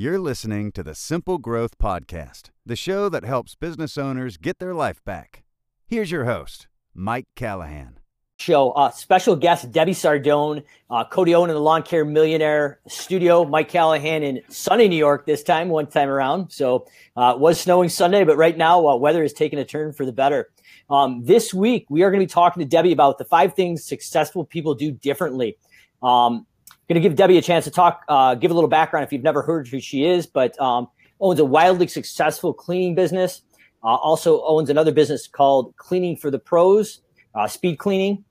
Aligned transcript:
You're 0.00 0.18
listening 0.18 0.72
to 0.72 0.82
the 0.82 0.94
Simple 0.94 1.36
Growth 1.36 1.76
Podcast, 1.76 2.48
the 2.64 2.74
show 2.74 3.10
that 3.10 3.22
helps 3.22 3.54
business 3.54 3.98
owners 3.98 4.38
get 4.38 4.58
their 4.58 4.72
life 4.72 5.04
back. 5.04 5.42
Here's 5.86 6.10
your 6.10 6.24
host, 6.24 6.68
Mike 6.94 7.26
Callahan. 7.36 7.98
Show 8.38 8.70
uh, 8.70 8.92
special 8.92 9.36
guest 9.36 9.70
Debbie 9.70 9.92
Sardone, 9.92 10.64
uh, 10.88 11.04
Cody 11.04 11.34
Owen 11.34 11.50
in 11.50 11.54
the 11.54 11.60
Lawn 11.60 11.82
Care 11.82 12.06
Millionaire 12.06 12.80
Studio, 12.88 13.44
Mike 13.44 13.68
Callahan 13.68 14.22
in 14.22 14.40
sunny 14.48 14.88
New 14.88 14.96
York 14.96 15.26
this 15.26 15.42
time, 15.42 15.68
one 15.68 15.86
time 15.86 16.08
around. 16.08 16.50
So 16.50 16.86
uh, 17.14 17.34
it 17.34 17.38
was 17.38 17.60
snowing 17.60 17.90
Sunday, 17.90 18.24
but 18.24 18.38
right 18.38 18.56
now 18.56 18.88
uh, 18.88 18.96
weather 18.96 19.22
is 19.22 19.34
taking 19.34 19.58
a 19.58 19.66
turn 19.66 19.92
for 19.92 20.06
the 20.06 20.12
better. 20.12 20.48
Um, 20.88 21.26
this 21.26 21.52
week 21.52 21.84
we 21.90 22.04
are 22.04 22.10
going 22.10 22.20
to 22.20 22.26
be 22.26 22.32
talking 22.32 22.62
to 22.62 22.66
Debbie 22.66 22.92
about 22.92 23.18
the 23.18 23.26
five 23.26 23.52
things 23.52 23.84
successful 23.84 24.46
people 24.46 24.74
do 24.74 24.92
differently. 24.92 25.58
Um, 26.02 26.46
going 26.90 27.00
to 27.00 27.08
give 27.08 27.16
Debbie 27.16 27.38
a 27.38 27.42
chance 27.42 27.66
to 27.66 27.70
talk, 27.70 28.04
uh, 28.08 28.34
give 28.34 28.50
a 28.50 28.54
little 28.54 28.68
background 28.68 29.04
if 29.04 29.12
you've 29.12 29.22
never 29.22 29.42
heard 29.42 29.68
who 29.68 29.78
she 29.78 30.04
is, 30.04 30.26
but 30.26 30.60
um, 30.60 30.88
owns 31.20 31.38
a 31.38 31.44
wildly 31.44 31.86
successful 31.86 32.52
cleaning 32.52 32.96
business. 32.96 33.42
Uh, 33.84 33.94
also 33.94 34.42
owns 34.42 34.68
another 34.70 34.90
business 34.90 35.28
called 35.28 35.76
Cleaning 35.76 36.16
for 36.16 36.32
the 36.32 36.38
Pros, 36.40 37.00
uh, 37.32 37.46
Speed 37.46 37.78
Cleaning, 37.78 38.24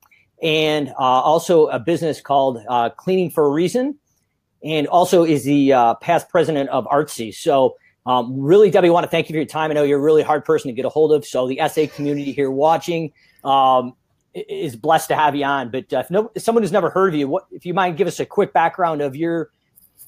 and 0.44 0.90
uh, 0.90 0.94
also 1.00 1.68
a 1.68 1.80
business 1.80 2.20
called 2.20 2.62
uh, 2.68 2.90
Cleaning 2.90 3.32
for 3.32 3.46
a 3.46 3.50
Reason, 3.50 3.98
and 4.62 4.88
also 4.88 5.24
is 5.24 5.46
the 5.46 5.72
uh, 5.72 5.94
past 5.96 6.28
president 6.28 6.70
of 6.70 6.86
ARCSI. 6.86 7.34
So, 7.34 7.78
um, 8.06 8.42
really, 8.42 8.70
Debbie, 8.70 8.90
I 8.90 8.92
want 8.92 9.06
to 9.06 9.10
thank 9.10 9.30
you 9.30 9.34
for 9.34 9.38
your 9.38 9.46
time. 9.46 9.72
I 9.72 9.74
know 9.74 9.84
you're 9.84 10.00
a 10.00 10.02
really 10.02 10.22
hard 10.22 10.44
person 10.44 10.68
to 10.68 10.74
get 10.74 10.84
a 10.84 10.90
hold 10.90 11.14
of. 11.14 11.26
So, 11.26 11.48
the 11.48 11.62
SA 11.70 11.88
community 11.96 12.34
here 12.34 12.52
watching, 12.52 13.14
um, 13.46 13.94
is 14.34 14.76
blessed 14.76 15.10
to 15.10 15.16
have 15.16 15.36
you 15.36 15.46
on. 15.46 15.72
But 15.72 15.92
uh, 15.94 16.00
if, 16.00 16.12
no, 16.12 16.32
if 16.36 16.42
someone 16.42 16.64
who's 16.64 16.72
never 16.72 16.90
heard 16.90 17.14
of 17.14 17.20
you, 17.20 17.28
what 17.28 17.46
if 17.52 17.66
you 17.66 17.74
mind 17.74 17.98
give 17.98 18.08
us 18.08 18.20
a 18.20 18.26
quick 18.26 18.54
background 18.54 19.02
of 19.02 19.16
your 19.16 19.52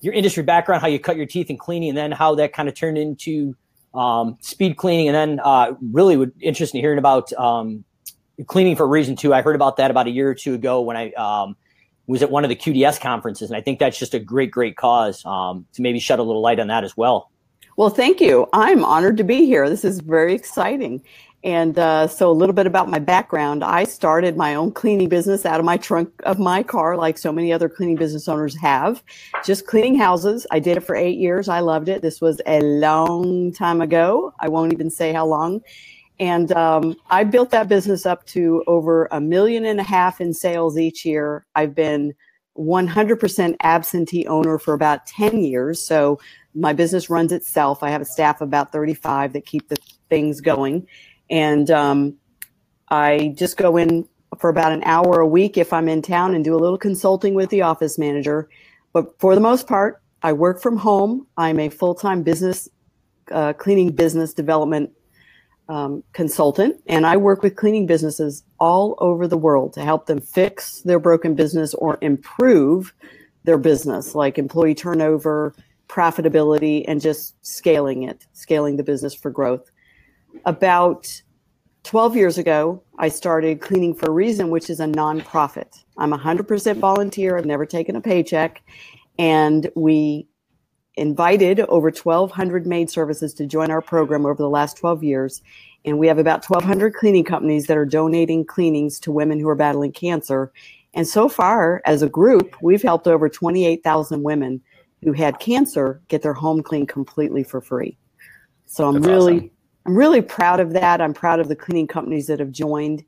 your 0.01 0.13
industry 0.13 0.43
background, 0.43 0.81
how 0.81 0.87
you 0.87 0.99
cut 0.99 1.17
your 1.17 1.25
teeth 1.25 1.49
in 1.49 1.57
cleaning, 1.57 1.89
and 1.89 1.97
then 1.97 2.11
how 2.11 2.35
that 2.35 2.53
kind 2.53 2.67
of 2.67 2.75
turned 2.75 2.97
into 2.97 3.55
um, 3.93 4.37
speed 4.41 4.77
cleaning, 4.77 5.07
and 5.07 5.15
then 5.15 5.39
uh, 5.43 5.73
really 5.91 6.17
would 6.17 6.33
interest 6.39 6.73
in 6.73 6.81
hearing 6.81 6.97
about 6.97 7.31
um, 7.33 7.83
cleaning 8.47 8.75
for 8.75 8.83
a 8.83 8.87
reason 8.87 9.15
too. 9.15 9.33
I 9.33 9.41
heard 9.41 9.55
about 9.55 9.77
that 9.77 9.91
about 9.91 10.07
a 10.07 10.11
year 10.11 10.29
or 10.29 10.35
two 10.35 10.53
ago 10.53 10.81
when 10.81 10.97
I 10.97 11.11
um, 11.11 11.55
was 12.07 12.21
at 12.21 12.31
one 12.31 12.43
of 12.43 12.49
the 12.49 12.55
QDS 12.55 12.99
conferences, 12.99 13.49
and 13.49 13.57
I 13.57 13.61
think 13.61 13.79
that's 13.79 13.97
just 13.97 14.13
a 14.13 14.19
great, 14.19 14.51
great 14.51 14.75
cause 14.75 15.23
um, 15.25 15.65
to 15.73 15.81
maybe 15.81 15.99
shed 15.99 16.19
a 16.19 16.23
little 16.23 16.41
light 16.41 16.59
on 16.59 16.67
that 16.67 16.83
as 16.83 16.97
well. 16.97 17.31
Well, 17.77 17.89
thank 17.89 18.19
you. 18.19 18.47
I'm 18.53 18.83
honored 18.83 19.17
to 19.17 19.23
be 19.23 19.45
here. 19.45 19.69
This 19.69 19.85
is 19.85 20.01
very 20.01 20.33
exciting. 20.33 21.03
And 21.43 21.79
uh, 21.79 22.07
so, 22.07 22.29
a 22.29 22.33
little 22.33 22.53
bit 22.53 22.67
about 22.67 22.87
my 22.87 22.99
background. 22.99 23.63
I 23.63 23.83
started 23.85 24.37
my 24.37 24.53
own 24.53 24.71
cleaning 24.71 25.09
business 25.09 25.43
out 25.43 25.59
of 25.59 25.65
my 25.65 25.77
trunk 25.77 26.13
of 26.23 26.37
my 26.37 26.61
car, 26.61 26.95
like 26.97 27.17
so 27.17 27.31
many 27.31 27.51
other 27.51 27.67
cleaning 27.67 27.95
business 27.95 28.27
owners 28.27 28.55
have, 28.57 29.01
just 29.43 29.65
cleaning 29.65 29.95
houses. 29.95 30.45
I 30.51 30.59
did 30.59 30.77
it 30.77 30.81
for 30.81 30.95
eight 30.95 31.17
years. 31.17 31.49
I 31.49 31.61
loved 31.61 31.89
it. 31.89 32.03
This 32.03 32.21
was 32.21 32.41
a 32.45 32.61
long 32.61 33.51
time 33.53 33.81
ago. 33.81 34.33
I 34.39 34.49
won't 34.49 34.71
even 34.71 34.91
say 34.91 35.13
how 35.13 35.25
long. 35.25 35.61
And 36.19 36.51
um, 36.51 36.95
I 37.09 37.23
built 37.23 37.49
that 37.49 37.67
business 37.67 38.05
up 38.05 38.23
to 38.27 38.63
over 38.67 39.07
a 39.11 39.19
million 39.19 39.65
and 39.65 39.79
a 39.79 39.83
half 39.83 40.21
in 40.21 40.35
sales 40.35 40.77
each 40.77 41.03
year. 41.03 41.47
I've 41.55 41.73
been 41.73 42.13
100% 42.55 43.55
absentee 43.61 44.27
owner 44.27 44.59
for 44.59 44.75
about 44.75 45.07
10 45.07 45.43
years. 45.43 45.83
So, 45.83 46.19
my 46.53 46.73
business 46.73 47.09
runs 47.09 47.31
itself. 47.31 47.81
I 47.81 47.89
have 47.89 48.01
a 48.01 48.05
staff 48.05 48.41
of 48.41 48.49
about 48.49 48.73
35 48.73 49.33
that 49.33 49.45
keep 49.45 49.69
the 49.69 49.77
things 50.09 50.41
going 50.41 50.85
and 51.31 51.71
um, 51.71 52.17
I 52.89 53.33
just 53.37 53.57
go 53.57 53.77
in 53.77 54.07
for 54.37 54.49
about 54.49 54.73
an 54.73 54.83
hour 54.83 55.19
a 55.19 55.27
week 55.27 55.57
if 55.57 55.73
I'm 55.73 55.87
in 55.87 56.01
town 56.01 56.35
and 56.35 56.43
do 56.43 56.53
a 56.53 56.59
little 56.59 56.77
consulting 56.77 57.33
with 57.33 57.49
the 57.49 57.61
office 57.61 57.97
manager. 57.97 58.49
But 58.93 59.17
for 59.19 59.33
the 59.33 59.41
most 59.41 59.65
part, 59.65 60.01
I 60.21 60.33
work 60.33 60.61
from 60.61 60.77
home. 60.77 61.25
I'm 61.37 61.59
a 61.59 61.69
full 61.69 61.95
time 61.95 62.21
business 62.21 62.69
uh, 63.31 63.53
cleaning 63.53 63.93
business 63.93 64.33
development 64.33 64.91
um, 65.69 66.03
consultant, 66.11 66.81
and 66.85 67.05
I 67.05 67.15
work 67.15 67.43
with 67.43 67.55
cleaning 67.55 67.85
businesses 67.85 68.43
all 68.59 68.95
over 68.99 69.25
the 69.25 69.37
world 69.37 69.73
to 69.73 69.83
help 69.83 70.05
them 70.05 70.19
fix 70.19 70.81
their 70.81 70.99
broken 70.99 71.33
business 71.33 71.73
or 71.73 71.97
improve 72.01 72.93
their 73.45 73.57
business, 73.57 74.13
like 74.13 74.37
employee 74.37 74.75
turnover, 74.75 75.55
profitability, 75.87 76.83
and 76.87 76.99
just 76.99 77.35
scaling 77.45 78.03
it, 78.03 78.27
scaling 78.33 78.75
the 78.75 78.83
business 78.83 79.13
for 79.13 79.31
growth 79.31 79.70
about 80.45 81.21
12 81.83 82.15
years 82.15 82.37
ago, 82.37 82.83
I 82.99 83.09
started 83.09 83.61
Cleaning 83.61 83.95
for 83.95 84.07
a 84.07 84.11
Reason, 84.11 84.49
which 84.49 84.69
is 84.69 84.79
a 84.79 84.85
nonprofit. 84.85 85.83
I'm 85.97 86.11
100% 86.11 86.77
volunteer. 86.77 87.37
I've 87.37 87.45
never 87.45 87.65
taken 87.65 87.95
a 87.95 88.01
paycheck. 88.01 88.61
And 89.17 89.69
we 89.75 90.27
invited 90.95 91.59
over 91.61 91.89
1,200 91.89 92.67
maid 92.67 92.89
services 92.89 93.33
to 93.35 93.45
join 93.45 93.71
our 93.71 93.81
program 93.81 94.25
over 94.25 94.35
the 94.35 94.49
last 94.49 94.77
12 94.77 95.03
years. 95.03 95.41
And 95.85 95.97
we 95.97 96.07
have 96.07 96.19
about 96.19 96.45
1,200 96.47 96.93
cleaning 96.93 97.23
companies 97.23 97.67
that 97.67 97.77
are 97.77 97.85
donating 97.85 98.45
cleanings 98.45 98.99
to 98.99 99.11
women 99.11 99.39
who 99.39 99.49
are 99.49 99.55
battling 99.55 99.91
cancer. 99.91 100.51
And 100.93 101.07
so 101.07 101.27
far, 101.27 101.81
as 101.85 102.01
a 102.01 102.09
group, 102.09 102.55
we've 102.61 102.83
helped 102.83 103.07
over 103.07 103.29
28,000 103.29 104.21
women 104.21 104.61
who 105.03 105.13
had 105.13 105.39
cancer 105.39 106.01
get 106.09 106.21
their 106.21 106.33
home 106.33 106.61
cleaned 106.61 106.89
completely 106.89 107.43
for 107.43 107.61
free. 107.61 107.97
So 108.65 108.87
I'm 108.87 108.95
That's 108.95 109.07
really 109.07 109.37
awesome. 109.37 109.51
I'm 109.85 109.95
really 109.95 110.21
proud 110.21 110.59
of 110.59 110.73
that. 110.73 111.01
I'm 111.01 111.13
proud 111.13 111.39
of 111.39 111.47
the 111.47 111.55
cleaning 111.55 111.87
companies 111.87 112.27
that 112.27 112.39
have 112.39 112.51
joined. 112.51 113.03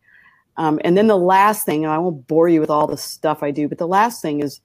Um, 0.57 0.79
and 0.83 0.97
then 0.97 1.07
the 1.07 1.17
last 1.17 1.65
thing, 1.65 1.83
and 1.83 1.93
I 1.93 1.97
won't 1.97 2.27
bore 2.27 2.47
you 2.47 2.59
with 2.59 2.69
all 2.69 2.87
the 2.87 2.97
stuff 2.97 3.43
I 3.43 3.51
do, 3.51 3.67
but 3.67 3.77
the 3.77 3.87
last 3.87 4.21
thing 4.21 4.41
is 4.41 4.61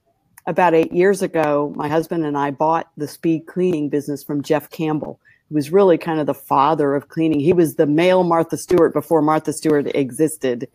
about 0.47 0.75
eight 0.75 0.93
years 0.93 1.23
ago, 1.23 1.73
my 1.77 1.89
husband 1.89 2.25
and 2.25 2.37
I 2.37 2.51
bought 2.51 2.91
the 2.97 3.09
speed 3.09 3.47
cleaning 3.47 3.89
business 3.89 4.25
from 4.25 4.43
Jeff 4.43 4.71
Campbell, 4.71 5.21
who 5.49 5.55
was 5.55 5.71
really 5.71 5.99
kind 5.99 6.21
of 6.21 6.27
the 6.27 6.35
father 6.35 6.95
of 6.95 7.09
cleaning. 7.09 7.41
He 7.41 7.53
was 7.53 7.75
the 7.75 7.87
male 7.87 8.25
Martha 8.25 8.57
Stewart 8.57 8.93
before 8.93 9.23
Martha 9.23 9.53
Stewart 9.53 9.95
existed. 9.95 10.69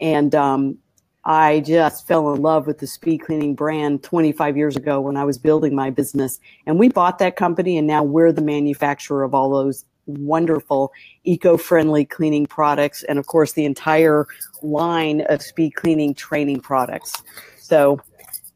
And 0.00 0.34
um, 0.34 0.78
I 1.24 1.60
just 1.60 2.06
fell 2.06 2.32
in 2.32 2.42
love 2.42 2.66
with 2.66 2.78
the 2.78 2.86
speed 2.86 3.18
cleaning 3.18 3.54
brand 3.54 4.02
25 4.02 4.56
years 4.56 4.76
ago 4.76 5.00
when 5.00 5.16
I 5.16 5.24
was 5.24 5.36
building 5.36 5.74
my 5.74 5.90
business. 5.90 6.38
And 6.66 6.78
we 6.78 6.88
bought 6.88 7.18
that 7.18 7.36
company, 7.36 7.76
and 7.76 7.86
now 7.86 8.02
we're 8.02 8.32
the 8.32 8.42
manufacturer 8.42 9.24
of 9.24 9.34
all 9.34 9.50
those 9.50 9.84
wonderful 10.08 10.92
eco-friendly 11.24 12.04
cleaning 12.04 12.46
products 12.46 13.02
and 13.04 13.18
of 13.18 13.26
course 13.26 13.52
the 13.52 13.64
entire 13.64 14.26
line 14.62 15.20
of 15.28 15.42
speed 15.42 15.74
cleaning 15.74 16.14
training 16.14 16.60
products 16.60 17.22
so 17.58 18.00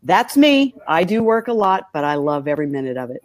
that's 0.03 0.37
me 0.37 0.75
i 0.89 1.05
do 1.05 1.23
work 1.23 1.47
a 1.49 1.53
lot 1.53 1.89
but 1.93 2.05
i 2.05 2.15
love 2.15 2.49
every 2.49 2.67
minute 2.67 2.97
of 2.97 3.11
it 3.11 3.23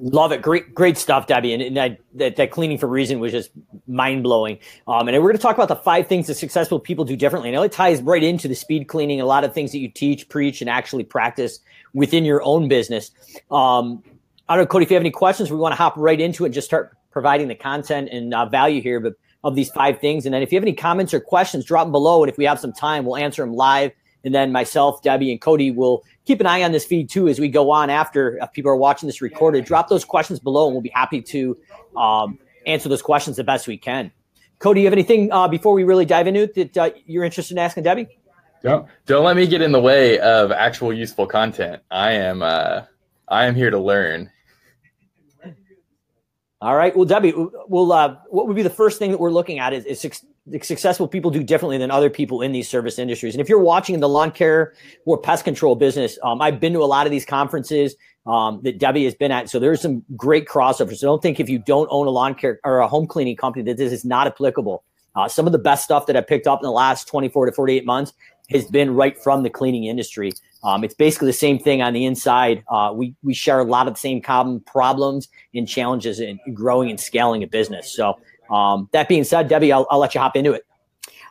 Love 0.00 0.32
it. 0.32 0.42
Great, 0.42 0.74
great 0.74 0.96
stuff, 0.96 1.26
Debbie. 1.26 1.52
And, 1.52 1.62
and 1.62 1.98
that, 2.14 2.36
that, 2.36 2.50
cleaning 2.50 2.78
for 2.78 2.86
reason 2.86 3.18
was 3.18 3.32
just 3.32 3.50
mind 3.86 4.22
blowing. 4.22 4.58
Um, 4.86 5.08
and 5.08 5.16
we're 5.16 5.30
going 5.30 5.36
to 5.36 5.42
talk 5.42 5.56
about 5.56 5.68
the 5.68 5.76
five 5.76 6.06
things 6.06 6.26
that 6.28 6.34
successful 6.34 6.78
people 6.78 7.04
do 7.04 7.16
differently. 7.16 7.52
And 7.52 7.64
it 7.64 7.72
ties 7.72 8.00
right 8.02 8.22
into 8.22 8.48
the 8.48 8.54
speed 8.54 8.88
cleaning, 8.88 9.20
a 9.20 9.26
lot 9.26 9.44
of 9.44 9.54
things 9.54 9.72
that 9.72 9.78
you 9.78 9.88
teach, 9.88 10.28
preach, 10.28 10.60
and 10.60 10.70
actually 10.70 11.04
practice 11.04 11.60
within 11.94 12.24
your 12.24 12.42
own 12.42 12.68
business. 12.68 13.10
Um, 13.50 14.02
I 14.48 14.56
don't 14.56 14.64
know, 14.64 14.66
Cody, 14.66 14.84
if 14.84 14.90
you 14.90 14.94
have 14.94 15.02
any 15.02 15.10
questions, 15.10 15.50
we 15.50 15.58
want 15.58 15.72
to 15.72 15.76
hop 15.76 15.94
right 15.96 16.18
into 16.18 16.44
it 16.44 16.48
and 16.48 16.54
just 16.54 16.66
start 16.66 16.96
providing 17.10 17.48
the 17.48 17.54
content 17.54 18.08
and 18.10 18.32
uh, 18.32 18.46
value 18.46 18.80
here 18.80 19.00
but 19.00 19.14
of 19.44 19.54
these 19.54 19.70
five 19.70 20.00
things. 20.00 20.24
And 20.24 20.34
then 20.34 20.42
if 20.42 20.50
you 20.50 20.56
have 20.56 20.64
any 20.64 20.72
comments 20.72 21.14
or 21.14 21.20
questions, 21.20 21.64
drop 21.64 21.84
them 21.84 21.92
below. 21.92 22.22
And 22.22 22.30
if 22.30 22.38
we 22.38 22.44
have 22.44 22.58
some 22.58 22.72
time, 22.72 23.04
we'll 23.04 23.16
answer 23.16 23.42
them 23.42 23.54
live. 23.54 23.92
And 24.24 24.34
then 24.34 24.50
myself, 24.50 25.02
Debbie, 25.02 25.30
and 25.30 25.40
Cody 25.40 25.70
will 25.70 26.02
keep 26.24 26.40
an 26.40 26.46
eye 26.46 26.62
on 26.62 26.72
this 26.72 26.84
feed 26.84 27.08
too 27.08 27.28
as 27.28 27.38
we 27.38 27.48
go 27.48 27.70
on 27.70 27.88
after 27.88 28.38
if 28.42 28.52
people 28.52 28.70
are 28.70 28.76
watching 28.76 29.06
this 29.06 29.22
recorded. 29.22 29.64
Drop 29.64 29.88
those 29.88 30.04
questions 30.04 30.40
below 30.40 30.66
and 30.66 30.74
we'll 30.74 30.82
be 30.82 30.92
happy 30.92 31.22
to 31.22 31.56
um, 31.96 32.38
answer 32.66 32.88
those 32.88 33.02
questions 33.02 33.36
the 33.36 33.44
best 33.44 33.68
we 33.68 33.76
can. 33.76 34.10
Cody, 34.58 34.80
you 34.80 34.86
have 34.86 34.92
anything 34.92 35.30
uh, 35.30 35.46
before 35.46 35.72
we 35.72 35.84
really 35.84 36.04
dive 36.04 36.26
into 36.26 36.42
it 36.42 36.54
that 36.54 36.76
uh, 36.76 36.90
you're 37.06 37.22
interested 37.22 37.54
in 37.54 37.58
asking 37.58 37.84
Debbie? 37.84 38.08
Don't 38.62 38.88
don't 39.06 39.24
let 39.24 39.36
me 39.36 39.46
get 39.46 39.62
in 39.62 39.70
the 39.70 39.80
way 39.80 40.18
of 40.18 40.50
actual 40.50 40.92
useful 40.92 41.28
content. 41.28 41.80
I 41.92 42.12
am 42.12 42.42
uh, 42.42 42.82
I 43.28 43.44
am 43.44 43.54
here 43.54 43.70
to 43.70 43.78
learn 43.78 44.30
all 46.60 46.74
right. 46.74 46.94
Well, 46.96 47.04
Debbie, 47.04 47.32
well, 47.68 47.92
uh, 47.92 48.16
what 48.30 48.48
would 48.48 48.56
be 48.56 48.62
the 48.62 48.70
first 48.70 48.98
thing 48.98 49.12
that 49.12 49.20
we're 49.20 49.30
looking 49.30 49.60
at 49.60 49.72
is, 49.72 49.84
is 49.84 50.00
su- 50.00 50.58
successful 50.60 51.06
people 51.06 51.30
do 51.30 51.44
differently 51.44 51.78
than 51.78 51.90
other 51.90 52.10
people 52.10 52.42
in 52.42 52.50
these 52.50 52.68
service 52.68 52.98
industries. 52.98 53.34
And 53.34 53.40
if 53.40 53.48
you're 53.48 53.60
watching 53.60 53.94
in 53.94 54.00
the 54.00 54.08
lawn 54.08 54.32
care 54.32 54.74
or 55.04 55.18
pest 55.18 55.44
control 55.44 55.76
business, 55.76 56.18
um, 56.24 56.42
I've 56.42 56.58
been 56.58 56.72
to 56.72 56.80
a 56.80 56.86
lot 56.86 57.06
of 57.06 57.12
these 57.12 57.24
conferences 57.24 57.94
um, 58.26 58.60
that 58.64 58.78
Debbie 58.78 59.04
has 59.04 59.14
been 59.14 59.30
at. 59.30 59.48
So 59.48 59.60
there's 59.60 59.80
some 59.80 60.04
great 60.16 60.48
crossovers. 60.48 60.96
So 60.96 61.06
don't 61.06 61.22
think 61.22 61.38
if 61.38 61.48
you 61.48 61.60
don't 61.60 61.88
own 61.92 62.08
a 62.08 62.10
lawn 62.10 62.34
care 62.34 62.58
or 62.64 62.80
a 62.80 62.88
home 62.88 63.06
cleaning 63.06 63.36
company 63.36 63.64
that 63.64 63.76
this 63.76 63.92
is 63.92 64.04
not 64.04 64.26
applicable. 64.26 64.82
Uh, 65.14 65.28
some 65.28 65.46
of 65.46 65.52
the 65.52 65.58
best 65.58 65.84
stuff 65.84 66.06
that 66.06 66.16
I 66.16 66.20
picked 66.20 66.46
up 66.46 66.60
in 66.60 66.66
the 66.66 66.72
last 66.72 67.06
24 67.06 67.46
to 67.46 67.52
48 67.52 67.86
months 67.86 68.12
has 68.50 68.66
been 68.66 68.94
right 68.94 69.16
from 69.16 69.42
the 69.42 69.50
cleaning 69.50 69.84
industry. 69.84 70.32
Um, 70.64 70.82
it's 70.82 70.94
basically 70.94 71.26
the 71.26 71.34
same 71.34 71.58
thing 71.58 71.82
on 71.82 71.92
the 71.92 72.04
inside. 72.04 72.64
Uh, 72.68 72.92
we 72.94 73.14
we 73.22 73.34
share 73.34 73.60
a 73.60 73.64
lot 73.64 73.86
of 73.86 73.94
the 73.94 74.00
same 74.00 74.20
common 74.20 74.60
problems 74.60 75.28
and 75.54 75.68
challenges 75.68 76.20
in 76.20 76.38
growing 76.52 76.90
and 76.90 76.98
scaling 76.98 77.42
a 77.42 77.46
business. 77.46 77.94
So 77.94 78.18
um, 78.50 78.88
that 78.92 79.08
being 79.08 79.24
said, 79.24 79.48
Debbie, 79.48 79.72
I'll, 79.72 79.86
I'll 79.90 79.98
let 79.98 80.14
you 80.14 80.20
hop 80.20 80.36
into 80.36 80.52
it. 80.52 80.64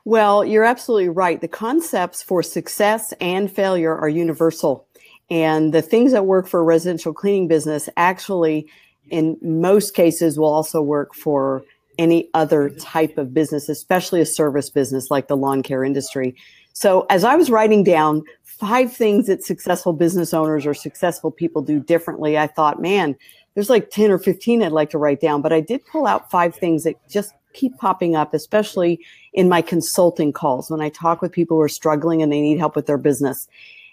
Well, 0.05 0.45
you're 0.45 0.63
absolutely 0.63 1.09
right. 1.09 1.41
The 1.41 1.49
concepts 1.49 2.23
for 2.23 2.41
success 2.41 3.13
and 3.19 3.51
failure 3.51 3.95
are 3.95 4.07
universal. 4.07 4.87
And 5.29 5.73
the 5.73 5.81
things 5.81 6.13
that 6.13 6.25
work 6.25 6.47
for 6.47 6.61
a 6.61 6.63
residential 6.63 7.13
cleaning 7.13 7.49
business 7.49 7.89
actually, 7.97 8.67
in 9.09 9.37
most 9.41 9.93
cases, 9.93 10.39
will 10.39 10.47
also 10.47 10.81
work 10.81 11.13
for 11.13 11.63
any 11.97 12.29
other 12.33 12.69
type 12.69 13.17
of 13.17 13.33
business, 13.33 13.67
especially 13.67 14.21
a 14.21 14.25
service 14.25 14.69
business 14.69 15.11
like 15.11 15.27
the 15.27 15.35
lawn 15.35 15.63
care 15.63 15.83
industry. 15.83 16.35
So, 16.73 17.05
as 17.09 17.23
I 17.23 17.35
was 17.35 17.49
writing 17.49 17.83
down 17.83 18.23
five 18.59 18.91
things 18.91 19.27
that 19.27 19.43
successful 19.43 19.93
business 19.93 20.33
owners 20.33 20.65
or 20.65 20.73
successful 20.73 21.31
people 21.31 21.61
do 21.61 21.79
differently, 21.79 22.37
I 22.37 22.47
thought, 22.47 22.81
man, 22.81 23.15
there's 23.53 23.69
like 23.69 23.89
10 23.89 24.11
or 24.11 24.19
15 24.19 24.61
I'd 24.61 24.71
like 24.71 24.89
to 24.91 24.97
write 24.97 25.21
down, 25.21 25.41
but 25.41 25.53
I 25.53 25.61
did 25.61 25.85
pull 25.85 26.05
out 26.05 26.29
five 26.29 26.55
things 26.55 26.83
that 26.83 26.95
just 27.09 27.33
keep 27.53 27.77
popping 27.77 28.15
up, 28.15 28.33
especially 28.33 28.99
in 29.33 29.49
my 29.49 29.61
consulting 29.61 30.31
calls 30.31 30.69
when 30.69 30.81
I 30.81 30.89
talk 30.89 31.21
with 31.21 31.31
people 31.31 31.57
who 31.57 31.61
are 31.61 31.69
struggling 31.69 32.21
and 32.21 32.31
they 32.31 32.41
need 32.41 32.59
help 32.59 32.75
with 32.75 32.85
their 32.85 32.97
business. 32.97 33.47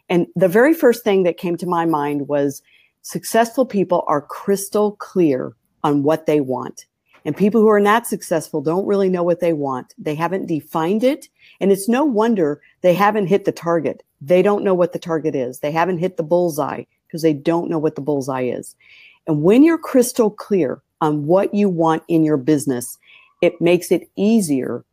And 0.09 0.27
the 0.37 0.49
very 0.49 0.75
first 0.75 1.03
thing 1.03 1.23
that 1.23 1.39
came 1.39 1.57
to 1.57 1.67
my 1.67 1.87
mind 1.87 2.29
was 2.29 2.63
successful 3.03 3.65
people 3.65 4.05
are 4.07 4.21
crystal 4.21 4.93
clear 4.93 5.55
on 5.83 6.03
what 6.03 6.27
they 6.27 6.41
want. 6.41 6.87
And 7.25 7.37
people 7.37 7.63
who 7.63 7.69
are 7.69 7.81
not 7.81 8.07
successful 8.07 8.61
don't 8.61 8.87
really 8.87 9.09
know 9.09 9.23
what 9.23 9.41
they 9.41 9.55
want. 9.55 9.95
They 9.97 10.15
haven't 10.15 10.47
defined 10.47 11.05
it. 11.05 11.29
And 11.65 11.73
it's 11.73 11.89
no 11.89 12.05
wonder 12.05 12.61
they 12.83 12.93
haven't 12.93 13.29
hit 13.29 13.47
the 13.47 13.51
target. 13.51 14.03
They 14.21 14.43
don't 14.43 14.65
know 14.65 14.75
what 14.75 14.93
the 14.93 14.99
target 14.99 15.35
is. 15.35 15.61
They 15.61 15.71
haven't 15.71 15.97
hit 15.97 16.19
the 16.19 16.23
bullseye 16.23 16.85
because 17.07 17.23
they 17.23 17.33
don't 17.33 17.71
know 17.71 17.79
what 17.79 17.95
the 17.95 18.03
bullseye 18.03 18.43
is. 18.43 18.77
And 19.27 19.43
when 19.43 19.63
you're 19.63 19.79
crystal 19.79 20.29
clear 20.29 20.83
on 21.01 21.25
what 21.25 21.55
you 21.55 21.71
want 21.71 22.03
in 22.07 22.23
your 22.23 22.37
business, 22.37 22.99
it 23.41 23.63
makes 23.63 23.91
it 23.91 24.11
easier 24.15 24.85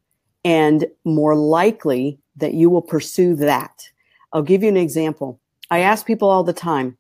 and 0.46 0.86
more 1.04 1.36
likely 1.36 2.18
that 2.38 2.54
you 2.54 2.70
will 2.70 2.82
pursue 2.82 3.36
that. 3.36 3.90
I'll 4.32 4.42
give 4.42 4.64
you 4.64 4.70
an 4.70 4.78
example. 4.78 5.42
I 5.70 5.80
ask 5.80 6.06
people 6.06 6.30
all 6.30 6.46
the 6.46 6.54
time, 6.54 6.98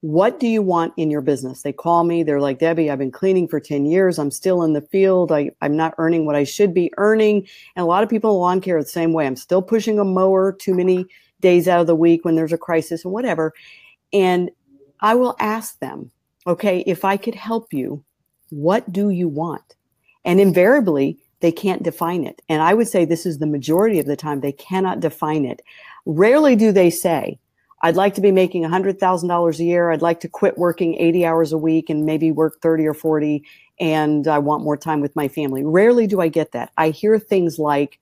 what 0.00 0.38
do 0.38 0.46
you 0.46 0.62
want 0.62 0.94
in 0.96 1.10
your 1.10 1.20
business? 1.20 1.62
They 1.62 1.72
call 1.72 2.04
me, 2.04 2.22
they're 2.22 2.40
like, 2.40 2.60
Debbie, 2.60 2.90
I've 2.90 2.98
been 2.98 3.10
cleaning 3.10 3.48
for 3.48 3.58
10 3.58 3.84
years. 3.84 4.18
I'm 4.18 4.30
still 4.30 4.62
in 4.62 4.72
the 4.72 4.80
field. 4.80 5.32
I, 5.32 5.50
I'm 5.60 5.76
not 5.76 5.94
earning 5.98 6.24
what 6.24 6.36
I 6.36 6.44
should 6.44 6.72
be 6.72 6.92
earning. 6.98 7.48
And 7.74 7.82
a 7.82 7.86
lot 7.86 8.04
of 8.04 8.08
people 8.08 8.30
in 8.30 8.36
lawn 8.38 8.60
care 8.60 8.76
are 8.76 8.82
the 8.82 8.88
same 8.88 9.12
way. 9.12 9.26
I'm 9.26 9.36
still 9.36 9.62
pushing 9.62 9.98
a 9.98 10.04
mower 10.04 10.52
too 10.52 10.74
many 10.74 11.06
days 11.40 11.66
out 11.66 11.80
of 11.80 11.88
the 11.88 11.96
week 11.96 12.24
when 12.24 12.36
there's 12.36 12.52
a 12.52 12.58
crisis 12.58 13.04
and 13.04 13.12
whatever. 13.12 13.52
And 14.12 14.50
I 15.00 15.14
will 15.16 15.36
ask 15.40 15.78
them, 15.80 16.10
okay, 16.46 16.80
if 16.86 17.04
I 17.04 17.16
could 17.16 17.34
help 17.34 17.72
you, 17.72 18.04
what 18.50 18.92
do 18.92 19.10
you 19.10 19.28
want? 19.28 19.74
And 20.24 20.40
invariably, 20.40 21.18
they 21.40 21.52
can't 21.52 21.82
define 21.82 22.24
it. 22.24 22.40
And 22.48 22.62
I 22.62 22.74
would 22.74 22.88
say 22.88 23.04
this 23.04 23.26
is 23.26 23.38
the 23.38 23.46
majority 23.46 23.98
of 23.98 24.06
the 24.06 24.16
time 24.16 24.40
they 24.40 24.52
cannot 24.52 25.00
define 25.00 25.44
it. 25.44 25.60
Rarely 26.06 26.56
do 26.56 26.72
they 26.72 26.90
say, 26.90 27.38
I'd 27.82 27.96
like 27.96 28.14
to 28.14 28.20
be 28.20 28.32
making 28.32 28.64
$100,000 28.64 29.58
a 29.58 29.64
year. 29.64 29.90
I'd 29.90 30.02
like 30.02 30.20
to 30.20 30.28
quit 30.28 30.58
working 30.58 30.96
80 30.96 31.26
hours 31.26 31.52
a 31.52 31.58
week 31.58 31.90
and 31.90 32.04
maybe 32.04 32.32
work 32.32 32.60
30 32.60 32.86
or 32.86 32.94
40 32.94 33.44
and 33.80 34.26
I 34.26 34.38
want 34.38 34.64
more 34.64 34.76
time 34.76 35.00
with 35.00 35.14
my 35.14 35.28
family. 35.28 35.62
Rarely 35.64 36.08
do 36.08 36.20
I 36.20 36.26
get 36.26 36.50
that. 36.52 36.72
I 36.76 36.90
hear 36.90 37.18
things 37.18 37.60
like, 37.60 38.00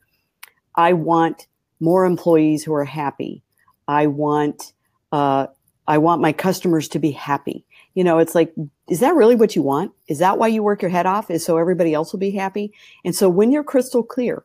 I 0.75 0.95
want 0.95 1.47
more 1.81 2.07
employees 2.07 2.65
who 2.65 2.73
are 2.73 2.85
happy. 2.85 3.43
I 3.87 4.07
want, 4.07 4.73
uh, 5.13 5.49
I 5.87 5.99
want 5.99 6.23
my 6.23 6.33
customers 6.33 6.89
to 6.89 6.99
be 6.99 7.11
happy 7.11 7.67
you 7.97 8.05
know, 8.05 8.19
it's 8.19 8.35
like, 8.35 8.55
is 8.91 9.01
that 9.01 9.15
really 9.15 9.35
what 9.35 9.57
you 9.57 9.63
want? 9.63 9.91
Is 10.07 10.19
that 10.19 10.39
why 10.39 10.49
you 10.49 10.63
work 10.63 10.83
your 10.83 10.91
head 10.91 11.07
off? 11.07 11.31
Is 11.31 11.45
so 11.45 11.57
everybody 11.57 11.95
else 11.95 12.13
will 12.13 12.21
be 12.21 12.31
happy? 12.31 12.73
And 13.07 13.17
so 13.17 13.29
when 13.31 13.51
you're 13.51 13.65
crystal 13.65 14.03
clear 14.03 14.45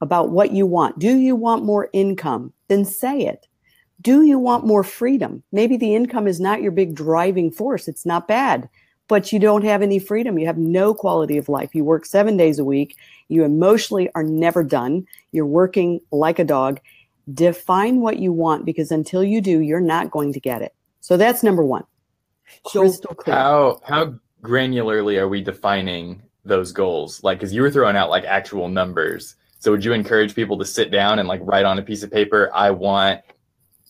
about 0.00 0.30
what 0.30 0.52
you 0.52 0.64
want, 0.64 0.98
do 0.98 1.14
you 1.14 1.36
want 1.36 1.62
more 1.62 1.90
income? 1.92 2.54
Then 2.68 2.86
say 2.86 3.20
it. 3.20 3.46
Do 4.00 4.22
you 4.22 4.38
want 4.38 4.66
more 4.66 4.84
freedom? 4.84 5.42
Maybe 5.52 5.76
the 5.76 5.94
income 5.94 6.26
is 6.26 6.40
not 6.40 6.62
your 6.62 6.72
big 6.72 6.94
driving 6.94 7.50
force. 7.50 7.88
It's 7.88 8.06
not 8.06 8.28
bad, 8.28 8.68
but 9.08 9.32
you 9.32 9.38
don't 9.38 9.64
have 9.64 9.82
any 9.82 9.98
freedom. 9.98 10.38
You 10.38 10.46
have 10.46 10.58
no 10.58 10.94
quality 10.94 11.38
of 11.38 11.48
life. 11.48 11.74
You 11.74 11.84
work 11.84 12.04
seven 12.04 12.36
days 12.36 12.58
a 12.58 12.64
week. 12.64 12.96
You 13.28 13.44
emotionally 13.44 14.10
are 14.14 14.22
never 14.22 14.62
done. 14.62 15.06
You're 15.32 15.46
working 15.46 16.00
like 16.12 16.38
a 16.38 16.44
dog. 16.44 16.80
Define 17.32 18.00
what 18.00 18.18
you 18.18 18.32
want 18.32 18.64
because 18.64 18.90
until 18.90 19.24
you 19.24 19.40
do, 19.40 19.60
you're 19.60 19.80
not 19.80 20.10
going 20.10 20.32
to 20.32 20.40
get 20.40 20.62
it. 20.62 20.74
So 21.00 21.16
that's 21.16 21.42
number 21.42 21.64
one. 21.64 21.84
So 22.68 22.92
how 23.26 23.80
how 23.84 24.14
granularly 24.42 25.18
are 25.18 25.28
we 25.28 25.42
defining 25.42 26.22
those 26.44 26.72
goals? 26.72 27.22
Like, 27.24 27.38
because 27.38 27.52
you 27.52 27.62
were 27.62 27.70
throwing 27.70 27.96
out 27.96 28.10
like 28.10 28.24
actual 28.24 28.68
numbers. 28.68 29.34
So 29.58 29.72
would 29.72 29.84
you 29.84 29.92
encourage 29.92 30.34
people 30.34 30.58
to 30.58 30.64
sit 30.64 30.90
down 30.90 31.18
and 31.18 31.28
like 31.28 31.40
write 31.42 31.64
on 31.64 31.78
a 31.78 31.82
piece 31.82 32.02
of 32.02 32.12
paper, 32.12 32.50
I 32.54 32.70
want 32.70 33.22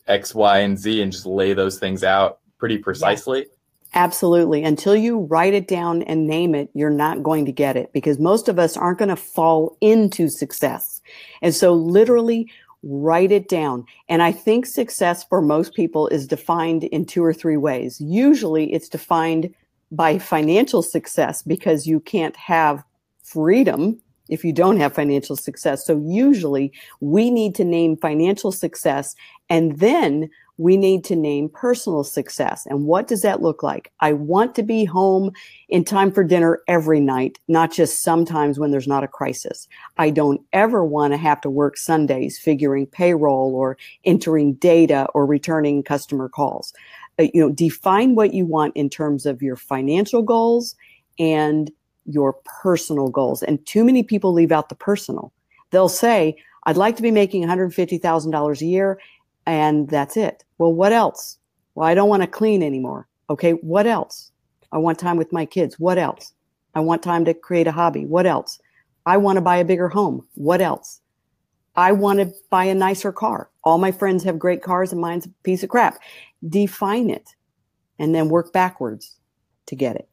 X, 0.07 0.35
Y, 0.35 0.59
and 0.59 0.79
Z, 0.79 1.03
and 1.03 1.13
just 1.13 1.27
lay 1.27 1.53
those 1.53 1.79
things 1.79 2.05
out 2.05 2.41
pretty 2.59 2.79
precisely? 2.79 3.41
Yes. 3.41 3.49
Absolutely. 3.95 4.63
Until 4.63 4.95
you 4.95 5.21
write 5.21 5.55
it 5.55 5.69
down 5.69 6.03
and 6.03 6.27
name 6.27 6.55
it, 6.55 6.69
you're 6.75 6.91
not 6.91 7.23
going 7.23 7.47
to 7.47 7.53
get 7.53 7.77
it 7.77 7.93
because 7.95 8.19
most 8.19 8.49
of 8.49 8.59
us 8.59 8.77
aren't 8.77 8.99
going 8.99 9.09
to 9.09 9.17
fall 9.17 9.79
into 9.81 10.29
success. 10.29 11.01
And 11.41 11.55
so 11.55 11.73
literally 11.73 12.51
write 12.83 13.33
it 13.33 13.49
down. 13.49 13.85
And 14.09 14.23
I 14.23 14.33
think 14.33 14.67
success 14.67 15.25
for 15.25 15.41
most 15.41 15.75
people 15.75 16.09
is 16.09 16.27
defined 16.27 16.85
in 16.85 17.07
two 17.07 17.25
or 17.25 17.33
three 17.33 17.57
ways. 17.57 18.01
Usually 18.01 18.73
it's 18.73 18.89
defined 18.89 19.55
by 19.91 20.19
financial 20.19 20.83
success 20.83 21.43
because 21.43 21.87
you 21.87 22.01
can't 22.01 22.37
have 22.37 22.85
freedom 23.23 24.01
if 24.29 24.45
you 24.45 24.53
don't 24.53 24.79
have 24.79 24.95
financial 24.95 25.37
success. 25.37 25.87
So 25.87 26.03
usually 26.05 26.73
we 27.01 27.31
need 27.31 27.55
to 27.57 27.65
name 27.65 27.97
financial 27.97 28.53
success 28.53 29.15
and 29.49 29.79
then 29.79 30.29
we 30.59 30.77
need 30.77 31.05
to 31.05 31.17
name 31.17 31.51
personal 31.51 32.03
success. 32.03 32.65
And 32.67 32.87
what 32.87 33.09
does 33.09 33.23
that 33.23 33.43
look 33.43 33.63
like? 33.63 33.93
I 34.01 34.15
want 34.15 34.55
to 34.55 34.63
be 34.63 34.85
home 34.85 35.33
in 35.69 35.85
time 35.85 36.11
for 36.11 36.25
dinner 36.25 36.61
every 36.67 37.01
night, 37.01 37.39
not 37.47 37.73
just 37.73 38.03
sometimes 38.03 38.59
when 38.59 38.71
there's 38.71 38.89
not 38.89 39.05
a 39.05 39.09
crisis. 39.09 39.69
I 39.99 40.11
don't 40.11 40.41
ever 40.53 40.85
want 40.85 41.13
to 41.13 41.19
have 41.19 41.41
to 41.43 41.51
work 41.51 41.77
Sundays 41.77 42.39
figuring 42.39 42.87
payroll 42.87 43.55
or 43.55 43.77
entering 44.05 44.55
data 44.55 45.09
or 45.13 45.27
returning 45.27 45.83
customer 45.83 46.29
calls. 46.29 46.73
Uh, 47.19 47.25
you 47.35 47.41
know, 47.41 47.51
define 47.51 48.15
what 48.15 48.33
you 48.33 48.47
want 48.47 48.75
in 48.77 48.89
terms 48.89 49.27
of 49.27 49.43
your 49.43 49.57
financial 49.57 50.23
goals 50.23 50.75
and 51.19 51.71
your 52.07 52.35
personal 52.63 53.09
goals. 53.09 53.43
And 53.43 53.65
too 53.67 53.85
many 53.85 54.03
people 54.03 54.33
leave 54.33 54.53
out 54.53 54.69
the 54.69 54.75
personal. 54.75 55.33
They'll 55.71 55.89
say, 55.89 56.37
I'd 56.65 56.77
like 56.77 56.97
to 56.97 57.03
be 57.03 57.11
making 57.11 57.45
$150,000 57.45 58.61
a 58.61 58.65
year 58.65 58.99
and 59.47 59.89
that's 59.89 60.17
it. 60.17 60.45
Well, 60.59 60.73
what 60.73 60.93
else? 60.93 61.39
Well, 61.75 61.89
I 61.89 61.95
don't 61.95 62.09
want 62.09 62.23
to 62.23 62.27
clean 62.27 62.63
anymore. 62.63 63.07
Okay, 63.31 63.53
what 63.53 63.87
else? 63.87 64.33
I 64.73 64.79
want 64.79 64.99
time 64.99 65.17
with 65.17 65.33
my 65.33 65.47
kids. 65.47 65.79
What 65.79 65.99
else? 65.99 66.33
I 66.75 66.81
want 66.81 67.03
time 67.03 67.25
to 67.25 67.35
create 67.35 67.67
a 67.67 67.73
hobby. 67.73 68.05
What 68.05 68.27
else? 68.27 68.59
I 69.07 69.17
want 69.17 69.37
to 69.37 69.41
buy 69.41 69.57
a 69.57 69.65
bigger 69.65 69.89
home. 69.89 70.27
What 70.35 70.61
else? 70.61 71.01
I 71.77 71.93
want 71.93 72.19
to 72.21 72.33
buy 72.51 72.65
a 72.65 72.75
nicer 72.75 73.13
car. 73.13 73.51
All 73.63 73.79
my 73.79 73.93
friends 73.93 74.25
have 74.25 74.39
great 74.39 74.63
cars 74.63 74.93
and 74.93 75.01
mine's 75.01 75.27
a 75.27 75.31
piece 75.45 75.63
of 75.63 75.69
crap. 75.69 75.99
Define 76.49 77.11
it 77.11 77.35
and 77.99 78.15
then 78.15 78.29
work 78.29 78.53
backwards 78.53 79.17
to 79.67 79.77
get 79.77 79.97
it 79.97 80.09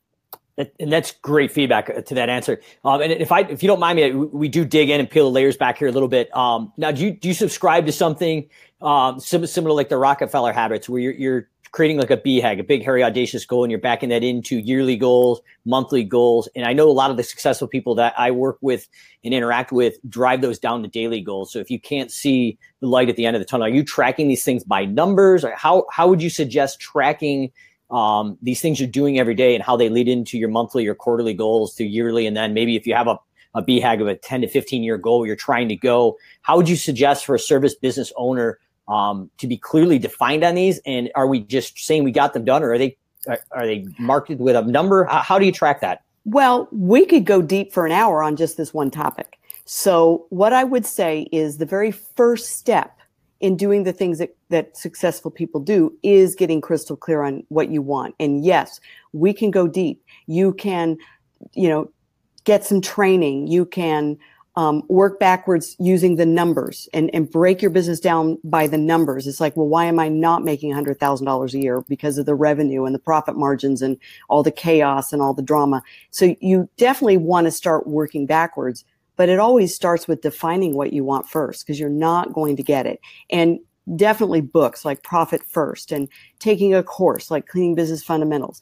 and 0.58 0.92
that's 0.92 1.12
great 1.12 1.52
feedback 1.52 1.90
uh, 1.90 2.02
to 2.02 2.16
that 2.16 2.30
answer. 2.30 2.62
Um, 2.86 3.02
and 3.02 3.12
if 3.12 3.32
I, 3.32 3.42
if 3.42 3.64
you 3.64 3.68
don't 3.68 3.80
mind 3.80 3.98
me, 3.98 4.12
we 4.12 4.48
do 4.48 4.66
dig 4.66 4.90
in 4.90 5.00
and 5.00 5.10
peel 5.10 5.26
the 5.26 5.32
layers 5.32 5.58
back 5.58 5.78
here 5.78 5.88
a 5.88 5.92
little 5.92 6.08
bit. 6.08 6.36
Um, 6.36 6.72
now, 6.78 6.92
do 6.92 7.04
you 7.04 7.12
do 7.12 7.28
you 7.28 7.34
subscribe 7.34 7.86
to 7.88 7.92
something 7.92 8.48
um, 8.82 9.20
similar, 9.20 9.48
similar 9.48 9.76
like 9.76 9.90
the 9.90 9.98
Rockefeller 9.98 10.54
habits, 10.54 10.88
where 10.88 11.02
you're, 11.02 11.14
you're 11.14 11.50
creating 11.72 11.98
like 11.98 12.12
a 12.12 12.18
BHAG, 12.18 12.60
a 12.60 12.64
big, 12.64 12.84
hairy, 12.84 13.04
audacious 13.04 13.46
goal, 13.46 13.64
and 13.64 13.72
you're 13.72 13.80
backing 13.80 14.10
that 14.10 14.24
into 14.24 14.60
yearly 14.60 14.96
goals, 14.96 15.42
monthly 15.66 16.04
goals. 16.04 16.48
And 16.56 16.66
I 16.66 16.74
know 16.74 16.88
a 16.88 16.94
lot 16.94 17.10
of 17.10 17.18
the 17.18 17.24
successful 17.24 17.68
people 17.68 17.96
that 17.96 18.14
I 18.16 18.30
work 18.30 18.60
with 18.62 18.88
and 19.24 19.34
interact 19.34 19.72
with 19.72 19.96
drive 20.08 20.42
those 20.42 20.60
down 20.60 20.84
to 20.84 20.88
daily 20.88 21.20
goals. 21.20 21.52
So 21.52 21.60
if 21.60 21.72
you 21.72 21.80
can't 21.80 22.12
see 22.12 22.60
the 22.80 22.88
light 22.88 23.10
at 23.10 23.16
the 23.16 23.26
end 23.26 23.36
of 23.36 23.42
the 23.42 23.46
tunnel, 23.46 23.66
are 23.66 23.72
you 23.72 23.84
tracking 23.84 24.28
these 24.28 24.44
things 24.44 24.64
by 24.64 24.86
numbers? 24.86 25.44
Or 25.44 25.56
how 25.56 25.86
how 25.92 26.08
would 26.08 26.22
you 26.22 26.30
suggest 26.30 26.80
tracking? 26.80 27.52
Um, 27.94 28.38
these 28.42 28.60
things 28.60 28.80
you're 28.80 28.90
doing 28.90 29.20
every 29.20 29.36
day 29.36 29.54
and 29.54 29.64
how 29.64 29.78
they 29.78 29.88
lead 29.88 30.08
into 30.08 30.38
your 30.38 30.50
monthly 30.50 30.88
or 30.88 30.96
quarterly 30.96 31.34
goals 31.34 31.76
to 31.76 31.86
yearly. 31.86 32.26
And 32.26 32.36
then 32.36 32.54
maybe 32.54 32.76
if 32.76 32.88
you 32.88 32.96
have 32.96 33.08
a, 33.08 33.20
a 33.54 33.62
BHAG 33.62 34.02
of 34.02 34.08
a 34.08 34.16
10 34.16 34.42
to 34.42 34.48
15 34.48 34.84
year 34.84 34.98
goal 34.98 35.26
you're 35.26 35.36
trying 35.36 35.70
to 35.70 35.76
go, 35.76 36.18
how 36.42 36.58
would 36.58 36.68
you 36.68 36.76
suggest 36.76 37.26
for 37.26 37.36
a 37.36 37.40
service 37.40 37.76
business 37.76 38.12
owner 38.18 38.60
um, 38.88 39.30
to 39.38 39.48
be 39.48 39.58
clearly 39.58 40.00
defined 40.00 40.44
on 40.44 40.56
these? 40.56 40.80
And 40.88 41.12
are 41.14 41.28
we 41.28 41.42
just 41.42 41.78
saying 41.78 42.04
we 42.04 42.12
got 42.12 42.34
them 42.34 42.46
done 42.46 42.64
or 42.64 42.72
are 42.72 42.78
they, 42.80 42.98
are, 43.28 43.40
are 43.52 43.68
they 43.68 43.86
marked 44.00 44.30
with 44.30 44.56
a 44.56 44.64
number? 44.64 45.04
How, 45.06 45.20
how 45.20 45.40
do 45.40 45.46
you 45.46 45.52
track 45.52 45.82
that? 45.82 46.02
Well, 46.26 46.68
we 46.72 47.06
could 47.06 47.26
go 47.26 47.44
deep 47.44 47.72
for 47.72 47.86
an 47.86 47.92
hour 47.92 48.24
on 48.24 48.36
just 48.36 48.58
this 48.58 48.74
one 48.74 48.90
topic. 48.90 49.38
So 49.66 50.26
what 50.30 50.52
I 50.52 50.64
would 50.64 50.86
say 50.86 51.28
is 51.32 51.58
the 51.58 51.66
very 51.66 51.92
first 51.92 52.58
step 52.58 52.98
in 53.44 53.58
doing 53.58 53.84
the 53.84 53.92
things 53.92 54.20
that, 54.20 54.34
that 54.48 54.78
successful 54.78 55.30
people 55.30 55.60
do 55.60 55.94
is 56.02 56.34
getting 56.34 56.62
crystal 56.62 56.96
clear 56.96 57.24
on 57.24 57.44
what 57.50 57.70
you 57.70 57.82
want. 57.82 58.16
And 58.18 58.46
yes, 58.46 58.80
we 59.12 59.34
can 59.34 59.52
go 59.52 59.68
deep. 59.68 60.02
You 60.28 60.54
can, 60.54 60.96
you 61.52 61.68
know, 61.68 61.92
get 62.46 62.64
some 62.64 62.80
training. 62.80 63.48
You 63.48 63.66
can 63.66 64.18
um, 64.56 64.82
work 64.88 65.20
backwards 65.20 65.76
using 65.78 66.16
the 66.16 66.26
numbers 66.26 66.88
and, 66.94 67.14
and 67.14 67.30
break 67.30 67.62
your 67.62 67.70
business 67.70 68.00
down 68.00 68.38
by 68.46 68.66
the 68.66 68.78
numbers. 68.78 69.28
It's 69.28 69.42
like, 69.42 69.58
well, 69.58 69.68
why 69.68 69.86
am 69.86 70.00
I 70.00 70.08
not 70.08 70.46
making 70.46 70.72
$100,000 70.74 71.54
a 71.54 71.60
year? 71.60 71.82
Because 71.90 72.18
of 72.18 72.26
the 72.26 72.36
revenue 72.36 72.86
and 72.86 72.96
the 72.96 73.00
profit 73.00 73.36
margins 73.36 73.82
and 73.82 73.98
all 74.30 74.42
the 74.42 74.52
chaos 74.52 75.12
and 75.12 75.22
all 75.22 75.34
the 75.34 75.42
drama. 75.42 75.84
So 76.12 76.34
you 76.40 76.70
definitely 76.78 77.18
want 77.18 77.46
to 77.48 77.52
start 77.52 77.88
working 77.88 78.26
backwards, 78.26 78.86
but 79.16 79.30
it 79.30 79.40
always 79.40 79.76
starts 79.76 80.08
with 80.08 80.22
defining 80.22 80.76
what 80.76 80.94
you 80.94 81.04
want 81.04 81.28
first 81.30 81.66
because 81.66 81.80
you're 81.80 81.90
not 81.90 82.34
going 82.34 82.56
to 82.56 82.64
get 82.64 82.86
it. 82.86 83.00
And 83.30 83.60
definitely 83.96 84.42
books 84.42 84.86
like 84.86 85.04
Profit 85.04 85.44
First 85.44 85.92
and 85.92 86.08
taking 86.40 86.74
a 86.74 86.84
course 86.84 87.30
like 87.30 87.48
Cleaning 87.48 87.76
Business 87.76 88.04
Fundamentals, 88.04 88.62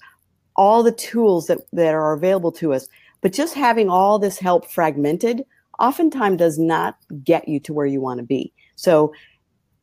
all 0.55 0.84
the 0.84 0.91
tools 0.91 1.48
that, 1.48 1.60
that 1.74 1.93
are 1.93 2.13
available 2.13 2.51
to 2.53 2.74
us. 2.74 2.88
But 3.22 3.34
just 3.34 3.53
having 3.53 3.89
all 3.89 4.17
this 4.17 4.39
help 4.39 4.70
fragmented 4.70 5.46
oftentimes 5.79 6.38
does 6.38 6.58
not 6.58 6.98
get 7.24 7.48
you 7.48 7.60
to 7.62 7.74
where 7.74 7.86
you 7.86 8.01
want 8.01 8.20
to 8.20 8.25
be. 8.25 8.51
So, 8.75 9.13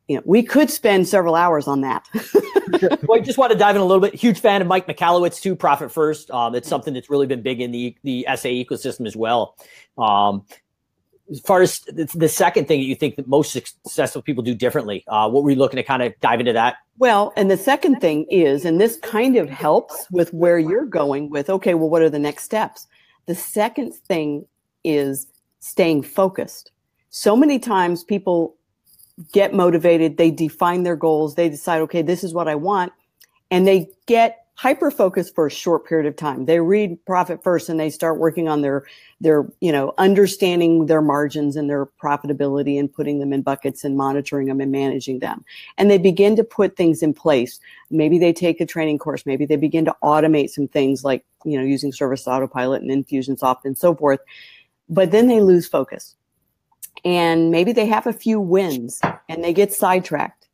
you 0.09 0.15
know, 0.15 0.23
we 0.25 0.41
could 0.41 0.71
spend 0.71 1.07
several 1.07 1.35
hours 1.35 1.67
on 1.67 1.81
that. 1.81 2.07
well, 3.07 3.19
I 3.19 3.21
just 3.21 3.37
want 3.37 3.51
to 3.51 3.57
dive 3.57 3.75
in 3.75 3.81
a 3.81 3.85
little 3.85 4.01
bit. 4.01 4.15
Huge 4.15 4.39
fan 4.39 4.59
of 4.59 4.67
Mike 4.67 4.87
Michalowicz 4.87 5.39
too. 5.39 5.55
Profit 5.55 5.91
first. 5.91 6.31
Um, 6.31 6.55
it's 6.55 6.67
something 6.67 6.95
that's 6.95 7.11
really 7.11 7.27
been 7.27 7.43
big 7.43 7.61
in 7.61 7.71
the 7.71 7.95
the 8.03 8.25
SA 8.27 8.49
ecosystem 8.49 9.05
as 9.05 9.15
well. 9.15 9.55
Um, 9.99 10.45
as 11.29 11.39
far 11.41 11.61
as 11.61 11.81
the 11.81 12.27
second 12.27 12.67
thing 12.67 12.79
that 12.79 12.87
you 12.87 12.95
think 12.95 13.17
that 13.17 13.27
most 13.27 13.51
successful 13.51 14.23
people 14.23 14.43
do 14.43 14.55
differently, 14.55 15.03
uh, 15.07 15.29
what 15.29 15.43
were 15.43 15.51
you 15.51 15.57
looking 15.57 15.77
to 15.77 15.83
kind 15.83 16.01
of 16.01 16.19
dive 16.21 16.39
into 16.39 16.53
that? 16.53 16.77
Well, 16.97 17.31
and 17.37 17.51
the 17.51 17.57
second 17.57 17.99
thing 17.99 18.25
is, 18.31 18.65
and 18.65 18.81
this 18.81 18.97
kind 18.97 19.35
of 19.35 19.47
helps 19.47 20.07
with 20.09 20.33
where 20.33 20.57
you're 20.57 20.87
going 20.87 21.29
with, 21.29 21.51
okay, 21.51 21.75
well, 21.75 21.87
what 21.87 22.01
are 22.01 22.09
the 22.09 22.17
next 22.17 22.45
steps? 22.45 22.87
The 23.27 23.35
second 23.35 23.93
thing 23.93 24.47
is 24.83 25.27
staying 25.59 26.01
focused. 26.01 26.71
So 27.11 27.35
many 27.35 27.59
times 27.59 28.03
people 28.03 28.55
get 29.31 29.53
motivated, 29.53 30.17
they 30.17 30.31
define 30.31 30.83
their 30.83 30.95
goals, 30.95 31.35
they 31.35 31.49
decide, 31.49 31.81
okay, 31.81 32.01
this 32.01 32.23
is 32.23 32.33
what 32.33 32.47
I 32.47 32.55
want, 32.55 32.93
and 33.51 33.67
they 33.67 33.89
get 34.05 34.45
hyper 34.55 34.91
focused 34.91 35.33
for 35.35 35.47
a 35.47 35.49
short 35.49 35.87
period 35.87 36.05
of 36.05 36.17
time. 36.17 36.45
They 36.45 36.59
read 36.59 36.97
profit 37.05 37.41
first 37.41 37.69
and 37.69 37.79
they 37.79 37.89
start 37.89 38.19
working 38.19 38.49
on 38.49 38.61
their 38.61 38.85
their, 39.21 39.47
you 39.61 39.71
know, 39.71 39.93
understanding 39.97 40.87
their 40.87 41.01
margins 41.01 41.55
and 41.55 41.69
their 41.69 41.85
profitability 41.85 42.77
and 42.77 42.91
putting 42.91 43.19
them 43.19 43.31
in 43.31 43.41
buckets 43.41 43.85
and 43.85 43.95
monitoring 43.95 44.47
them 44.47 44.59
and 44.59 44.69
managing 44.69 45.19
them. 45.19 45.45
And 45.77 45.89
they 45.89 45.97
begin 45.97 46.35
to 46.35 46.43
put 46.43 46.75
things 46.75 47.01
in 47.01 47.13
place. 47.13 47.59
Maybe 47.89 48.19
they 48.19 48.33
take 48.33 48.59
a 48.59 48.65
training 48.65 48.97
course, 48.97 49.25
maybe 49.25 49.45
they 49.45 49.55
begin 49.55 49.85
to 49.85 49.95
automate 50.03 50.49
some 50.49 50.67
things 50.67 51.05
like, 51.05 51.23
you 51.45 51.57
know, 51.57 51.63
using 51.63 51.93
service 51.93 52.27
autopilot 52.27 52.81
and 52.81 52.91
Infusionsoft 52.91 53.63
and 53.63 53.77
so 53.77 53.95
forth 53.95 54.19
but 54.89 55.11
then 55.11 55.27
they 55.27 55.39
lose 55.39 55.67
focus. 55.67 56.15
And 57.05 57.51
maybe 57.51 57.71
they 57.71 57.85
have 57.85 58.07
a 58.07 58.13
few 58.13 58.39
wins 58.39 58.99
and 59.27 59.43
they 59.43 59.53
get 59.53 59.73
sidetracked 59.73 60.47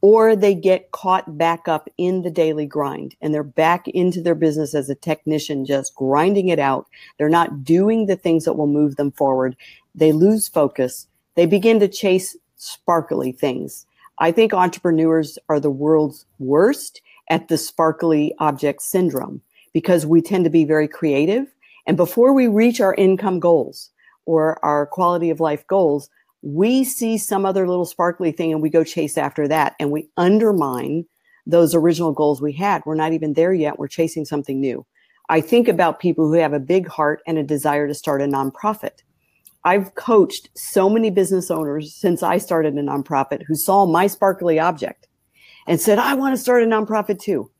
or 0.00 0.36
they 0.36 0.54
get 0.54 0.92
caught 0.92 1.36
back 1.36 1.66
up 1.66 1.88
in 1.98 2.22
the 2.22 2.30
daily 2.30 2.66
grind 2.66 3.16
and 3.20 3.34
they're 3.34 3.42
back 3.42 3.88
into 3.88 4.22
their 4.22 4.34
business 4.34 4.74
as 4.74 4.88
a 4.88 4.94
technician, 4.94 5.64
just 5.64 5.94
grinding 5.94 6.48
it 6.48 6.58
out. 6.58 6.86
They're 7.16 7.28
not 7.28 7.64
doing 7.64 8.06
the 8.06 8.16
things 8.16 8.44
that 8.44 8.54
will 8.54 8.68
move 8.68 8.96
them 8.96 9.10
forward. 9.12 9.56
They 9.94 10.12
lose 10.12 10.46
focus. 10.46 11.08
They 11.34 11.46
begin 11.46 11.80
to 11.80 11.88
chase 11.88 12.36
sparkly 12.56 13.32
things. 13.32 13.86
I 14.20 14.32
think 14.32 14.52
entrepreneurs 14.52 15.38
are 15.48 15.60
the 15.60 15.70
world's 15.70 16.26
worst 16.38 17.00
at 17.30 17.48
the 17.48 17.58
sparkly 17.58 18.34
object 18.38 18.82
syndrome 18.82 19.40
because 19.72 20.06
we 20.06 20.22
tend 20.22 20.44
to 20.44 20.50
be 20.50 20.64
very 20.64 20.88
creative 20.88 21.46
and 21.86 21.96
before 21.96 22.32
we 22.32 22.46
reach 22.46 22.80
our 22.80 22.94
income 22.94 23.40
goals 23.40 23.90
or 24.28 24.62
our 24.62 24.84
quality 24.84 25.30
of 25.30 25.40
life 25.40 25.66
goals, 25.66 26.10
we 26.42 26.84
see 26.84 27.16
some 27.16 27.46
other 27.46 27.66
little 27.66 27.86
sparkly 27.86 28.30
thing 28.30 28.52
and 28.52 28.60
we 28.60 28.68
go 28.68 28.84
chase 28.84 29.16
after 29.16 29.48
that 29.48 29.74
and 29.80 29.90
we 29.90 30.10
undermine 30.18 31.06
those 31.46 31.74
original 31.74 32.12
goals 32.12 32.42
we 32.42 32.52
had. 32.52 32.82
We're 32.84 32.94
not 32.94 33.14
even 33.14 33.32
there 33.32 33.54
yet. 33.54 33.78
We're 33.78 33.88
chasing 33.88 34.26
something 34.26 34.60
new. 34.60 34.84
I 35.30 35.40
think 35.40 35.66
about 35.66 35.98
people 35.98 36.28
who 36.28 36.34
have 36.34 36.52
a 36.52 36.60
big 36.60 36.86
heart 36.86 37.22
and 37.26 37.38
a 37.38 37.42
desire 37.42 37.88
to 37.88 37.94
start 37.94 38.20
a 38.20 38.26
nonprofit. 38.26 39.02
I've 39.64 39.94
coached 39.94 40.50
so 40.54 40.90
many 40.90 41.08
business 41.10 41.50
owners 41.50 41.94
since 41.94 42.22
I 42.22 42.36
started 42.36 42.74
a 42.74 42.82
nonprofit 42.82 43.44
who 43.46 43.54
saw 43.54 43.86
my 43.86 44.08
sparkly 44.08 44.58
object 44.58 45.08
and 45.66 45.80
said, 45.80 45.98
I 45.98 46.12
want 46.14 46.36
to 46.36 46.40
start 46.40 46.62
a 46.62 46.66
nonprofit 46.66 47.18
too. 47.18 47.50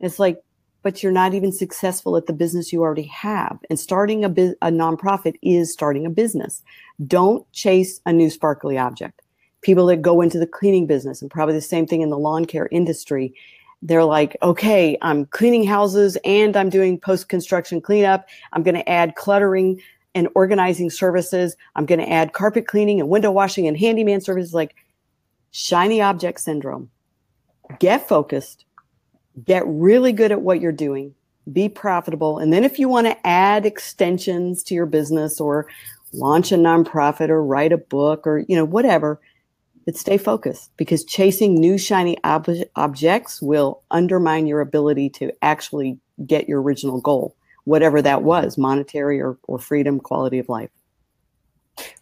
It's 0.00 0.18
like, 0.18 0.42
but 0.86 1.02
you're 1.02 1.10
not 1.10 1.34
even 1.34 1.50
successful 1.50 2.16
at 2.16 2.26
the 2.26 2.32
business 2.32 2.72
you 2.72 2.80
already 2.80 3.08
have. 3.08 3.58
And 3.68 3.76
starting 3.76 4.24
a, 4.24 4.28
bu- 4.28 4.54
a 4.62 4.68
nonprofit 4.68 5.34
is 5.42 5.72
starting 5.72 6.06
a 6.06 6.10
business. 6.10 6.62
Don't 7.08 7.44
chase 7.50 8.00
a 8.06 8.12
new 8.12 8.30
sparkly 8.30 8.78
object. 8.78 9.20
People 9.62 9.86
that 9.86 10.00
go 10.00 10.20
into 10.20 10.38
the 10.38 10.46
cleaning 10.46 10.86
business 10.86 11.20
and 11.20 11.28
probably 11.28 11.56
the 11.56 11.60
same 11.60 11.88
thing 11.88 12.02
in 12.02 12.10
the 12.10 12.16
lawn 12.16 12.44
care 12.44 12.68
industry, 12.70 13.34
they're 13.82 14.04
like, 14.04 14.36
okay, 14.44 14.96
I'm 15.02 15.26
cleaning 15.26 15.64
houses 15.64 16.16
and 16.24 16.56
I'm 16.56 16.70
doing 16.70 17.00
post 17.00 17.28
construction 17.28 17.80
cleanup. 17.80 18.28
I'm 18.52 18.62
going 18.62 18.76
to 18.76 18.88
add 18.88 19.16
cluttering 19.16 19.80
and 20.14 20.28
organizing 20.36 20.90
services. 20.90 21.56
I'm 21.74 21.86
going 21.86 21.98
to 21.98 22.08
add 22.08 22.32
carpet 22.32 22.68
cleaning 22.68 23.00
and 23.00 23.08
window 23.08 23.32
washing 23.32 23.66
and 23.66 23.76
handyman 23.76 24.20
services 24.20 24.54
like 24.54 24.76
shiny 25.50 26.00
object 26.00 26.38
syndrome. 26.38 26.90
Get 27.80 28.06
focused, 28.06 28.65
get 29.44 29.62
really 29.66 30.12
good 30.12 30.32
at 30.32 30.40
what 30.40 30.60
you're 30.60 30.72
doing, 30.72 31.14
be 31.52 31.68
profitable. 31.68 32.38
And 32.38 32.52
then 32.52 32.64
if 32.64 32.78
you 32.78 32.88
want 32.88 33.06
to 33.06 33.26
add 33.26 33.66
extensions 33.66 34.62
to 34.64 34.74
your 34.74 34.86
business 34.86 35.40
or 35.40 35.66
launch 36.12 36.52
a 36.52 36.56
nonprofit 36.56 37.28
or 37.28 37.44
write 37.44 37.72
a 37.72 37.78
book 37.78 38.26
or, 38.26 38.44
you 38.48 38.56
know, 38.56 38.64
whatever, 38.64 39.20
but 39.84 39.96
stay 39.96 40.18
focused 40.18 40.70
because 40.76 41.04
chasing 41.04 41.54
new 41.54 41.78
shiny 41.78 42.16
ob- 42.24 42.48
objects 42.74 43.40
will 43.40 43.82
undermine 43.90 44.46
your 44.46 44.60
ability 44.60 45.08
to 45.10 45.32
actually 45.42 45.98
get 46.26 46.48
your 46.48 46.60
original 46.60 47.00
goal, 47.00 47.36
whatever 47.64 48.02
that 48.02 48.22
was, 48.22 48.58
monetary 48.58 49.20
or, 49.20 49.38
or 49.44 49.58
freedom, 49.58 50.00
quality 50.00 50.38
of 50.38 50.48
life. 50.48 50.70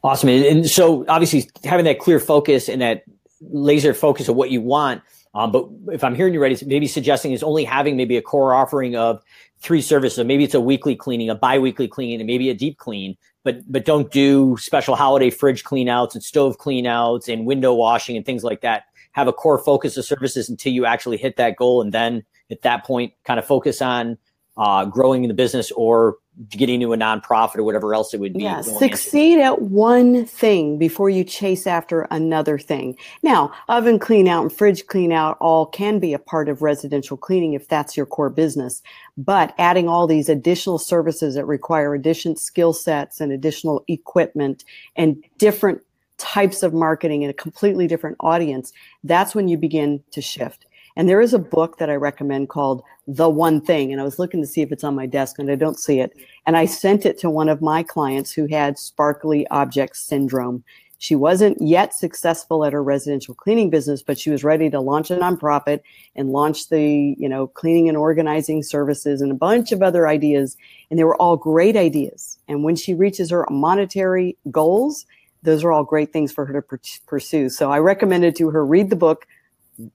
Awesome. 0.02 0.28
And 0.28 0.70
so 0.70 1.04
obviously 1.08 1.50
having 1.64 1.84
that 1.84 1.98
clear 1.98 2.20
focus 2.20 2.68
and 2.68 2.80
that 2.80 3.04
laser 3.40 3.92
focus 3.92 4.28
of 4.28 4.36
what 4.36 4.50
you 4.50 4.62
want 4.62 5.02
um, 5.34 5.50
but 5.50 5.68
if 5.88 6.04
I'm 6.04 6.14
hearing 6.14 6.32
you 6.32 6.40
right, 6.40 6.62
maybe 6.66 6.86
suggesting 6.86 7.32
is 7.32 7.42
only 7.42 7.64
having 7.64 7.96
maybe 7.96 8.16
a 8.16 8.22
core 8.22 8.54
offering 8.54 8.94
of 8.94 9.22
three 9.58 9.82
services. 9.82 10.16
So 10.16 10.24
maybe 10.24 10.44
it's 10.44 10.54
a 10.54 10.60
weekly 10.60 10.94
cleaning, 10.94 11.28
a 11.28 11.34
biweekly 11.34 11.88
cleaning, 11.88 12.20
and 12.20 12.26
maybe 12.26 12.50
a 12.50 12.54
deep 12.54 12.78
clean. 12.78 13.16
But 13.42 13.60
but 13.70 13.84
don't 13.84 14.10
do 14.10 14.56
special 14.58 14.96
holiday 14.96 15.30
fridge 15.30 15.64
cleanouts 15.64 16.14
and 16.14 16.22
stove 16.22 16.58
cleanouts 16.58 17.32
and 17.32 17.46
window 17.46 17.74
washing 17.74 18.16
and 18.16 18.24
things 18.24 18.44
like 18.44 18.60
that. 18.60 18.84
Have 19.12 19.28
a 19.28 19.32
core 19.32 19.58
focus 19.58 19.96
of 19.96 20.04
services 20.04 20.48
until 20.48 20.72
you 20.72 20.86
actually 20.86 21.16
hit 21.16 21.36
that 21.36 21.56
goal, 21.56 21.82
and 21.82 21.92
then 21.92 22.24
at 22.50 22.62
that 22.62 22.84
point, 22.84 23.12
kind 23.24 23.38
of 23.38 23.46
focus 23.46 23.82
on 23.82 24.18
uh, 24.56 24.84
growing 24.84 25.26
the 25.26 25.34
business 25.34 25.72
or 25.72 26.16
getting 26.50 26.82
into 26.82 26.92
a 26.92 26.96
nonprofit 26.96 27.56
or 27.56 27.62
whatever 27.62 27.94
else 27.94 28.12
it 28.12 28.20
would 28.20 28.32
be. 28.32 28.42
Yeah, 28.42 28.60
succeed 28.60 29.38
at 29.38 29.62
one 29.62 30.26
thing 30.26 30.78
before 30.78 31.08
you 31.08 31.22
chase 31.22 31.66
after 31.66 32.02
another 32.10 32.58
thing. 32.58 32.96
Now, 33.22 33.52
oven 33.68 33.98
clean 33.98 34.26
out 34.26 34.42
and 34.42 34.52
fridge 34.52 34.86
clean 34.86 35.12
out 35.12 35.36
all 35.40 35.66
can 35.66 36.00
be 36.00 36.12
a 36.12 36.18
part 36.18 36.48
of 36.48 36.62
residential 36.62 37.16
cleaning 37.16 37.54
if 37.54 37.68
that's 37.68 37.96
your 37.96 38.06
core 38.06 38.30
business. 38.30 38.82
But 39.16 39.54
adding 39.58 39.88
all 39.88 40.06
these 40.06 40.28
additional 40.28 40.78
services 40.78 41.36
that 41.36 41.46
require 41.46 41.94
additional 41.94 42.36
skill 42.36 42.72
sets 42.72 43.20
and 43.20 43.30
additional 43.30 43.84
equipment 43.86 44.64
and 44.96 45.22
different 45.38 45.82
types 46.18 46.62
of 46.62 46.74
marketing 46.74 47.22
and 47.22 47.30
a 47.30 47.34
completely 47.34 47.86
different 47.86 48.16
audience, 48.20 48.72
that's 49.04 49.34
when 49.34 49.46
you 49.46 49.56
begin 49.56 50.02
to 50.10 50.20
shift. 50.20 50.66
And 50.96 51.08
there 51.08 51.20
is 51.20 51.34
a 51.34 51.38
book 51.38 51.78
that 51.78 51.90
I 51.90 51.94
recommend 51.94 52.48
called 52.48 52.82
The 53.06 53.28
One 53.28 53.60
Thing. 53.60 53.92
And 53.92 54.00
I 54.00 54.04
was 54.04 54.18
looking 54.18 54.40
to 54.40 54.46
see 54.46 54.62
if 54.62 54.70
it's 54.70 54.84
on 54.84 54.94
my 54.94 55.06
desk 55.06 55.38
and 55.38 55.50
I 55.50 55.56
don't 55.56 55.78
see 55.78 56.00
it. 56.00 56.12
And 56.46 56.56
I 56.56 56.66
sent 56.66 57.04
it 57.04 57.18
to 57.18 57.30
one 57.30 57.48
of 57.48 57.62
my 57.62 57.82
clients 57.82 58.32
who 58.32 58.46
had 58.46 58.78
sparkly 58.78 59.46
object 59.48 59.96
syndrome. 59.96 60.62
She 60.98 61.16
wasn't 61.16 61.60
yet 61.60 61.92
successful 61.92 62.64
at 62.64 62.72
her 62.72 62.82
residential 62.82 63.34
cleaning 63.34 63.68
business, 63.68 64.02
but 64.02 64.18
she 64.18 64.30
was 64.30 64.44
ready 64.44 64.70
to 64.70 64.80
launch 64.80 65.10
a 65.10 65.16
nonprofit 65.16 65.80
and 66.16 66.30
launch 66.30 66.68
the, 66.68 67.14
you 67.18 67.28
know, 67.28 67.48
cleaning 67.48 67.88
and 67.88 67.98
organizing 67.98 68.62
services 68.62 69.20
and 69.20 69.30
a 69.30 69.34
bunch 69.34 69.72
of 69.72 69.82
other 69.82 70.08
ideas. 70.08 70.56
And 70.88 70.98
they 70.98 71.04
were 71.04 71.20
all 71.20 71.36
great 71.36 71.76
ideas. 71.76 72.38
And 72.48 72.64
when 72.64 72.76
she 72.76 72.94
reaches 72.94 73.30
her 73.30 73.46
monetary 73.50 74.38
goals, 74.50 75.04
those 75.42 75.62
are 75.62 75.72
all 75.72 75.84
great 75.84 76.12
things 76.12 76.32
for 76.32 76.46
her 76.46 76.60
to 76.60 76.78
pursue. 77.06 77.50
So 77.50 77.70
I 77.70 77.80
recommended 77.80 78.34
to 78.36 78.48
her 78.50 78.64
read 78.64 78.88
the 78.88 78.96
book 78.96 79.26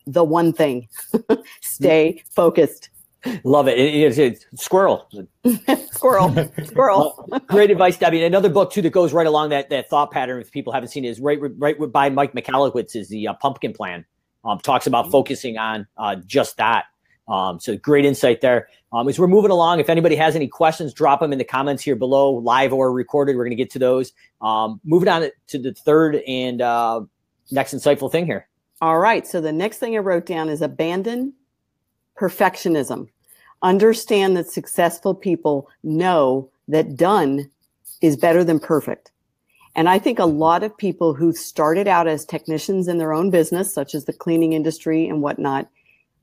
the 0.05 0.24
one 0.24 0.53
thing. 0.53 0.88
Stay 1.62 2.24
focused. 2.29 2.89
Love 3.43 3.67
it, 3.67 3.77
it, 3.77 4.17
it, 4.17 4.17
it 4.17 4.45
squirrel. 4.55 5.09
Squirrel. 5.91 6.51
Squirrel. 6.63 7.29
Great 7.48 7.69
advice 7.69 7.98
debbie. 7.98 8.17
And 8.17 8.25
another 8.25 8.50
book 8.50 8.71
too 8.71 8.81
that 8.81 8.91
goes 8.91 9.12
right 9.12 9.27
along 9.27 9.50
that 9.50 9.69
that 9.69 9.89
thought 9.89 10.12
pattern 10.12 10.41
if 10.41 10.51
people 10.51 10.71
haven't 10.71 10.89
seen 10.89 11.03
it 11.03 11.09
is 11.09 11.19
right 11.19 11.39
right 11.57 11.75
by 11.91 12.09
mike 12.09 12.33
michalowicz 12.33 12.95
is 12.95 13.09
the 13.09 13.27
uh, 13.27 13.33
pumpkin 13.33 13.74
plan. 13.74 14.05
Um, 14.45 14.59
talks 14.59 14.88
about 14.88 15.05
mm-hmm. 15.05 15.12
focusing 15.12 15.57
on 15.57 15.86
uh, 15.98 16.15
just 16.25 16.57
that. 16.57 16.86
Um, 17.27 17.59
so 17.59 17.77
great 17.77 18.05
insight 18.05 18.41
there. 18.41 18.69
Um, 18.91 19.07
as 19.07 19.19
we're 19.19 19.27
moving 19.27 19.51
along, 19.51 19.79
if 19.79 19.89
anybody 19.89 20.15
has 20.15 20.36
any 20.36 20.48
questions, 20.48 20.93
drop 20.93 21.19
them 21.19 21.31
in 21.31 21.38
the 21.38 21.45
comments 21.45 21.83
here 21.83 21.95
below, 21.95 22.31
live 22.31 22.74
or 22.74 22.91
recorded. 22.91 23.36
We're 23.36 23.43
going 23.43 23.51
to 23.51 23.62
get 23.62 23.69
to 23.71 23.79
those. 23.79 24.13
Um, 24.41 24.79
moving 24.83 25.09
on 25.09 25.29
to 25.48 25.59
the 25.59 25.74
third 25.74 26.15
and 26.27 26.62
uh, 26.62 27.01
next 27.51 27.75
insightful 27.75 28.12
thing 28.12 28.25
here. 28.25 28.48
All 28.81 29.00
right. 29.00 29.27
So 29.27 29.41
the 29.41 29.51
next 29.51 29.77
thing 29.77 29.95
I 29.95 30.00
wrote 30.00 30.25
down 30.25 30.50
is 30.50 30.62
abandon 30.62 31.33
perfectionism. 32.17 33.07
Understand 33.62 34.38
that 34.38 34.50
successful 34.50 35.13
people 35.13 35.69
know 35.83 36.50
that 36.67 36.95
done 36.95 37.50
is 38.01 38.15
better 38.15 38.43
than 38.43 38.59
perfect. 38.59 39.12
And 39.75 39.89
I 39.89 40.00
think 40.00 40.19
a 40.19 40.25
lot 40.25 40.63
of 40.63 40.77
people 40.77 41.13
who 41.13 41.33
started 41.33 41.88
out 41.88 42.07
as 42.07 42.25
technicians 42.25 42.88
in 42.88 42.98
their 42.98 43.13
own 43.13 43.29
business, 43.29 43.74
such 43.74 43.93
as 43.93 44.05
the 44.05 44.13
cleaning 44.13 44.53
industry 44.53 45.07
and 45.07 45.21
whatnot, 45.21 45.69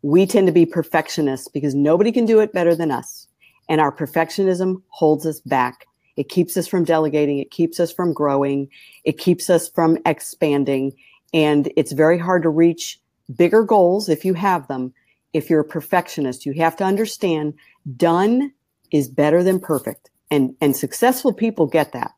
we 0.03 0.27
tend 0.27 0.47
to 0.47 0.53
be 0.53 0.67
perfectionists 0.67 1.49
because 1.49 1.75
nobody 1.75 2.13
can 2.13 2.27
do 2.27 2.41
it 2.41 2.53
better 2.53 2.75
than 2.75 2.91
us. 2.91 3.27
And 3.69 3.81
our 3.81 3.93
perfectionism 3.93 4.83
holds 4.89 5.27
us 5.27 5.41
back. 5.41 5.87
It 6.17 6.29
keeps 6.29 6.57
us 6.57 6.67
from 6.67 6.85
delegating. 6.85 7.39
It 7.39 7.51
keeps 7.51 7.79
us 7.81 7.93
from 7.93 8.13
growing. 8.13 8.69
It 9.05 9.19
keeps 9.19 9.51
us 9.51 9.69
from 9.69 9.99
expanding. 10.07 10.93
And 11.37 11.71
it's 11.77 11.93
very 11.93 12.17
hard 12.17 12.43
to 12.45 12.49
reach 12.49 12.99
bigger 13.37 13.63
goals 13.63 14.09
if 14.09 14.25
you 14.25 14.33
have 14.33 14.67
them. 14.69 14.95
If 15.35 15.51
you're 15.51 15.61
a 15.61 15.65
perfectionist, 15.65 16.47
you 16.47 16.55
have 16.55 16.77
to 16.77 16.85
understand 16.85 17.53
done 17.95 18.55
is 18.91 19.07
better 19.07 19.43
than 19.43 19.61
perfect. 19.61 20.09
And, 20.31 20.57
and 20.63 20.75
successful 20.75 21.35
people 21.35 21.67
get 21.67 21.93
that. 21.93 22.13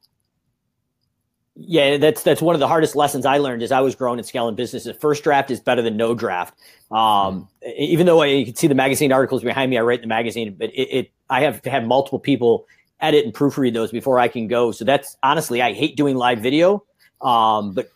Yeah, 1.57 1.97
that's 1.97 2.23
that's 2.23 2.41
one 2.41 2.55
of 2.55 2.61
the 2.61 2.69
hardest 2.69 2.95
lessons 2.95 3.27
I 3.27 3.39
learned 3.39 3.65
as 3.65 3.73
I 3.73 3.81
was 3.81 3.97
growing 3.97 4.21
and 4.21 4.27
scaling 4.27 4.55
business. 4.55 4.85
The 4.85 4.95
first 4.95 5.25
draft 5.25 5.51
is 5.51 5.59
better 5.59 5.83
than 5.83 5.97
no 5.97 6.15
draft. 6.15 6.57
Um, 6.93 7.49
even 7.77 8.07
though 8.07 8.23
I, 8.23 8.27
you 8.27 8.45
can 8.45 8.55
see 8.55 8.69
the 8.69 8.77
magazine 8.77 9.11
articles 9.11 9.43
behind 9.43 9.69
me, 9.69 9.77
I 9.77 9.81
write 9.81 9.99
in 9.99 10.03
the 10.03 10.07
magazine, 10.07 10.55
but 10.57 10.71
it, 10.71 10.83
it 10.83 11.11
I 11.29 11.41
have 11.41 11.61
to 11.63 11.71
have 11.71 11.83
multiple 11.83 12.21
people 12.21 12.69
edit 13.01 13.25
and 13.25 13.35
proofread 13.35 13.75
those 13.75 13.91
before 13.91 14.21
I 14.21 14.29
can 14.29 14.47
go. 14.47 14.71
So 14.71 14.85
that's 14.85 15.17
honestly, 15.25 15.61
I 15.61 15.73
hate 15.73 15.97
doing 15.97 16.15
live 16.15 16.39
video. 16.39 16.85
Um, 17.21 17.73
but 17.75 17.91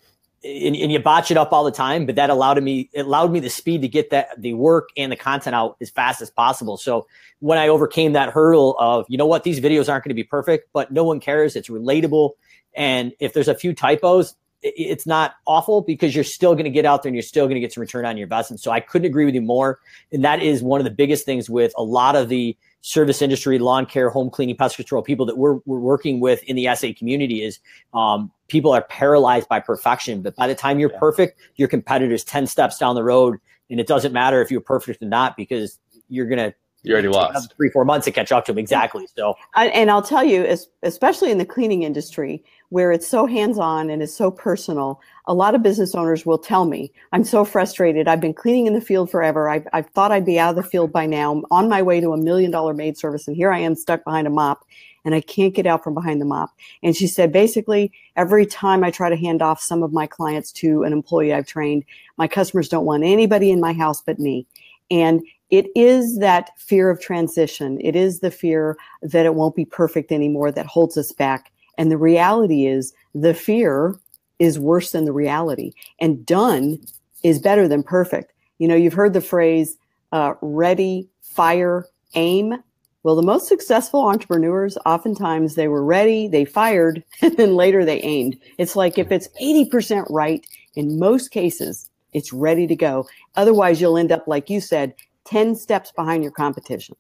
and, 0.44 0.74
and, 0.76 0.90
you 0.90 0.98
botch 0.98 1.30
it 1.30 1.36
up 1.36 1.52
all 1.52 1.64
the 1.64 1.70
time, 1.70 2.04
but 2.06 2.16
that 2.16 2.30
allowed 2.30 2.62
me 2.62 2.90
it 2.92 3.06
allowed 3.06 3.30
me 3.30 3.40
the 3.40 3.50
speed 3.50 3.82
to 3.82 3.88
get 3.88 4.10
that 4.10 4.40
the 4.40 4.54
work 4.54 4.88
and 4.96 5.12
the 5.12 5.16
content 5.16 5.54
out 5.54 5.76
as 5.80 5.90
fast 5.90 6.20
as 6.20 6.30
possible. 6.30 6.76
So 6.76 7.06
when 7.40 7.58
I 7.58 7.68
overcame 7.68 8.12
that 8.12 8.30
hurdle 8.30 8.76
of 8.78 9.06
you 9.08 9.16
know 9.18 9.26
what 9.26 9.44
these 9.44 9.60
videos 9.60 9.88
aren't 9.88 10.04
going 10.04 10.10
to 10.10 10.14
be 10.14 10.24
perfect, 10.24 10.68
but 10.72 10.90
no 10.92 11.04
one 11.04 11.20
cares, 11.20 11.56
it's 11.56 11.68
relatable, 11.68 12.32
and 12.74 13.12
if 13.20 13.32
there's 13.32 13.48
a 13.48 13.54
few 13.54 13.72
typos, 13.72 14.34
it's 14.62 15.06
not 15.06 15.34
awful 15.46 15.80
because 15.80 16.14
you're 16.14 16.24
still 16.24 16.54
going 16.54 16.64
to 16.64 16.70
get 16.70 16.84
out 16.84 17.02
there 17.02 17.08
and 17.08 17.16
you're 17.16 17.22
still 17.22 17.46
going 17.46 17.56
to 17.56 17.60
get 17.60 17.72
some 17.72 17.80
return 17.80 18.04
on 18.04 18.16
your 18.16 18.26
investment. 18.26 18.60
So 18.60 18.70
I 18.70 18.80
couldn't 18.80 19.06
agree 19.06 19.24
with 19.24 19.34
you 19.34 19.42
more. 19.42 19.80
And 20.12 20.24
that 20.24 20.40
is 20.40 20.62
one 20.62 20.80
of 20.80 20.84
the 20.84 20.90
biggest 20.90 21.24
things 21.24 21.50
with 21.50 21.72
a 21.76 21.82
lot 21.82 22.14
of 22.14 22.28
the 22.28 22.56
service 22.82 23.22
industry, 23.22 23.58
lawn 23.58 23.86
care, 23.86 24.10
home 24.10 24.28
cleaning, 24.28 24.56
pest 24.56 24.76
control 24.76 25.02
people 25.02 25.24
that 25.24 25.38
we're, 25.38 25.54
we're 25.64 25.78
working 25.78 26.20
with 26.20 26.42
in 26.44 26.56
the 26.56 26.68
SA 26.74 26.88
community 26.98 27.42
is 27.42 27.58
um, 27.94 28.30
people 28.48 28.72
are 28.72 28.82
paralyzed 28.82 29.48
by 29.48 29.60
perfection. 29.60 30.20
But 30.20 30.36
by 30.36 30.46
the 30.46 30.54
time 30.54 30.78
you're 30.78 30.92
yeah. 30.92 30.98
perfect, 30.98 31.40
your 31.56 31.68
competitor's 31.68 32.24
10 32.24 32.46
steps 32.46 32.78
down 32.78 32.94
the 32.94 33.04
road. 33.04 33.38
And 33.70 33.80
it 33.80 33.86
doesn't 33.86 34.12
matter 34.12 34.42
if 34.42 34.50
you're 34.50 34.60
perfect 34.60 35.02
or 35.02 35.06
not 35.06 35.36
because 35.36 35.78
you're 36.08 36.26
going 36.26 36.50
to 36.50 36.54
you 36.82 36.92
already 36.92 37.08
lost 37.08 37.54
three, 37.56 37.70
four 37.70 37.84
months 37.84 38.06
to 38.06 38.10
catch 38.10 38.32
up 38.32 38.44
to 38.46 38.52
them. 38.52 38.58
Exactly. 38.58 39.06
So, 39.16 39.34
and 39.54 39.88
I'll 39.88 40.02
tell 40.02 40.24
you, 40.24 40.44
especially 40.82 41.30
in 41.30 41.38
the 41.38 41.46
cleaning 41.46 41.84
industry, 41.84 42.42
where 42.72 42.90
it's 42.90 43.06
so 43.06 43.26
hands-on 43.26 43.90
and 43.90 44.02
it's 44.02 44.14
so 44.14 44.30
personal, 44.30 44.98
a 45.26 45.34
lot 45.34 45.54
of 45.54 45.62
business 45.62 45.94
owners 45.94 46.24
will 46.24 46.38
tell 46.38 46.64
me, 46.64 46.90
"I'm 47.12 47.22
so 47.22 47.44
frustrated. 47.44 48.08
I've 48.08 48.20
been 48.20 48.32
cleaning 48.32 48.66
in 48.66 48.72
the 48.72 48.80
field 48.80 49.10
forever. 49.10 49.46
I've, 49.46 49.68
I've 49.74 49.90
thought 49.90 50.10
I'd 50.10 50.24
be 50.24 50.38
out 50.38 50.56
of 50.56 50.56
the 50.56 50.70
field 50.70 50.90
by 50.90 51.04
now. 51.04 51.32
I'm 51.32 51.44
on 51.50 51.68
my 51.68 51.82
way 51.82 52.00
to 52.00 52.14
a 52.14 52.16
million-dollar 52.16 52.72
maid 52.72 52.96
service, 52.96 53.28
and 53.28 53.36
here 53.36 53.52
I 53.52 53.58
am 53.58 53.74
stuck 53.74 54.04
behind 54.04 54.26
a 54.26 54.30
mop." 54.30 54.64
and 55.04 55.16
I 55.16 55.20
can't 55.20 55.52
get 55.52 55.66
out 55.66 55.82
from 55.82 55.94
behind 55.94 56.20
the 56.20 56.24
mop. 56.26 56.50
And 56.84 56.96
she 56.96 57.08
said, 57.08 57.32
basically, 57.32 57.90
every 58.14 58.46
time 58.46 58.84
I 58.84 58.92
try 58.92 59.10
to 59.10 59.16
hand 59.16 59.42
off 59.42 59.60
some 59.60 59.82
of 59.82 59.92
my 59.92 60.06
clients 60.06 60.52
to 60.52 60.84
an 60.84 60.92
employee 60.92 61.34
I've 61.34 61.48
trained, 61.48 61.84
my 62.18 62.28
customers 62.28 62.68
don't 62.68 62.84
want 62.84 63.02
anybody 63.02 63.50
in 63.50 63.60
my 63.60 63.72
house 63.72 64.00
but 64.00 64.20
me. 64.20 64.46
And 64.92 65.20
it 65.50 65.66
is 65.74 66.18
that 66.20 66.50
fear 66.56 66.88
of 66.88 67.00
transition. 67.00 67.80
It 67.80 67.96
is 67.96 68.20
the 68.20 68.30
fear 68.30 68.76
that 69.02 69.26
it 69.26 69.34
won't 69.34 69.56
be 69.56 69.64
perfect 69.64 70.12
anymore 70.12 70.52
that 70.52 70.66
holds 70.66 70.96
us 70.96 71.10
back. 71.10 71.50
And 71.78 71.90
the 71.90 71.98
reality 71.98 72.66
is 72.66 72.92
the 73.14 73.34
fear 73.34 73.94
is 74.38 74.58
worse 74.58 74.90
than 74.90 75.04
the 75.04 75.12
reality. 75.12 75.72
And 76.00 76.24
done 76.26 76.78
is 77.22 77.38
better 77.38 77.68
than 77.68 77.82
perfect. 77.82 78.32
You 78.58 78.68
know, 78.68 78.74
you've 78.74 78.92
heard 78.92 79.12
the 79.12 79.20
phrase 79.20 79.76
uh, 80.12 80.34
ready, 80.42 81.08
fire, 81.22 81.86
aim. 82.14 82.54
Well, 83.02 83.16
the 83.16 83.22
most 83.22 83.48
successful 83.48 84.00
entrepreneurs, 84.00 84.78
oftentimes 84.86 85.54
they 85.54 85.68
were 85.68 85.84
ready, 85.84 86.28
they 86.28 86.44
fired, 86.44 87.02
and 87.22 87.36
then 87.36 87.56
later 87.56 87.84
they 87.84 88.00
aimed. 88.02 88.36
It's 88.58 88.76
like 88.76 88.98
if 88.98 89.10
it's 89.10 89.28
80% 89.40 90.06
right, 90.10 90.46
in 90.74 90.98
most 90.98 91.30
cases, 91.30 91.88
it's 92.12 92.32
ready 92.32 92.66
to 92.66 92.76
go. 92.76 93.06
Otherwise, 93.36 93.80
you'll 93.80 93.98
end 93.98 94.12
up, 94.12 94.26
like 94.26 94.50
you 94.50 94.60
said, 94.60 94.94
10 95.24 95.54
steps 95.56 95.92
behind 95.92 96.22
your 96.22 96.32
competition. 96.32 96.96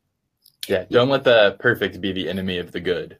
Yeah, 0.68 0.84
don't 0.90 1.08
let 1.08 1.24
the 1.24 1.56
perfect 1.58 2.00
be 2.00 2.12
the 2.12 2.28
enemy 2.28 2.58
of 2.58 2.72
the 2.72 2.80
good. 2.80 3.18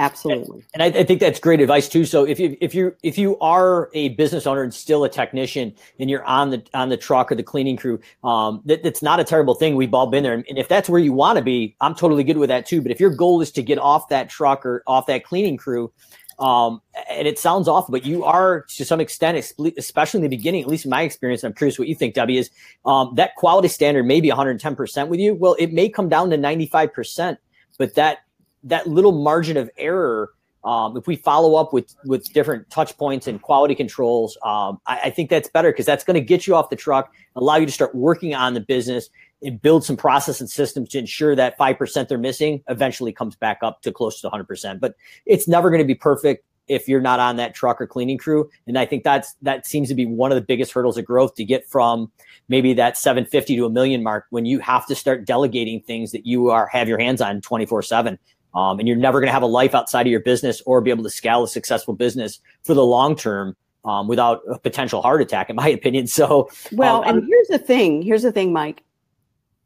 Absolutely. 0.00 0.64
And 0.72 0.82
I, 0.82 0.86
I, 0.86 1.04
think 1.04 1.20
that's 1.20 1.38
great 1.38 1.60
advice 1.60 1.86
too. 1.86 2.06
So 2.06 2.24
if 2.24 2.40
you 2.40 2.56
if 2.62 2.74
you 2.74 2.96
if 3.02 3.18
you 3.18 3.38
are 3.40 3.90
a 3.92 4.08
business 4.10 4.46
owner 4.46 4.62
and 4.62 4.72
still 4.72 5.04
a 5.04 5.10
technician 5.10 5.74
and 5.98 6.08
you're 6.08 6.24
on 6.24 6.48
the 6.48 6.64
on 6.72 6.88
the 6.88 6.96
truck 6.96 7.30
or 7.30 7.34
the 7.34 7.42
cleaning 7.42 7.76
crew, 7.76 8.00
um, 8.24 8.62
that, 8.64 8.82
that's 8.82 9.02
not 9.02 9.20
a 9.20 9.24
terrible 9.24 9.54
thing. 9.54 9.76
We've 9.76 9.92
all 9.92 10.06
been 10.06 10.22
there. 10.22 10.32
And 10.32 10.56
if 10.56 10.68
that's 10.68 10.88
where 10.88 11.00
you 11.00 11.12
want 11.12 11.36
to 11.36 11.44
be, 11.44 11.76
I'm 11.82 11.94
totally 11.94 12.24
good 12.24 12.38
with 12.38 12.48
that 12.48 12.64
too. 12.64 12.80
But 12.80 12.92
if 12.92 12.98
your 12.98 13.10
goal 13.10 13.42
is 13.42 13.50
to 13.52 13.62
get 13.62 13.78
off 13.78 14.08
that 14.08 14.30
truck 14.30 14.64
or 14.64 14.82
off 14.86 15.04
that 15.06 15.22
cleaning 15.22 15.58
crew, 15.58 15.92
um, 16.38 16.80
and 17.10 17.28
it 17.28 17.38
sounds 17.38 17.68
awful, 17.68 17.92
but 17.92 18.06
you 18.06 18.24
are 18.24 18.62
to 18.62 18.84
some 18.86 19.00
extent, 19.00 19.52
especially 19.76 20.18
in 20.18 20.22
the 20.22 20.34
beginning, 20.34 20.62
at 20.62 20.68
least 20.68 20.86
in 20.86 20.90
my 20.90 21.02
experience, 21.02 21.44
I'm 21.44 21.52
curious 21.52 21.78
what 21.78 21.88
you 21.88 21.94
think, 21.94 22.14
Debbie, 22.14 22.38
is 22.38 22.50
um, 22.86 23.12
that 23.16 23.34
quality 23.36 23.68
standard 23.68 24.04
may 24.04 24.22
be 24.22 24.30
110% 24.30 25.08
with 25.08 25.20
you. 25.20 25.34
Well, 25.34 25.56
it 25.58 25.74
may 25.74 25.90
come 25.90 26.08
down 26.08 26.30
to 26.30 26.38
95%, 26.38 27.36
but 27.76 27.94
that 27.96 28.20
that 28.64 28.86
little 28.86 29.12
margin 29.12 29.56
of 29.56 29.70
error, 29.76 30.30
um, 30.64 30.96
if 30.96 31.06
we 31.06 31.16
follow 31.16 31.54
up 31.54 31.72
with 31.72 31.94
with 32.04 32.30
different 32.32 32.68
touch 32.70 32.96
points 32.98 33.26
and 33.26 33.40
quality 33.40 33.74
controls, 33.74 34.36
um, 34.44 34.80
I, 34.86 35.00
I 35.04 35.10
think 35.10 35.30
that's 35.30 35.48
better 35.48 35.72
because 35.72 35.86
that's 35.86 36.04
going 36.04 36.14
to 36.14 36.20
get 36.20 36.46
you 36.46 36.54
off 36.54 36.70
the 36.70 36.76
truck, 36.76 37.12
allow 37.34 37.56
you 37.56 37.66
to 37.66 37.72
start 37.72 37.94
working 37.94 38.34
on 38.34 38.54
the 38.54 38.60
business, 38.60 39.08
and 39.42 39.60
build 39.60 39.84
some 39.84 39.96
process 39.96 40.40
and 40.40 40.50
systems 40.50 40.90
to 40.90 40.98
ensure 40.98 41.34
that 41.34 41.58
5% 41.58 42.08
they're 42.08 42.18
missing 42.18 42.62
eventually 42.68 43.12
comes 43.12 43.36
back 43.36 43.58
up 43.62 43.80
to 43.82 43.92
close 43.92 44.20
to 44.20 44.28
100%. 44.28 44.80
But 44.80 44.94
it's 45.24 45.48
never 45.48 45.70
going 45.70 45.80
to 45.80 45.86
be 45.86 45.94
perfect 45.94 46.44
if 46.68 46.86
you're 46.86 47.00
not 47.00 47.18
on 47.18 47.36
that 47.36 47.52
truck 47.54 47.80
or 47.80 47.86
cleaning 47.86 48.16
crew. 48.16 48.48
And 48.66 48.78
I 48.78 48.86
think 48.86 49.02
that's 49.02 49.34
that 49.42 49.66
seems 49.66 49.88
to 49.88 49.94
be 49.94 50.06
one 50.06 50.30
of 50.30 50.36
the 50.36 50.42
biggest 50.42 50.72
hurdles 50.72 50.96
of 50.96 51.04
growth 51.04 51.34
to 51.34 51.44
get 51.44 51.68
from 51.68 52.12
maybe 52.48 52.72
that 52.74 52.96
750 52.96 53.56
to 53.56 53.66
a 53.66 53.70
million 53.70 54.02
mark 54.02 54.26
when 54.30 54.46
you 54.46 54.60
have 54.60 54.86
to 54.86 54.94
start 54.94 55.24
delegating 55.24 55.80
things 55.80 56.12
that 56.12 56.26
you 56.26 56.50
are 56.50 56.68
have 56.68 56.86
your 56.86 56.98
hands 56.98 57.20
on 57.20 57.40
24 57.40 57.82
7. 57.82 58.18
Um, 58.54 58.78
and 58.78 58.88
you're 58.88 58.96
never 58.96 59.20
going 59.20 59.28
to 59.28 59.32
have 59.32 59.42
a 59.42 59.46
life 59.46 59.74
outside 59.74 60.06
of 60.06 60.10
your 60.10 60.20
business 60.20 60.60
or 60.66 60.80
be 60.80 60.90
able 60.90 61.04
to 61.04 61.10
scale 61.10 61.44
a 61.44 61.48
successful 61.48 61.94
business 61.94 62.40
for 62.62 62.74
the 62.74 62.84
long 62.84 63.14
term 63.14 63.56
um, 63.84 64.08
without 64.08 64.42
a 64.50 64.58
potential 64.58 65.02
heart 65.02 65.22
attack, 65.22 65.50
in 65.50 65.56
my 65.56 65.68
opinion. 65.68 66.06
So, 66.08 66.50
well, 66.72 67.04
um, 67.04 67.18
and 67.18 67.26
here's 67.26 67.48
the 67.48 67.58
thing. 67.58 68.02
Here's 68.02 68.22
the 68.22 68.32
thing, 68.32 68.52
Mike 68.52 68.82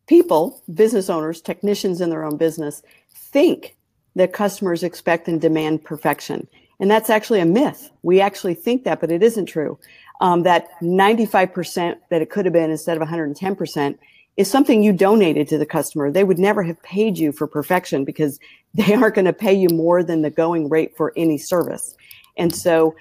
people, 0.06 0.62
business 0.74 1.08
owners, 1.08 1.40
technicians 1.40 2.00
in 2.00 2.10
their 2.10 2.24
own 2.24 2.36
business, 2.36 2.82
think 3.14 3.76
that 4.16 4.32
customers 4.32 4.82
expect 4.82 5.28
and 5.28 5.40
demand 5.40 5.82
perfection. 5.82 6.46
And 6.80 6.90
that's 6.90 7.10
actually 7.10 7.40
a 7.40 7.46
myth. 7.46 7.90
We 8.02 8.20
actually 8.20 8.54
think 8.54 8.84
that, 8.84 9.00
but 9.00 9.10
it 9.10 9.22
isn't 9.22 9.46
true. 9.46 9.78
Um, 10.20 10.42
that 10.42 10.68
95% 10.80 11.96
that 12.10 12.22
it 12.22 12.30
could 12.30 12.44
have 12.44 12.52
been 12.52 12.70
instead 12.70 13.00
of 13.00 13.06
110% 13.06 13.98
is 14.36 14.50
something 14.50 14.82
you 14.82 14.92
donated 14.92 15.48
to 15.48 15.58
the 15.58 15.66
customer. 15.66 16.10
They 16.10 16.24
would 16.24 16.38
never 16.38 16.62
have 16.62 16.82
paid 16.82 17.18
you 17.18 17.32
for 17.32 17.46
perfection 17.46 18.04
because 18.04 18.38
they 18.74 18.94
aren't 18.94 19.14
going 19.14 19.24
to 19.26 19.32
pay 19.32 19.54
you 19.54 19.68
more 19.68 20.02
than 20.02 20.22
the 20.22 20.30
going 20.30 20.68
rate 20.68 20.96
for 20.96 21.12
any 21.16 21.38
service. 21.38 21.96
And 22.36 22.54
so 22.54 22.94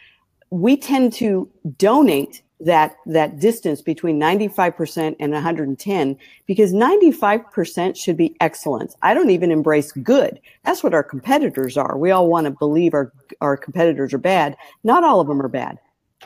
we 0.50 0.78
tend 0.78 1.13
to 1.13 1.50
donate 1.78 2.43
that 2.60 2.96
that 3.06 3.39
distance 3.39 3.82
between 3.82 4.19
95% 4.19 5.15
and 5.19 5.34
110 5.34 6.17
because 6.46 6.74
95% 6.74 7.98
should 7.98 8.15
be 8.15 8.36
excellence. 8.39 8.96
I 9.02 9.13
don't 9.13 9.32
even 9.32 9.52
embrace 9.52 9.91
good. 9.91 10.39
That's 10.63 10.84
what 10.84 10.93
our 10.93 11.04
competitors 11.04 11.76
are. 11.76 11.98
We 11.98 12.12
all 12.12 12.30
want 12.30 12.46
to 12.46 12.52
believe 12.52 12.93
our 12.93 13.12
our 13.41 13.58
competitors 13.58 14.13
are 14.13 14.19
bad. 14.19 14.56
Not 14.84 15.04
all 15.04 15.19
of 15.19 15.28
them 15.28 15.41
are 15.41 15.50
bad. 15.50 15.80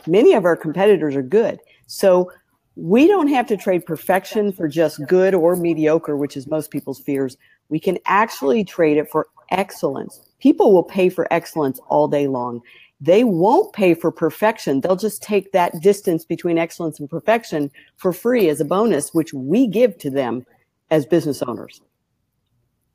Many 0.06 0.34
of 0.34 0.46
our 0.46 0.56
competitors 0.56 1.16
are 1.16 1.24
good. 1.24 1.60
So 1.88 2.32
we 2.78 3.08
don't 3.08 3.28
have 3.28 3.48
to 3.48 3.58
trade 3.58 3.86
perfection 3.86 4.52
for 4.52 4.68
just 4.68 5.06
good 5.08 5.34
or 5.34 5.56
mediocre, 5.56 6.16
which 6.16 6.38
is 6.38 6.48
most 6.48 6.72
people's 6.72 7.00
fears. 7.00 7.38
We 7.70 7.80
can 7.80 7.98
actually 8.06 8.64
trade 8.64 8.98
it 8.98 9.10
for 9.12 9.28
excellence. 9.52 10.22
People 10.40 10.74
will 10.74 10.84
pay 10.84 11.10
for 11.10 11.32
excellence 11.34 11.80
all 11.90 12.08
day 12.08 12.28
long 12.28 12.62
they 13.00 13.24
won't 13.24 13.74
pay 13.74 13.94
for 13.94 14.12
perfection. 14.12 14.82
They'll 14.82 14.96
just 14.96 15.22
take 15.22 15.52
that 15.52 15.82
distance 15.82 16.26
between 16.26 16.58
excellence 16.58 17.00
and 17.00 17.10
perfection 17.10 17.70
for 17.96 18.12
free 18.12 18.50
as 18.50 18.60
a 18.60 18.66
bonus, 18.66 19.14
which 19.14 19.34
we 19.34 19.68
give 19.68 19.98
to 20.00 20.10
them 20.10 20.46
as 20.90 21.06
business 21.06 21.44
owners. 21.44 21.82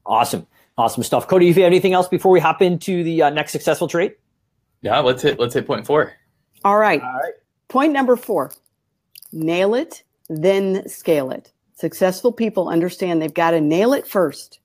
Awesome. 0.05 0.47
Awesome 0.77 1.03
stuff. 1.05 1.29
Cody, 1.29 1.49
if 1.49 1.57
you 1.57 1.63
have 1.63 1.71
anything 1.71 1.93
else 1.93 2.09
before 2.09 2.33
we 2.33 2.41
hop 2.41 2.63
into 2.63 3.05
the 3.05 3.23
uh, 3.23 3.31
next 3.31 3.53
successful 3.53 3.87
trait? 3.87 4.19
Yeah, 4.81 4.99
let's 4.99 5.23
hit 5.23 5.39
let's 5.39 5.55
hit 5.55 5.67
point 5.67 5.87
four. 5.87 6.13
All 6.65 6.79
right. 6.79 7.01
All 7.01 7.13
right. 7.13 7.35
Point 7.69 7.93
number 7.93 8.17
four. 8.17 8.51
Nail 9.33 9.75
it, 9.75 10.03
then 10.29 10.89
scale 10.89 11.31
it. 11.31 11.53
Successful 11.75 12.33
people 12.33 12.69
understand 12.69 13.21
they've 13.21 13.33
got 13.33 13.53
to 13.53 13.61
nail 13.61 13.93
it 13.93 14.07
first 14.07 14.61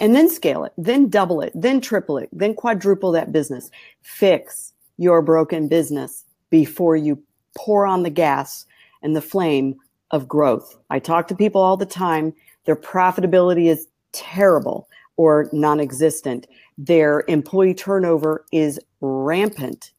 and 0.00 0.14
then 0.14 0.28
scale 0.28 0.64
it, 0.64 0.72
then 0.76 1.08
double 1.08 1.40
it, 1.40 1.52
then 1.54 1.80
triple 1.80 2.18
it, 2.18 2.28
then 2.32 2.54
quadruple 2.54 3.12
that 3.12 3.32
business. 3.32 3.70
Fix 4.02 4.72
your 4.98 5.22
broken 5.22 5.68
business 5.68 6.24
before 6.50 6.96
you 6.96 7.22
pour 7.56 7.86
on 7.86 8.02
the 8.02 8.10
gas 8.10 8.66
and 9.02 9.16
the 9.16 9.22
flame 9.22 9.76
of 10.10 10.28
growth. 10.28 10.76
I 10.90 10.98
talk 10.98 11.28
to 11.28 11.34
people 11.34 11.60
all 11.60 11.76
the 11.76 11.86
time. 11.86 12.34
Their 12.64 12.76
profitability 12.76 13.70
is 13.70 13.88
terrible 14.12 14.88
or 15.16 15.48
non 15.52 15.80
existent. 15.80 16.46
Their 16.78 17.24
employee 17.28 17.74
turnover 17.74 18.44
is 18.52 18.78
rampant 19.00 19.92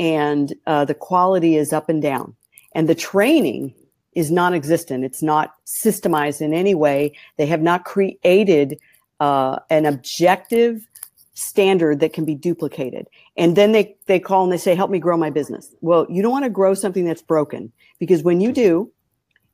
and 0.00 0.52
uh, 0.66 0.84
the 0.84 0.94
quality 0.94 1.56
is 1.56 1.72
up 1.72 1.88
and 1.88 2.02
down. 2.02 2.34
And 2.74 2.88
the 2.88 2.94
training 2.94 3.74
is 4.14 4.30
non 4.30 4.54
existent. 4.54 5.04
It's 5.04 5.22
not 5.22 5.54
systemized 5.66 6.40
in 6.40 6.52
any 6.54 6.74
way. 6.74 7.16
They 7.36 7.46
have 7.46 7.62
not 7.62 7.84
created 7.84 8.78
uh, 9.20 9.58
an 9.70 9.86
objective 9.86 10.86
standard 11.34 12.00
that 12.00 12.12
can 12.12 12.24
be 12.24 12.34
duplicated. 12.34 13.08
And 13.36 13.56
then 13.56 13.72
they, 13.72 13.96
they 14.06 14.20
call 14.20 14.44
and 14.44 14.52
they 14.52 14.58
say, 14.58 14.74
help 14.74 14.90
me 14.90 15.00
grow 15.00 15.16
my 15.16 15.30
business. 15.30 15.74
Well, 15.80 16.06
you 16.08 16.22
don't 16.22 16.30
want 16.30 16.44
to 16.44 16.50
grow 16.50 16.74
something 16.74 17.04
that's 17.04 17.22
broken 17.22 17.72
because 17.98 18.22
when 18.22 18.40
you 18.40 18.52
do, 18.52 18.90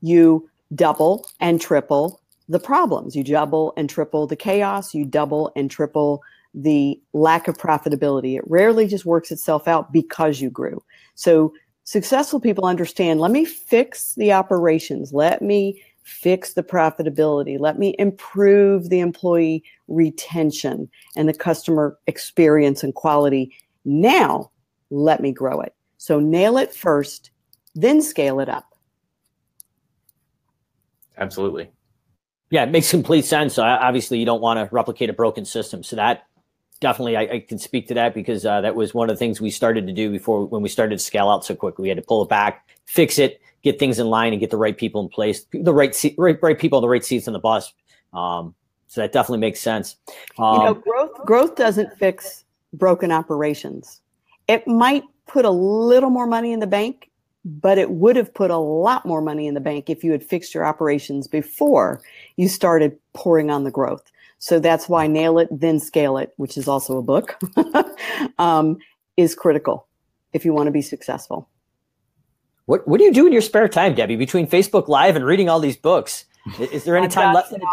you 0.03 0.49
double 0.75 1.27
and 1.41 1.61
triple 1.61 2.21
the 2.49 2.61
problems. 2.61 3.17
You 3.17 3.25
double 3.25 3.73
and 3.77 3.89
triple 3.89 4.27
the 4.27 4.37
chaos. 4.37 4.95
You 4.95 5.05
double 5.05 5.53
and 5.57 5.71
triple 5.71 6.23
the 6.53 7.01
lack 7.13 7.49
of 7.49 7.57
profitability. 7.57 8.37
It 8.37 8.45
rarely 8.47 8.87
just 8.87 9.07
works 9.07 9.31
itself 9.31 9.69
out 9.69 9.93
because 9.93 10.41
you 10.41 10.51
grew. 10.51 10.83
So 11.15 11.55
successful 11.91 12.39
people 12.39 12.67
understand, 12.67 13.19
let 13.19 13.33
me 13.33 13.45
fix 13.45 14.15
the 14.15 14.33
operations. 14.33 15.13
Let 15.13 15.43
me 15.43 15.83
fix 16.05 16.53
the 16.53 16.63
profitability. 16.63 17.59
Let 17.59 17.81
me 17.81 17.97
improve 17.99 18.91
the 18.91 19.01
employee 19.01 19.65
retention 19.89 20.89
and 21.17 21.29
the 21.29 21.35
customer 21.35 21.99
experience 22.07 22.85
and 22.85 22.95
quality. 22.95 23.53
Now, 23.85 24.53
let 24.91 25.21
me 25.21 25.33
grow 25.33 25.61
it. 25.63 25.75
So 25.99 26.21
nail 26.21 26.59
it 26.59 26.73
first, 26.73 27.33
then 27.75 28.03
scale 28.03 28.39
it 28.39 28.49
up. 28.49 28.73
Absolutely. 31.19 31.73
Yeah, 32.51 32.63
it 32.63 32.71
makes 32.71 32.91
complete 32.91 33.25
sense. 33.25 33.55
So 33.55 33.65
obviously, 33.65 34.21
you 34.21 34.27
don't 34.27 34.41
want 34.41 34.59
to 34.59 34.73
replicate 34.73 35.11
a 35.11 35.13
broken 35.13 35.45
system. 35.45 35.83
So 35.83 35.97
that 35.97 36.23
definitely, 36.81 37.17
I, 37.17 37.23
I 37.23 37.41
can 37.41 37.59
speak 37.59 37.89
to 37.89 37.95
that 37.95 38.15
because 38.15 38.45
uh, 38.45 38.61
that 38.63 38.75
was 38.75 38.93
one 38.93 39.09
of 39.09 39.17
the 39.17 39.19
things 39.19 39.41
we 39.41 39.51
started 39.51 39.87
to 39.87 39.93
do 39.93 40.11
before 40.11 40.47
when 40.47 40.63
we 40.63 40.69
started 40.69 40.99
to 40.99 41.05
scale 41.05 41.29
out 41.29 41.45
so 41.45 41.55
quickly. 41.55 41.85
We 41.85 41.89
had 41.89 41.99
to 41.99 42.03
pull 42.03 42.23
it 42.23 42.29
back, 42.29 42.69
fix 42.87 43.19
it, 43.19 43.41
get 43.63 43.79
things 43.79 43.99
in 43.99 44.09
line, 44.09 44.33
and 44.33 44.41
get 44.41 44.51
the 44.51 44.57
right 44.57 44.77
people 44.77 45.03
in 45.03 45.09
place, 45.09 45.45
the 45.53 45.75
right 45.75 45.95
seat, 45.95 46.15
right, 46.19 46.39
right 46.43 46.59
people 46.59 46.81
the 46.81 46.89
right 46.89 47.05
seats 47.05 47.27
on 47.29 47.33
the 47.33 47.39
bus. 47.39 47.73
Um, 48.13 48.55
so 48.89 49.01
that 49.03 49.13
definitely 49.13 49.39
makes 49.39 49.61
sense. 49.61 49.97
Um, 50.39 50.55
you 50.55 50.65
know, 50.65 50.71
um, 50.71 50.81
growth 50.81 51.15
growth 51.25 51.55
doesn't 51.55 51.97
fix 51.99 52.45
broken 52.73 53.13
operations. 53.13 54.01
It 54.49 54.67
might 54.67 55.05
put 55.27 55.45
a 55.45 55.51
little 55.51 56.11
more 56.11 56.27
money 56.27 56.53
in 56.53 56.59
the 56.59 56.67
bank 56.67 57.11
but 57.45 57.79
it 57.79 57.91
would 57.91 58.17
have 58.17 58.33
put 58.35 58.51
a 58.51 58.59
lot 58.59 59.07
more 59.07 59.23
money 59.23 59.47
in 59.47 59.55
the 59.55 59.61
bank 59.61 59.89
if 59.89 60.05
you 60.05 60.13
had 60.13 60.23
fixed 60.23 60.55
your 60.55 60.65
operations 60.65 61.27
before 61.27 62.01
you 62.37 62.49
started 62.49 62.99
pouring 63.15 63.51
on 63.51 63.65
the 63.65 63.71
growth. 63.71 64.11
So 64.41 64.59
that's 64.59 64.89
why 64.89 65.07
Nail 65.07 65.39
It, 65.39 65.49
Then 65.51 65.79
Scale 65.79 66.19
It, 66.19 66.33
which 66.37 66.57
is 66.57 66.67
also 66.67 66.99
a 66.99 67.03
book, 67.03 67.39
um, 68.39 68.79
is 69.17 69.35
critical 69.35 69.87
if 70.33 70.45
you 70.45 70.53
want 70.53 70.67
to 70.67 70.73
be 70.73 70.83
successful. 70.83 71.49
What, 72.67 72.87
what 72.89 72.99
do 72.99 73.05
you 73.05 73.13
do 73.13 73.27
in 73.27 73.33
your 73.33 73.43
spare 73.43 73.69
time, 73.69 73.95
Debbie, 73.95 74.17
between 74.17 74.47
Facebook 74.47 74.89
Live 74.89 75.17
and 75.17 75.25
reading 75.25 75.49
all 75.49 75.61
these 75.61 75.77
books? 75.77 76.25
Is 76.59 76.85
there 76.85 76.97
any 76.97 77.09
time 77.09 77.35
left 77.35 77.53
in 77.53 77.61
the 77.61 77.69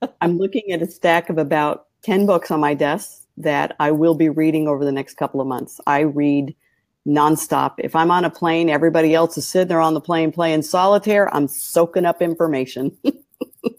day? 0.00 0.08
I'm 0.20 0.38
looking 0.38 0.72
at 0.72 0.82
a 0.82 0.86
stack 0.86 1.30
of 1.30 1.38
about 1.38 1.86
10 2.02 2.26
books 2.26 2.50
on 2.50 2.60
my 2.60 2.74
desk 2.74 3.22
that 3.36 3.76
I 3.78 3.90
will 3.90 4.14
be 4.14 4.28
reading 4.28 4.68
over 4.68 4.84
the 4.84 4.92
next 4.92 5.14
couple 5.14 5.40
of 5.40 5.46
months. 5.46 5.80
I 5.86 6.00
read– 6.00 6.54
nonstop. 7.08 7.74
If 7.78 7.96
I'm 7.96 8.10
on 8.10 8.24
a 8.24 8.30
plane, 8.30 8.68
everybody 8.68 9.14
else 9.14 9.38
is 9.38 9.48
sitting 9.48 9.68
there 9.68 9.80
on 9.80 9.94
the 9.94 10.00
plane 10.00 10.30
playing 10.30 10.62
solitaire. 10.62 11.34
I'm 11.34 11.48
soaking 11.48 12.04
up 12.04 12.22
information. 12.22 12.96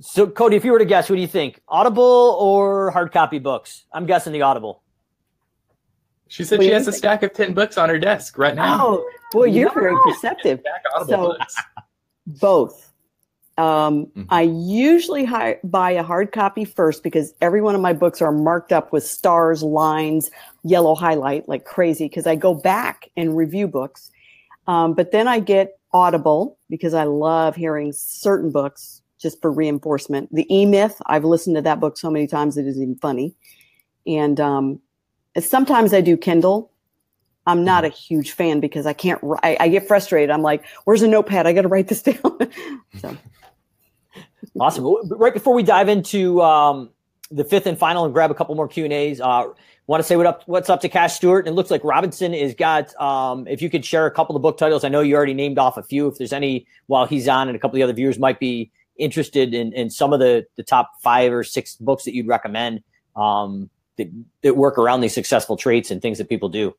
so, 0.00 0.26
Cody, 0.26 0.56
if 0.56 0.64
you 0.64 0.72
were 0.72 0.78
to 0.78 0.84
guess, 0.84 1.10
what 1.10 1.16
do 1.16 1.22
you 1.22 1.28
think? 1.28 1.60
Audible 1.68 2.36
or 2.40 2.90
hard 2.90 3.12
copy 3.12 3.38
books? 3.38 3.84
I'm 3.92 4.06
guessing 4.06 4.32
the 4.32 4.42
Audible. 4.42 4.82
She 6.28 6.44
said 6.44 6.58
what 6.58 6.64
she 6.64 6.70
has 6.70 6.88
a 6.88 6.92
stack 6.92 7.22
of 7.22 7.34
10 7.34 7.52
books 7.52 7.76
on 7.76 7.90
her 7.90 7.98
desk 7.98 8.38
right 8.38 8.54
now. 8.54 8.78
Oh, 8.80 9.10
boy, 9.32 9.44
you're 9.44 9.72
very 9.72 9.94
perceptive. 10.02 10.60
So, 11.06 11.36
both. 12.26 12.90
Um, 13.58 14.06
mm-hmm. 14.06 14.22
I 14.30 14.42
usually 14.42 15.26
hi- 15.26 15.58
buy 15.62 15.90
a 15.90 16.02
hard 16.02 16.32
copy 16.32 16.64
first 16.64 17.02
because 17.02 17.34
every 17.42 17.60
one 17.60 17.74
of 17.74 17.82
my 17.82 17.92
books 17.92 18.22
are 18.22 18.32
marked 18.32 18.72
up 18.72 18.92
with 18.92 19.04
stars, 19.04 19.62
lines, 19.62 20.30
yellow 20.64 20.94
highlight 20.94 21.48
like 21.50 21.66
crazy 21.66 22.06
because 22.06 22.26
I 22.26 22.34
go 22.34 22.54
back 22.54 23.10
and 23.14 23.36
review 23.36 23.68
books. 23.68 24.10
Um, 24.66 24.94
but 24.94 25.12
then 25.12 25.28
I 25.28 25.38
get 25.38 25.78
Audible 25.92 26.58
because 26.70 26.94
I 26.94 27.04
love 27.04 27.56
hearing 27.56 27.92
certain 27.92 28.50
books 28.50 29.01
just 29.22 29.40
for 29.40 29.50
reinforcement. 29.50 30.28
The 30.34 30.52
E 30.54 30.66
Myth, 30.66 31.00
I've 31.06 31.24
listened 31.24 31.56
to 31.56 31.62
that 31.62 31.80
book 31.80 31.96
so 31.96 32.10
many 32.10 32.26
times 32.26 32.56
it 32.56 32.66
isn't 32.66 32.82
even 32.82 32.96
funny. 32.96 33.34
And 34.06 34.40
um, 34.40 34.80
sometimes 35.38 35.94
I 35.94 36.00
do 36.00 36.16
Kindle. 36.16 36.70
I'm 37.46 37.64
not 37.64 37.84
a 37.84 37.88
huge 37.88 38.32
fan 38.32 38.60
because 38.60 38.86
I 38.86 38.92
can't. 38.92 39.20
I, 39.42 39.56
I 39.58 39.68
get 39.68 39.88
frustrated. 39.88 40.30
I'm 40.30 40.42
like, 40.42 40.64
"Where's 40.84 41.02
a 41.02 41.08
notepad? 41.08 41.46
I 41.46 41.52
got 41.52 41.62
to 41.62 41.68
write 41.68 41.88
this 41.88 42.02
down." 42.02 42.38
so, 43.00 43.16
awesome. 44.60 44.94
Right 45.10 45.34
before 45.34 45.54
we 45.54 45.62
dive 45.62 45.88
into 45.88 46.40
um, 46.40 46.90
the 47.30 47.44
fifth 47.44 47.66
and 47.66 47.76
final 47.76 48.04
and 48.04 48.14
grab 48.14 48.30
a 48.30 48.34
couple 48.34 48.54
more 48.54 48.68
Q 48.68 48.84
and 48.84 48.92
A's, 48.92 49.20
uh, 49.20 49.46
want 49.86 50.00
to 50.00 50.06
say 50.06 50.16
what 50.16 50.26
up 50.26 50.42
what's 50.46 50.70
up 50.70 50.80
to 50.82 50.88
Cash 50.88 51.14
Stewart. 51.14 51.46
And 51.46 51.52
it 51.52 51.56
looks 51.56 51.70
like 51.70 51.82
Robinson 51.82 52.32
is 52.32 52.54
got 52.54 52.94
um, 53.00 53.46
if 53.48 53.60
you 53.60 53.68
could 53.68 53.84
share 53.84 54.06
a 54.06 54.10
couple 54.10 54.36
of 54.36 54.42
book 54.42 54.56
titles. 54.56 54.84
I 54.84 54.88
know 54.88 55.00
you 55.00 55.16
already 55.16 55.34
named 55.34 55.58
off 55.58 55.76
a 55.76 55.82
few. 55.82 56.08
If 56.08 56.18
there's 56.18 56.32
any 56.32 56.66
while 56.86 57.06
he's 57.06 57.28
on 57.28 57.48
and 57.48 57.56
a 57.56 57.58
couple 57.58 57.74
of 57.74 57.78
the 57.78 57.82
other 57.82 57.92
viewers 57.92 58.18
might 58.18 58.38
be 58.38 58.70
interested 58.98 59.54
in, 59.54 59.72
in 59.72 59.90
some 59.90 60.12
of 60.12 60.20
the 60.20 60.46
the 60.56 60.62
top 60.62 60.92
five 61.02 61.32
or 61.32 61.44
six 61.44 61.76
books 61.76 62.04
that 62.04 62.14
you'd 62.14 62.28
recommend 62.28 62.82
um, 63.16 63.70
that, 63.96 64.08
that 64.42 64.56
work 64.56 64.78
around 64.78 65.00
these 65.00 65.14
successful 65.14 65.56
traits 65.56 65.90
and 65.90 66.00
things 66.02 66.18
that 66.18 66.28
people 66.28 66.48
do. 66.48 66.74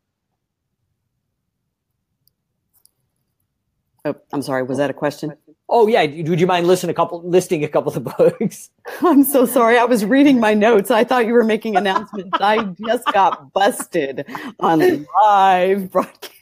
Oh, 4.05 4.15
I'm 4.33 4.41
sorry. 4.41 4.63
Was 4.63 4.79
that 4.79 4.89
a 4.89 4.93
question? 4.93 5.33
Oh 5.69 5.87
yeah, 5.87 6.01
would 6.01 6.39
you 6.39 6.45
mind 6.45 6.67
listing 6.67 6.89
a 6.89 6.93
couple, 6.93 7.21
listing 7.23 7.63
a 7.63 7.69
couple 7.69 7.95
of 7.95 8.03
books? 8.03 8.69
I'm 9.01 9.23
so 9.23 9.45
sorry. 9.45 9.77
I 9.77 9.85
was 9.85 10.03
reading 10.03 10.41
my 10.41 10.53
notes. 10.53 10.91
I 10.91 11.05
thought 11.05 11.25
you 11.25 11.31
were 11.31 11.45
making 11.45 11.77
announcements. 11.77 12.31
I 12.33 12.63
just 12.85 13.05
got 13.13 13.53
busted 13.53 14.25
on 14.59 15.07
live 15.23 15.89
broadcast. 15.89 16.32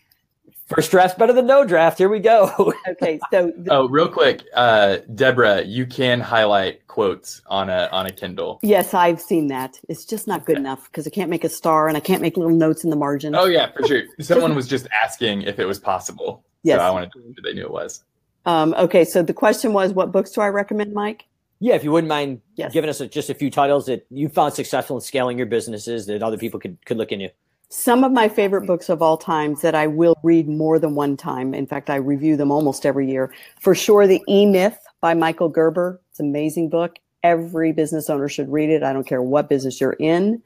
First 0.73 0.91
draft 0.91 1.17
better 1.17 1.34
than 1.34 1.47
no 1.47 1.65
draft. 1.65 1.97
Here 1.97 2.07
we 2.07 2.19
go. 2.19 2.73
okay, 2.88 3.19
so 3.29 3.51
the- 3.57 3.73
oh, 3.73 3.89
real 3.89 4.07
quick, 4.07 4.43
uh, 4.53 4.97
Deborah, 5.15 5.63
you 5.63 5.86
can 5.86 6.21
highlight 6.21 6.88
quotes 6.88 7.41
on 7.47 7.69
a 7.69 7.89
on 7.91 8.05
a 8.05 8.12
Kindle. 8.12 8.60
Yes, 8.63 8.93
I've 8.93 9.21
seen 9.21 9.47
that. 9.47 9.77
It's 9.89 10.05
just 10.05 10.27
not 10.27 10.45
good 10.45 10.55
okay. 10.55 10.62
enough 10.62 10.86
because 10.86 11.05
I 11.05 11.10
can't 11.10 11.29
make 11.29 11.43
a 11.43 11.49
star 11.49 11.89
and 11.89 11.97
I 11.97 11.99
can't 11.99 12.21
make 12.21 12.38
little 12.38 12.55
notes 12.55 12.86
in 12.86 12.89
the 12.89 12.95
margin. 12.95 13.36
Oh 13.36 13.45
yeah, 13.45 13.69
for 13.71 13.86
sure. 13.86 14.03
Someone 14.21 14.55
was 14.55 14.67
just 14.67 14.88
asking 15.03 15.41
if 15.41 15.60
it 15.60 15.65
was 15.65 15.79
possible. 15.79 16.45
Yes, 16.63 16.79
so 16.79 16.86
I 16.86 16.91
wanted 16.91 17.12
to 17.13 17.19
make 17.19 17.36
sure 17.36 17.43
they 17.43 17.53
knew 17.53 17.65
it 17.65 17.71
was. 17.71 18.03
Um, 18.45 18.73
okay, 18.77 19.03
so 19.03 19.21
the 19.23 19.34
question 19.34 19.73
was, 19.73 19.93
what 19.93 20.12
books 20.12 20.31
do 20.31 20.41
I 20.41 20.47
recommend, 20.47 20.93
Mike? 20.93 21.25
Yeah, 21.60 21.75
if 21.75 21.84
you 21.84 21.91
wouldn't 21.91 22.10
mind 22.10 22.41
yes. 22.55 22.73
giving 22.73 22.89
us 22.89 23.01
a, 23.01 23.07
just 23.07 23.29
a 23.29 23.36
few 23.36 23.51
titles 23.51 23.86
that 23.86 24.07
you 24.10 24.29
found 24.29 24.53
successful 24.55 24.97
in 24.97 25.01
scaling 25.01 25.38
your 25.38 25.45
businesses 25.45 26.07
that 26.07 26.23
other 26.23 26.38
people 26.38 26.60
could, 26.60 26.84
could 26.86 26.97
look 26.97 27.12
into. 27.12 27.29
Some 27.73 28.03
of 28.03 28.12
my 28.12 28.27
favorite 28.27 28.65
books 28.65 28.89
of 28.89 29.01
all 29.01 29.15
times 29.15 29.62
that 29.62 29.75
I 29.75 29.88
will 29.88 30.17
read 30.23 30.49
more 30.49 30.77
than 30.77 30.93
one 30.93 31.15
time. 31.15 31.53
In 31.53 31.65
fact, 31.65 31.89
I 31.89 31.95
review 31.95 32.36
them 32.36 32.51
almost 32.51 32.86
every 32.86 33.10
year. 33.10 33.34
For 33.62 33.73
sure, 33.73 34.05
The 34.05 34.21
E 34.27 34.45
Myth 34.45 34.77
by 34.99 35.13
Michael 35.13 35.47
Gerber. 35.47 36.01
It's 36.10 36.19
an 36.19 36.27
amazing 36.27 36.69
book. 36.69 36.97
Every 37.23 37.71
business 37.71 38.10
owner 38.10 38.27
should 38.27 38.51
read 38.51 38.69
it. 38.69 38.84
I 38.84 38.91
don't 38.91 39.07
care 39.07 39.21
what 39.21 39.47
business 39.47 39.79
you're 39.79 39.93
in. 39.93 40.43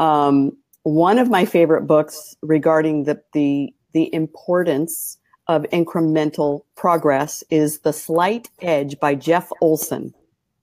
Um, 0.00 0.56
one 0.82 1.20
of 1.20 1.30
my 1.30 1.44
favorite 1.44 1.82
books 1.82 2.34
regarding 2.42 3.04
the 3.04 3.22
the 3.32 3.72
the 3.92 4.12
importance 4.12 5.18
of 5.46 5.62
incremental 5.72 6.62
progress 6.74 7.44
is 7.48 7.78
The 7.78 7.92
Slight 7.92 8.50
Edge 8.60 8.98
by 8.98 9.14
Jeff 9.14 9.52
Olson. 9.60 10.12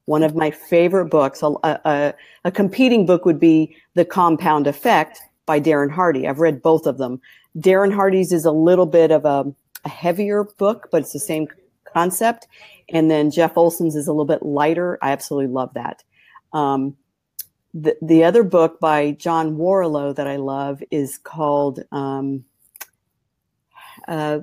One 0.04 0.24
of 0.24 0.36
my 0.36 0.52
favorite 0.52 1.06
books. 1.06 1.42
A, 1.42 1.54
a, 1.64 2.14
a, 2.44 2.52
competing 2.52 3.06
book 3.06 3.24
would 3.24 3.40
be 3.40 3.74
The 3.94 4.04
Compound 4.04 4.68
Effect 4.68 5.22
by 5.46 5.60
Darren 5.60 5.92
Hardy. 5.92 6.28
I've 6.28 6.40
read 6.40 6.62
both 6.62 6.86
of 6.86 6.98
them. 6.98 7.22
Darren 7.58 7.94
Hardy's 7.94 8.32
is 8.32 8.46
a 8.46 8.52
little 8.52 8.86
bit 8.86 9.12
of 9.12 9.26
a, 9.26 9.46
a 9.86 9.90
heavier 9.90 10.44
book, 10.58 10.90
but 10.92 11.02
it's 11.02 11.14
the 11.14 11.20
same 11.20 11.48
concept. 11.94 12.48
And 12.90 13.10
then 13.10 13.32
Jeff 13.32 13.58
Olson's 13.58 13.96
is 13.96 14.08
a 14.08 14.12
little 14.12 14.26
bit 14.26 14.44
lighter. 14.44 14.98
I 15.02 15.12
absolutely 15.12 15.52
love 15.52 15.74
that. 15.74 16.04
Um, 16.52 16.96
the, 17.74 17.98
the 18.02 18.24
other 18.24 18.44
book 18.44 18.80
by 18.80 19.12
John 19.12 19.58
Warrillow 19.58 20.16
that 20.16 20.28
I 20.28 20.36
love 20.36 20.84
is 20.92 21.18
called 21.18 21.84
um, 21.92 22.46
uh, 24.08 24.40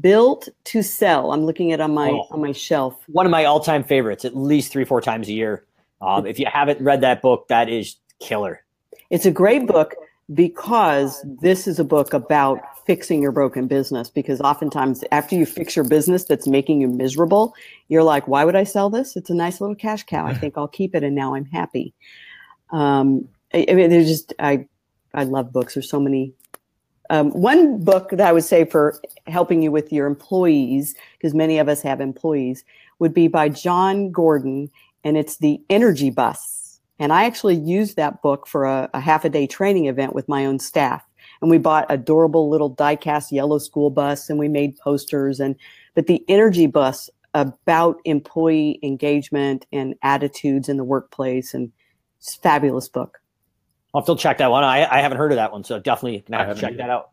Built 0.00 0.48
to 0.64 0.82
Sell. 0.82 1.32
I'm 1.32 1.44
looking 1.44 1.72
at 1.72 1.80
it 1.80 1.82
on 1.82 1.92
my 1.92 2.10
oh, 2.10 2.28
on 2.30 2.40
my 2.40 2.52
shelf. 2.52 2.96
One 3.08 3.26
of 3.26 3.32
my 3.32 3.44
all 3.44 3.60
time 3.60 3.84
favorites, 3.84 4.24
at 4.24 4.36
least 4.36 4.72
three 4.72 4.84
four 4.84 5.00
times 5.00 5.28
a 5.28 5.32
year. 5.32 5.64
Um, 6.00 6.26
if 6.26 6.38
you 6.38 6.46
haven't 6.46 6.80
read 6.80 7.00
that 7.00 7.20
book, 7.20 7.48
that 7.48 7.68
is 7.68 7.96
killer. 8.20 8.62
It's 9.10 9.26
a 9.26 9.30
great 9.30 9.66
book 9.66 9.94
because 10.34 11.24
this 11.40 11.66
is 11.66 11.78
a 11.78 11.84
book 11.84 12.12
about 12.12 12.60
fixing 12.86 13.22
your 13.22 13.32
broken 13.32 13.66
business. 13.66 14.10
Because 14.10 14.40
oftentimes, 14.40 15.04
after 15.12 15.36
you 15.36 15.46
fix 15.46 15.76
your 15.76 15.84
business 15.84 16.24
that's 16.24 16.46
making 16.46 16.80
you 16.80 16.88
miserable, 16.88 17.54
you're 17.88 18.02
like, 18.02 18.26
why 18.26 18.44
would 18.44 18.56
I 18.56 18.64
sell 18.64 18.90
this? 18.90 19.16
It's 19.16 19.30
a 19.30 19.34
nice 19.34 19.60
little 19.60 19.76
cash 19.76 20.04
cow. 20.04 20.26
I 20.26 20.34
think 20.34 20.56
I'll 20.56 20.68
keep 20.68 20.94
it, 20.94 21.04
and 21.04 21.14
now 21.14 21.34
I'm 21.34 21.44
happy. 21.44 21.94
Um, 22.70 23.28
I, 23.54 23.66
I 23.68 23.74
mean, 23.74 23.90
there's 23.90 24.08
just 24.08 24.34
I 24.38 24.66
I 25.14 25.24
love 25.24 25.52
books. 25.52 25.74
There's 25.74 25.90
so 25.90 26.00
many. 26.00 26.32
Um, 27.08 27.30
one 27.30 27.84
book 27.84 28.10
that 28.10 28.20
I 28.20 28.32
would 28.32 28.42
say 28.42 28.64
for 28.64 29.00
helping 29.28 29.62
you 29.62 29.70
with 29.70 29.92
your 29.92 30.08
employees, 30.08 30.96
because 31.16 31.34
many 31.34 31.58
of 31.58 31.68
us 31.68 31.80
have 31.82 32.00
employees, 32.00 32.64
would 32.98 33.14
be 33.14 33.28
by 33.28 33.48
Jon 33.48 34.10
Gordon, 34.10 34.70
and 35.04 35.16
it's 35.16 35.36
the 35.36 35.60
Energy 35.70 36.10
Bus 36.10 36.65
and 36.98 37.12
I 37.12 37.24
actually 37.24 37.56
used 37.56 37.96
that 37.96 38.22
book 38.22 38.46
for 38.46 38.64
a, 38.64 38.88
a 38.94 39.00
half 39.00 39.24
a 39.24 39.28
day 39.28 39.46
training 39.46 39.86
event 39.86 40.14
with 40.14 40.28
my 40.28 40.46
own 40.46 40.58
staff. 40.58 41.04
And 41.42 41.50
we 41.50 41.58
bought 41.58 41.86
adorable 41.90 42.48
little 42.48 42.70
die-cast 42.70 43.30
yellow 43.30 43.58
school 43.58 43.90
bus 43.90 44.30
and 44.30 44.38
we 44.38 44.48
made 44.48 44.76
posters 44.78 45.38
and, 45.38 45.56
but 45.94 46.06
the 46.06 46.24
energy 46.28 46.66
bus 46.66 47.10
about 47.34 48.00
employee 48.04 48.78
engagement 48.82 49.66
and 49.70 49.94
attitudes 50.02 50.68
in 50.68 50.78
the 50.78 50.84
workplace 50.84 51.52
and 51.52 51.70
it's 52.18 52.34
fabulous 52.36 52.88
book. 52.88 53.18
I'll 53.94 54.02
still 54.02 54.16
check 54.16 54.38
that 54.38 54.50
one. 54.50 54.64
I, 54.64 54.86
I 54.90 55.00
haven't 55.00 55.18
heard 55.18 55.32
of 55.32 55.36
that 55.36 55.52
one, 55.52 55.64
so 55.64 55.78
definitely 55.78 56.24
gonna 56.30 56.46
have 56.46 56.56
to 56.56 56.60
check 56.60 56.70
either. 56.72 56.78
that 56.78 56.90
out. 56.90 57.10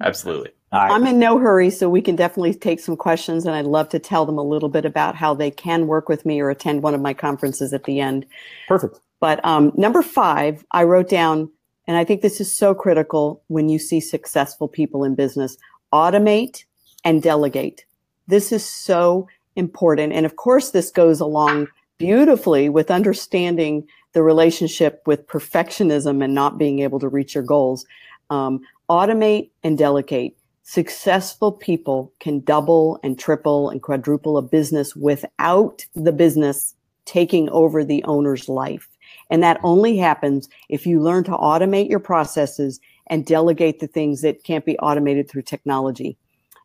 Absolutely. 0.00 0.50
I'm 0.72 1.06
in 1.06 1.18
no 1.18 1.38
hurry, 1.38 1.68
so 1.68 1.90
we 1.90 2.00
can 2.00 2.16
definitely 2.16 2.54
take 2.54 2.80
some 2.80 2.96
questions, 2.96 3.44
and 3.44 3.54
I'd 3.54 3.66
love 3.66 3.90
to 3.90 3.98
tell 3.98 4.24
them 4.24 4.38
a 4.38 4.42
little 4.42 4.70
bit 4.70 4.86
about 4.86 5.14
how 5.14 5.34
they 5.34 5.50
can 5.50 5.86
work 5.86 6.08
with 6.08 6.24
me 6.24 6.40
or 6.40 6.48
attend 6.48 6.82
one 6.82 6.94
of 6.94 7.00
my 7.02 7.12
conferences 7.12 7.74
at 7.74 7.84
the 7.84 8.00
end. 8.00 8.24
Perfect. 8.68 8.98
But 9.20 9.44
um, 9.44 9.72
number 9.76 10.00
five, 10.00 10.64
I 10.72 10.84
wrote 10.84 11.10
down, 11.10 11.50
and 11.86 11.98
I 11.98 12.04
think 12.04 12.22
this 12.22 12.40
is 12.40 12.56
so 12.56 12.74
critical 12.74 13.42
when 13.48 13.68
you 13.68 13.78
see 13.78 14.00
successful 14.00 14.66
people 14.66 15.04
in 15.04 15.14
business: 15.14 15.58
automate 15.92 16.64
and 17.04 17.22
delegate. 17.22 17.84
This 18.26 18.50
is 18.50 18.64
so 18.64 19.28
important. 19.56 20.12
And 20.12 20.26
of 20.26 20.36
course, 20.36 20.70
this 20.70 20.90
goes 20.90 21.20
along 21.20 21.68
beautifully 21.98 22.68
with 22.68 22.90
understanding 22.90 23.86
the 24.12 24.22
relationship 24.22 25.02
with 25.06 25.26
perfectionism 25.26 26.22
and 26.22 26.34
not 26.34 26.58
being 26.58 26.80
able 26.80 26.98
to 27.00 27.08
reach 27.08 27.34
your 27.34 27.44
goals. 27.44 27.86
Um, 28.30 28.60
automate 28.90 29.50
and 29.62 29.78
delegate. 29.78 30.36
Successful 30.64 31.52
people 31.52 32.12
can 32.20 32.40
double 32.40 32.98
and 33.02 33.18
triple 33.18 33.70
and 33.70 33.82
quadruple 33.82 34.36
a 34.36 34.42
business 34.42 34.94
without 34.94 35.84
the 35.94 36.12
business 36.12 36.74
taking 37.04 37.48
over 37.50 37.84
the 37.84 38.04
owner's 38.04 38.48
life. 38.48 38.88
And 39.30 39.42
that 39.42 39.60
only 39.62 39.96
happens 39.96 40.48
if 40.68 40.86
you 40.86 41.00
learn 41.00 41.24
to 41.24 41.32
automate 41.32 41.88
your 41.88 42.00
processes 42.00 42.80
and 43.08 43.26
delegate 43.26 43.80
the 43.80 43.86
things 43.86 44.22
that 44.22 44.44
can't 44.44 44.64
be 44.64 44.78
automated 44.78 45.28
through 45.28 45.42
technology. 45.42 46.16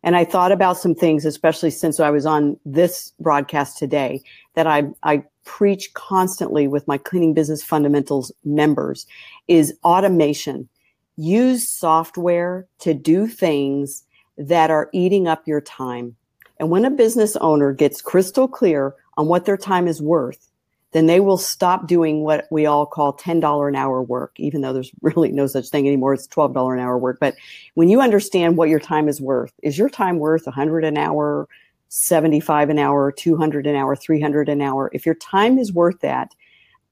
And 0.02 0.16
I 0.16 0.24
thought 0.24 0.52
about 0.52 0.78
some 0.78 0.94
things, 0.94 1.24
especially 1.24 1.70
since 1.70 1.98
I 2.00 2.10
was 2.10 2.26
on 2.26 2.58
this 2.64 3.12
broadcast 3.18 3.78
today, 3.78 4.22
that 4.54 4.66
I, 4.66 4.84
I 5.02 5.24
preach 5.44 5.92
constantly 5.94 6.68
with 6.68 6.86
my 6.86 6.98
cleaning 6.98 7.34
business 7.34 7.62
fundamentals 7.62 8.30
members 8.44 9.06
is 9.48 9.76
automation. 9.82 10.68
Use 11.16 11.68
software 11.68 12.66
to 12.80 12.94
do 12.94 13.26
things 13.26 14.04
that 14.36 14.70
are 14.70 14.88
eating 14.92 15.26
up 15.26 15.48
your 15.48 15.60
time. 15.60 16.14
And 16.60 16.70
when 16.70 16.84
a 16.84 16.90
business 16.90 17.36
owner 17.36 17.72
gets 17.72 18.02
crystal 18.02 18.46
clear 18.46 18.94
on 19.16 19.26
what 19.26 19.44
their 19.44 19.56
time 19.56 19.88
is 19.88 20.02
worth, 20.02 20.47
then 20.92 21.06
they 21.06 21.20
will 21.20 21.36
stop 21.36 21.86
doing 21.86 22.22
what 22.22 22.46
we 22.50 22.66
all 22.66 22.86
call 22.86 23.12
$10 23.12 23.68
an 23.68 23.76
hour 23.76 24.02
work, 24.02 24.32
even 24.38 24.62
though 24.62 24.72
there's 24.72 24.92
really 25.02 25.30
no 25.30 25.46
such 25.46 25.68
thing 25.68 25.86
anymore. 25.86 26.14
It's 26.14 26.28
$12 26.28 26.72
an 26.72 26.80
hour 26.80 26.98
work. 26.98 27.18
But 27.20 27.36
when 27.74 27.88
you 27.88 28.00
understand 28.00 28.56
what 28.56 28.68
your 28.68 28.80
time 28.80 29.08
is 29.08 29.20
worth, 29.20 29.52
is 29.62 29.76
your 29.76 29.90
time 29.90 30.18
worth 30.18 30.46
100 30.46 30.84
an 30.84 30.96
hour, 30.96 31.48
75 31.88 32.70
an 32.70 32.78
hour, 32.78 33.12
200 33.12 33.66
an 33.66 33.76
hour, 33.76 33.94
300 33.94 34.48
an 34.48 34.62
hour? 34.62 34.90
If 34.92 35.04
your 35.04 35.16
time 35.16 35.58
is 35.58 35.72
worth 35.72 36.00
that, 36.00 36.34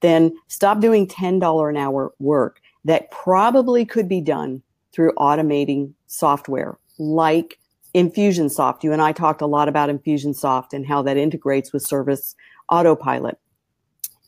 then 0.00 0.36
stop 0.48 0.80
doing 0.80 1.06
$10 1.08 1.70
an 1.70 1.76
hour 1.76 2.12
work 2.18 2.60
that 2.84 3.10
probably 3.10 3.84
could 3.84 4.08
be 4.08 4.20
done 4.20 4.62
through 4.92 5.12
automating 5.12 5.92
software 6.06 6.78
like 6.98 7.58
Infusionsoft. 7.94 8.82
You 8.82 8.92
and 8.92 9.00
I 9.00 9.12
talked 9.12 9.40
a 9.40 9.46
lot 9.46 9.68
about 9.68 9.88
Infusionsoft 9.88 10.74
and 10.74 10.86
how 10.86 11.00
that 11.02 11.16
integrates 11.16 11.72
with 11.72 11.82
Service 11.82 12.36
Autopilot 12.68 13.38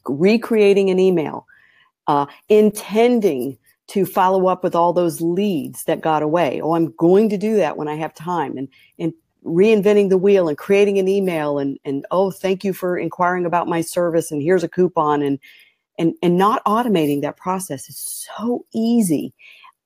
recreating 0.08 0.90
an 0.90 0.98
email, 0.98 1.46
uh, 2.06 2.26
intending 2.48 3.58
to 3.88 4.04
follow 4.04 4.46
up 4.46 4.62
with 4.62 4.74
all 4.74 4.92
those 4.92 5.20
leads 5.20 5.84
that 5.84 6.00
got 6.00 6.22
away. 6.22 6.60
Oh, 6.60 6.74
I'm 6.74 6.92
going 6.96 7.30
to 7.30 7.38
do 7.38 7.56
that 7.56 7.76
when 7.76 7.88
I 7.88 7.94
have 7.94 8.14
time 8.14 8.56
and, 8.58 8.68
and 8.98 9.12
reinventing 9.44 10.10
the 10.10 10.18
wheel 10.18 10.48
and 10.48 10.58
creating 10.58 10.98
an 10.98 11.08
email 11.08 11.58
and, 11.58 11.78
and, 11.84 12.04
oh, 12.10 12.30
thank 12.30 12.64
you 12.64 12.72
for 12.72 12.98
inquiring 12.98 13.46
about 13.46 13.68
my 13.68 13.80
service. 13.80 14.30
And 14.30 14.42
here's 14.42 14.64
a 14.64 14.68
coupon 14.68 15.22
and, 15.22 15.38
and, 15.98 16.14
and 16.22 16.36
not 16.36 16.62
automating 16.64 17.22
that 17.22 17.36
process 17.36 17.88
is 17.88 18.26
so 18.36 18.66
easy 18.74 19.32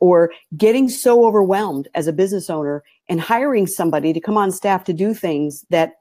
or 0.01 0.33
getting 0.57 0.89
so 0.89 1.25
overwhelmed 1.25 1.87
as 1.95 2.09
a 2.09 2.13
business 2.13 2.51
owner 2.51 2.83
and 3.09 3.21
hiring 3.21 3.69
somebody 3.69 4.13
to 4.13 4.21
come 4.21 4.37
on 4.37 4.51
staff 4.51 4.83
to 4.83 4.93
do 4.93 5.15
things 5.15 5.65
that 5.71 5.93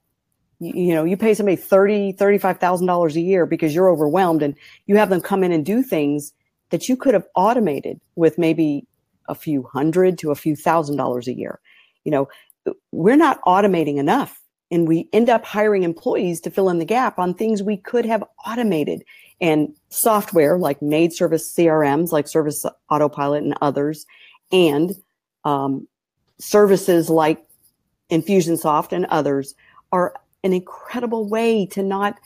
you, 0.61 0.73
you 0.75 0.93
know, 0.93 1.03
you 1.03 1.17
pay 1.17 1.33
somebody 1.33 1.57
thirty, 1.57 2.11
thirty-five 2.13 2.59
thousand 2.59 2.87
dollars 2.87 3.15
a 3.17 3.21
year 3.21 3.45
because 3.45 3.73
you're 3.73 3.89
overwhelmed, 3.89 4.43
and 4.43 4.55
you 4.85 4.95
have 4.95 5.09
them 5.09 5.19
come 5.19 5.43
in 5.43 5.51
and 5.51 5.65
do 5.65 5.81
things 5.81 6.31
that 6.69 6.87
you 6.87 6.95
could 6.95 7.13
have 7.13 7.27
automated 7.35 7.99
with 8.15 8.37
maybe 8.37 8.85
a 9.27 9.35
few 9.35 9.63
hundred 9.63 10.17
to 10.19 10.31
a 10.31 10.35
few 10.35 10.55
thousand 10.55 10.95
dollars 10.95 11.27
a 11.27 11.33
year. 11.33 11.59
You 12.05 12.11
know, 12.11 12.29
we're 12.91 13.17
not 13.17 13.41
automating 13.41 13.97
enough, 13.97 14.39
and 14.69 14.87
we 14.87 15.09
end 15.11 15.29
up 15.29 15.43
hiring 15.43 15.83
employees 15.83 16.39
to 16.41 16.51
fill 16.51 16.69
in 16.69 16.77
the 16.77 16.85
gap 16.85 17.17
on 17.17 17.33
things 17.33 17.63
we 17.63 17.77
could 17.77 18.05
have 18.05 18.23
automated. 18.45 19.03
And 19.41 19.73
software 19.89 20.59
like 20.59 20.83
maid 20.83 21.13
service 21.13 21.51
CRMs, 21.51 22.11
like 22.11 22.27
Service 22.27 22.63
Autopilot 22.91 23.41
and 23.41 23.55
others, 23.59 24.05
and 24.51 24.95
um, 25.45 25.87
services 26.37 27.09
like 27.09 27.43
Infusionsoft 28.11 28.91
and 28.91 29.05
others 29.05 29.55
are 29.91 30.13
an 30.43 30.53
incredible 30.53 31.27
way 31.27 31.65
to 31.67 31.83
not 31.83 32.19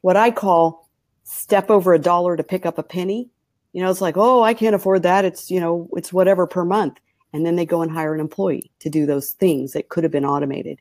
what 0.00 0.16
I 0.16 0.30
call 0.30 0.88
step 1.24 1.70
over 1.70 1.92
a 1.92 1.98
dollar 1.98 2.36
to 2.36 2.42
pick 2.42 2.64
up 2.64 2.78
a 2.78 2.82
penny. 2.82 3.28
You 3.72 3.82
know, 3.82 3.90
it's 3.90 4.00
like, 4.00 4.16
oh, 4.16 4.42
I 4.42 4.54
can't 4.54 4.74
afford 4.74 5.02
that. 5.02 5.24
It's, 5.24 5.50
you 5.50 5.60
know, 5.60 5.88
it's 5.92 6.12
whatever 6.12 6.46
per 6.46 6.64
month. 6.64 6.98
And 7.32 7.44
then 7.44 7.56
they 7.56 7.66
go 7.66 7.82
and 7.82 7.90
hire 7.90 8.14
an 8.14 8.20
employee 8.20 8.70
to 8.80 8.88
do 8.88 9.04
those 9.04 9.32
things 9.32 9.72
that 9.72 9.90
could 9.90 10.04
have 10.04 10.12
been 10.12 10.24
automated. 10.24 10.80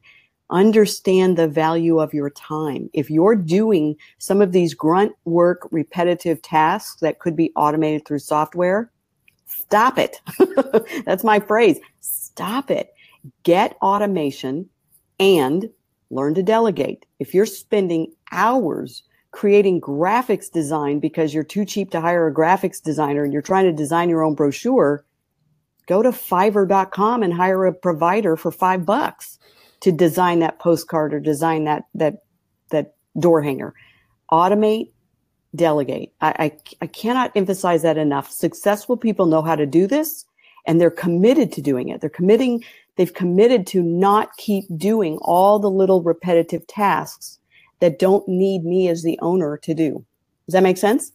Understand 0.50 1.38
the 1.38 1.50
value 1.50 2.00
of 2.00 2.14
your 2.14 2.30
time. 2.30 2.90
If 2.94 3.10
you're 3.10 3.36
doing 3.36 3.98
some 4.18 4.42
of 4.42 4.54
these 4.54 4.74
grunt 4.74 5.12
work, 5.26 5.68
repetitive 5.72 6.42
tasks 6.42 7.02
that 7.02 7.20
could 7.20 7.36
be 7.36 7.52
automated 7.58 8.06
through 8.06 8.20
software, 8.20 8.90
stop 9.46 9.98
it. 9.98 10.22
That's 11.06 11.26
my 11.26 11.42
phrase. 11.42 11.80
Stop 12.00 12.72
it. 12.72 12.94
Get 13.44 13.76
automation 13.82 14.70
and 15.20 15.70
learn 16.10 16.34
to 16.36 16.44
delegate. 16.44 17.06
If 17.20 17.34
you're 17.34 17.46
spending 17.46 18.14
hours 18.32 19.04
creating 19.32 19.82
graphics 19.82 20.52
design 20.52 21.00
because 21.00 21.34
you're 21.34 21.44
too 21.44 21.66
cheap 21.66 21.92
to 21.92 22.02
hire 22.02 22.28
a 22.28 22.34
graphics 22.34 22.82
designer 22.82 23.24
and 23.24 23.34
you're 23.34 23.42
trying 23.42 23.66
to 23.66 23.74
design 23.74 24.10
your 24.10 24.24
own 24.24 24.36
brochure, 24.36 25.06
go 25.88 26.02
to 26.02 26.10
fiverr.com 26.10 27.24
and 27.24 27.34
hire 27.34 27.66
a 27.66 27.74
provider 27.74 28.36
for 28.36 28.52
5 28.52 28.86
bucks 28.86 29.38
to 29.82 29.92
design 29.92 30.40
that 30.40 30.60
postcard 30.60 31.14
or 31.14 31.20
design 31.20 31.66
that 31.66 31.84
that 31.94 32.24
that 32.72 32.96
door 33.20 33.42
hanger. 33.42 33.74
Automate, 34.32 34.92
delegate. 35.56 36.14
I, 36.22 36.36
I, 36.40 36.58
I 36.82 36.88
cannot 36.88 37.32
emphasize 37.36 37.82
that 37.84 37.98
enough. 37.98 38.32
Successful 38.32 38.98
people 38.98 39.26
know 39.26 39.42
how 39.42 39.56
to 39.56 39.66
do 39.66 39.88
this 39.88 40.26
and 40.66 40.80
they're 40.80 40.92
committed 40.92 41.52
to 41.54 41.62
doing 41.62 41.90
it. 41.90 42.02
They're 42.02 42.10
committing, 42.10 42.64
they've 42.98 43.14
committed 43.14 43.66
to 43.68 43.82
not 43.82 44.36
keep 44.38 44.66
doing 44.76 45.18
all 45.22 45.60
the 45.60 45.70
little 45.70 46.04
repetitive 46.04 46.68
tasks 46.68 47.40
that 47.80 48.00
don't 48.00 48.28
need 48.28 48.64
me 48.64 48.90
as 48.90 49.04
the 49.04 49.18
owner 49.22 49.58
to 49.58 49.74
do. 49.74 50.06
Does 50.46 50.54
that 50.54 50.64
make 50.64 50.78
sense? 50.78 51.12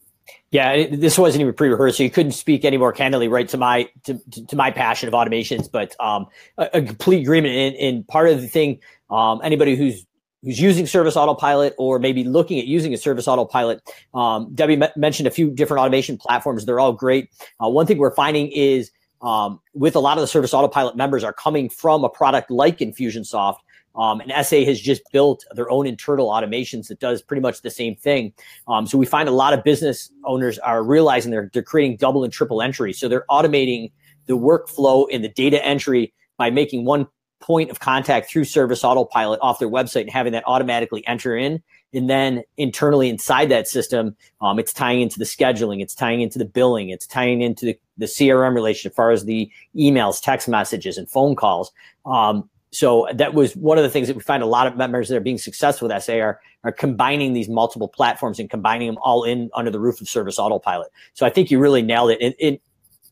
Yeah, 0.51 0.71
it, 0.73 1.01
this 1.01 1.18
wasn't 1.18 1.42
even 1.42 1.55
pre-rehearsed, 1.55 1.97
so 1.97 2.03
you 2.03 2.11
couldn't 2.11 2.33
speak 2.33 2.64
any 2.64 2.77
more 2.77 2.92
candidly, 2.92 3.27
right, 3.29 3.49
to 3.49 3.57
my 3.57 3.88
to, 4.05 4.21
to 4.49 4.57
my 4.57 4.71
passion 4.71 5.09
of 5.09 5.14
automations. 5.14 5.71
But 5.71 5.97
um, 5.99 6.27
a, 6.59 6.68
a 6.75 6.83
complete 6.83 7.23
agreement. 7.23 7.55
And, 7.55 7.77
and 7.77 8.09
part 8.09 8.29
of 8.29 8.40
the 8.40 8.47
thing, 8.47 8.81
um, 9.11 9.40
anybody 9.42 9.77
who's 9.77 10.07
who's 10.45 10.61
using 10.61 10.87
Service 10.87 11.16
Autopilot 11.16 11.75
or 11.79 11.99
maybe 11.99 12.25
looking 12.25 12.59
at 12.59 12.66
using 12.66 12.92
a 12.92 12.97
Service 12.97 13.27
Autopilot, 13.27 13.81
um, 14.14 14.53
Debbie 14.55 14.81
m- 14.81 14.90
mentioned 14.97 15.27
a 15.27 15.31
few 15.31 15.51
different 15.51 15.81
automation 15.81 16.18
platforms. 16.18 16.66
They're 16.66 16.81
all 16.81 16.92
great. 16.92 17.31
Uh, 17.62 17.68
one 17.68 17.87
thing 17.87 17.99
we're 17.99 18.14
finding 18.14 18.49
is 18.49 18.90
um, 19.23 19.61
with 19.73 19.97
a 19.97 20.01
lot 20.01 20.19
of 20.19 20.23
the 20.23 20.27
Service 20.27 20.53
Autopilot 20.53 20.97
members 20.97 21.25
are 21.25 21.33
coming 21.33 21.69
from 21.69 22.05
a 22.05 22.09
product 22.09 22.51
like 22.51 22.79
Infusionsoft. 22.79 23.59
Um, 23.95 24.21
and 24.21 24.47
SA 24.47 24.65
has 24.65 24.81
just 24.81 25.03
built 25.13 25.45
their 25.55 25.71
own 25.71 25.87
internal 25.87 26.31
automations 26.31 26.89
that 26.89 26.99
does 26.99 27.21
pretty 27.21 27.43
much 27.43 27.61
the 27.61 27.71
same 27.71 27.95
thing. 27.95 28.33
Um, 28.67 28.87
so 28.87 28.97
we 28.97 29.05
find 29.05 29.29
a 29.29 29.33
lot 29.33 29.53
of 29.53 29.63
business 29.65 30.11
owners 30.25 30.59
are 30.61 30.83
realizing 30.83 31.31
they're, 31.31 31.51
they're 31.53 31.63
creating 31.63 31.99
double 31.99 32.25
and 32.25 32.33
triple 32.33 32.63
entry. 32.63 32.95
So 32.95 33.07
they're 33.07 33.27
automating 33.31 33.93
the 34.27 34.39
workflow 34.39 35.07
and 35.13 35.23
the 35.23 35.29
data 35.29 35.63
entry 35.65 36.15
by 36.39 36.49
making 36.49 36.87
one 36.87 37.07
point 37.41 37.71
of 37.71 37.81
contact 37.81 38.31
through 38.31 38.45
Service 38.45 38.83
Autopilot 38.83 39.41
off 39.43 39.59
their 39.59 39.69
website 39.69 40.03
and 40.03 40.11
having 40.11 40.33
that 40.33 40.45
automatically 40.47 41.07
enter 41.07 41.37
in. 41.37 41.63
And 41.93 42.09
then 42.09 42.45
internally 42.57 43.11
inside 43.11 43.51
that 43.51 43.69
system, 43.69 44.17
um, 44.41 44.59
it's 44.59 44.73
tying 44.73 45.03
into 45.03 45.19
the 45.19 45.27
scheduling, 45.27 45.83
it's 45.83 45.95
tying 45.95 46.23
into 46.23 46.39
the 46.39 46.47
billing, 46.47 46.89
it's 46.89 47.07
tying 47.07 47.43
into 47.43 47.67
the, 47.67 47.79
the 48.03 48.09
CRM 48.09 48.55
relation 48.55 48.91
as 48.91 48.95
far 48.95 49.12
as 49.12 49.25
the 49.25 49.49
emails, 49.77 50.21
text 50.21 50.49
messages, 50.49 50.99
and 50.99 51.09
phone 51.09 51.37
calls. 51.37 51.71
Um, 52.05 52.51
so 52.73 53.07
that 53.15 53.33
was 53.33 53.55
one 53.55 53.79
of 53.79 53.85
the 53.85 53.91
things 53.91 54.09
that 54.09 54.17
we 54.17 54.23
find 54.23 54.43
a 54.43 54.47
lot 54.47 54.67
of 54.67 54.77
members 54.77 55.09
that 55.09 55.17
are 55.17 55.21
being 55.21 55.38
successful 55.38 55.87
with 55.87 56.03
SA 56.03 56.15
are, 56.15 56.41
are 56.65 56.73
combining 56.73 57.33
these 57.33 57.49
multiple 57.49 57.87
platforms 57.87 58.41
and 58.41 58.51
combining 58.51 58.88
them 58.88 58.99
all 59.03 59.23
in 59.23 59.51
under 59.55 59.71
the 59.71 59.79
roof 59.79 60.01
of 60.01 60.09
Service 60.09 60.38
Autopilot. 60.38 60.91
So 61.15 61.25
I 61.25 61.31
think 61.31 61.51
you 61.51 61.61
really 61.61 61.83
nailed 61.83 62.11
it. 62.11 62.21
it, 62.21 62.61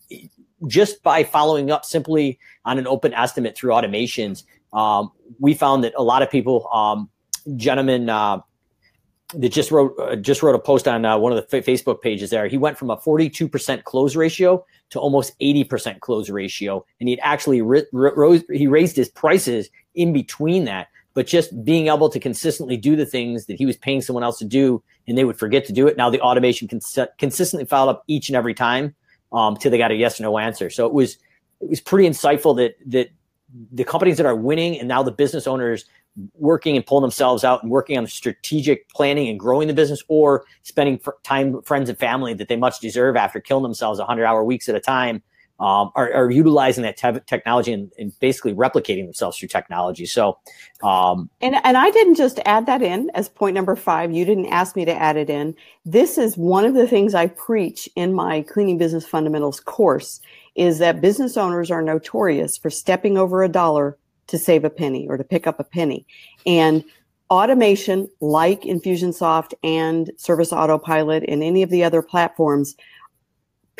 it 0.09 0.31
just 0.67 1.03
by 1.05 1.23
following 1.23 1.71
up 1.71 1.85
simply 1.85 2.39
on 2.65 2.79
an 2.79 2.87
open 2.87 3.15
estimate 3.15 3.57
through 3.57 3.71
automations, 3.71 4.45
um, 4.73 5.13
we 5.39 5.55
found 5.55 5.85
that 5.85 5.93
a 5.97 6.03
lot 6.03 6.23
of 6.23 6.31
people, 6.31 6.69
um, 6.73 7.09
gentlemen 7.57 8.11
uh, 8.11 8.41
that 9.35 9.51
just 9.51 9.71
wrote 9.71 9.95
uh, 9.99 10.17
just 10.17 10.43
wrote 10.43 10.55
a 10.55 10.59
post 10.59 10.89
on 10.89 11.05
uh, 11.05 11.17
one 11.17 11.33
of 11.33 11.49
the 11.49 11.57
f- 11.59 11.65
Facebook 11.65 12.01
pages 12.01 12.31
there. 12.31 12.47
He 12.49 12.59
went 12.59 12.79
from 12.79 12.91
a 12.91 12.97
42% 12.97 13.85
close 13.85 14.17
ratio 14.17 14.65
to 14.91 14.99
almost 14.99 15.39
80% 15.41 16.01
close 16.01 16.29
ratio, 16.31 16.85
and 16.99 17.09
he'd 17.09 17.21
actually 17.23 17.63
ri- 17.63 17.87
rose, 17.93 18.43
he 18.53 18.67
raised 18.67 18.97
his 18.97 19.09
prices 19.09 19.71
in 19.95 20.13
between 20.13 20.65
that. 20.65 20.89
But 21.13 21.27
just 21.27 21.65
being 21.65 21.89
able 21.89 22.09
to 22.09 22.21
consistently 22.21 22.77
do 22.77 22.95
the 22.95 23.07
things 23.07 23.47
that 23.47 23.59
he 23.59 23.67
was 23.67 23.77
paying 23.77 24.01
someone 24.01 24.23
else 24.23 24.39
to 24.39 24.45
do, 24.45 24.83
and 25.09 25.19
they 25.19 25.25
would 25.25 25.39
forget 25.39 25.65
to 25.67 25.73
do 25.73 25.87
it. 25.87 25.97
Now 25.97 26.09
the 26.09 26.21
automation 26.21 26.69
cons- 26.69 26.99
consistently 27.19 27.67
followed 27.67 27.91
up 27.91 28.05
each 28.07 28.29
and 28.29 28.37
every 28.37 28.55
time 28.55 28.95
um, 29.33 29.57
till 29.57 29.71
they 29.71 29.79
got 29.79 29.91
a 29.91 29.97
yes 29.97 30.21
or 30.21 30.25
no 30.25 30.39
answer. 30.39 30.71
So 30.71 30.87
it 30.87 30.93
was 30.93 31.19
it 31.61 31.69
was 31.69 31.81
pretty 31.81 32.09
insightful 32.09 32.57
that 32.57 32.77
that 32.87 33.11
the 33.73 33.85
companies 33.85 34.17
that 34.17 34.27
are 34.27 34.37
winning 34.37 34.79
and 34.79 34.89
now 34.89 35.03
the 35.03 35.11
business 35.11 35.47
owners 35.47 35.85
working 36.35 36.77
and 36.77 36.85
pulling 36.85 37.03
themselves 37.03 37.45
out 37.45 37.63
and 37.63 37.71
working 37.71 37.97
on 37.97 38.05
the 38.05 38.11
strategic 38.11 38.89
planning 38.91 39.29
and 39.29 39.39
growing 39.39 39.69
the 39.69 39.75
business 39.75 40.03
or 40.09 40.45
spending 40.63 41.01
time 41.23 41.53
with 41.53 41.67
friends 41.67 41.89
and 41.89 41.99
family 41.99 42.35
that 42.35 42.49
they 42.49 42.57
much 42.57 42.81
deserve 42.81 43.17
after 43.17 43.41
killing 43.41 43.63
themselves 43.63 43.99
100 43.99 44.25
hour 44.25 44.45
weeks 44.45 44.69
at 44.69 44.75
a 44.75 44.81
time 44.81 45.23
um, 45.61 45.91
are, 45.95 46.11
are, 46.15 46.31
utilizing 46.31 46.83
that 46.85 46.97
te- 46.97 47.21
technology 47.27 47.71
and, 47.71 47.93
and, 47.99 48.19
basically 48.19 48.55
replicating 48.55 49.05
themselves 49.05 49.37
through 49.37 49.49
technology. 49.49 50.07
So, 50.07 50.39
um, 50.83 51.29
and 51.43 51.55
and 51.65 51.77
I 51.77 51.91
didn't 51.91 52.15
just 52.15 52.41
add 52.47 52.65
that 52.65 52.81
in 52.81 53.11
as 53.13 53.29
point 53.29 53.55
number 53.55 53.77
five. 53.77 54.11
You 54.11 54.25
didn't 54.25 54.47
ask 54.47 54.75
me 54.75 54.87
to 54.87 54.95
add 54.95 55.19
it 55.19 55.29
in. 55.29 55.55
This 55.85 56.17
is 56.17 56.39
one 56.39 56.65
of 56.65 56.73
the 56.73 56.89
things 56.89 57.15
I 57.15 57.27
preach 57.27 57.91
in 57.95 58.15
my 58.15 58.41
Cleaning 58.41 58.79
Business 58.79 59.07
Fundamentals 59.07 59.61
course. 59.61 60.23
Is 60.57 60.79
that 60.79 61.03
business 61.03 61.37
owners 61.37 61.71
are 61.71 61.83
notorious 61.83 62.57
for 62.57 62.71
stepping 62.71 63.19
over 63.19 63.43
a 63.43 63.49
dollar 63.49 63.99
to 64.31 64.39
save 64.39 64.65
a 64.65 64.71
penny 64.71 65.07
or 65.09 65.17
to 65.17 65.25
pick 65.25 65.47
up 65.47 65.61
a 65.61 65.65
penny, 65.65 66.07
and 66.47 66.85
automation 67.31 68.09
like 68.21 68.63
Infusionsoft 68.63 69.53
and 69.63 70.11
Service 70.17 70.53
Autopilot 70.53 71.25
and 71.29 71.43
any 71.43 71.63
of 71.63 71.71
the 71.71 71.85
other 71.85 72.03
platforms 72.03 72.75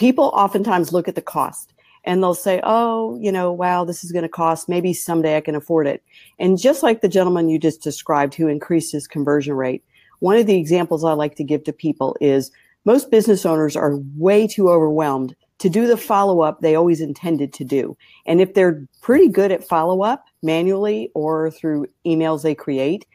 people 0.01 0.33
oftentimes 0.35 0.95
look 0.95 1.09
at 1.09 1.15
the 1.15 1.21
cost 1.21 1.75
and 2.05 2.23
they'll 2.23 2.33
say, 2.33 2.59
oh, 2.65 3.19
you 3.21 3.31
know, 3.31 3.53
wow, 3.53 3.85
this 3.85 4.03
is 4.03 4.13
going 4.13 4.23
to 4.23 4.31
cost. 4.31 4.67
Maybe 4.67 4.95
someday 4.95 5.37
I 5.37 5.43
can 5.43 5.55
afford 5.55 5.87
it. 5.87 6.03
And 6.39 6.59
just 6.59 6.83
like 6.83 7.03
the 7.03 7.09
gentleman 7.09 7.51
you 7.51 7.59
just 7.59 7.83
described 7.83 8.35
who 8.35 8.49
increased 8.49 8.93
his 8.93 9.07
conversion 9.07 9.53
rate, 9.53 9.85
one 10.21 10.39
of 10.39 10.47
the 10.47 10.57
examples 10.57 11.05
I 11.05 11.13
like 11.13 11.35
to 11.37 11.45
give 11.45 11.65
to 11.65 11.73
people 11.75 12.17
is 12.19 12.51
most 12.87 13.11
business 13.11 13.45
owners 13.45 13.77
are 13.77 13.99
way 14.17 14.47
too 14.47 14.71
overwhelmed 14.71 15.37
to 15.61 15.69
do 15.69 15.87
the 15.87 15.97
follow 15.97 16.41
up 16.41 16.61
they 16.61 16.75
always 16.75 17.01
intended 17.01 17.53
to 17.53 17.65
do. 17.65 17.97
And 18.27 18.41
if 18.41 18.55
they're 18.55 18.87
pretty 19.03 19.29
good 19.29 19.53
at 19.53 19.67
follow 19.67 20.03
up 20.03 20.25
manually 20.43 21.11
or 21.15 21.51
through 21.51 21.87
emails 22.05 22.43
they 22.43 22.55
create, 22.55 23.07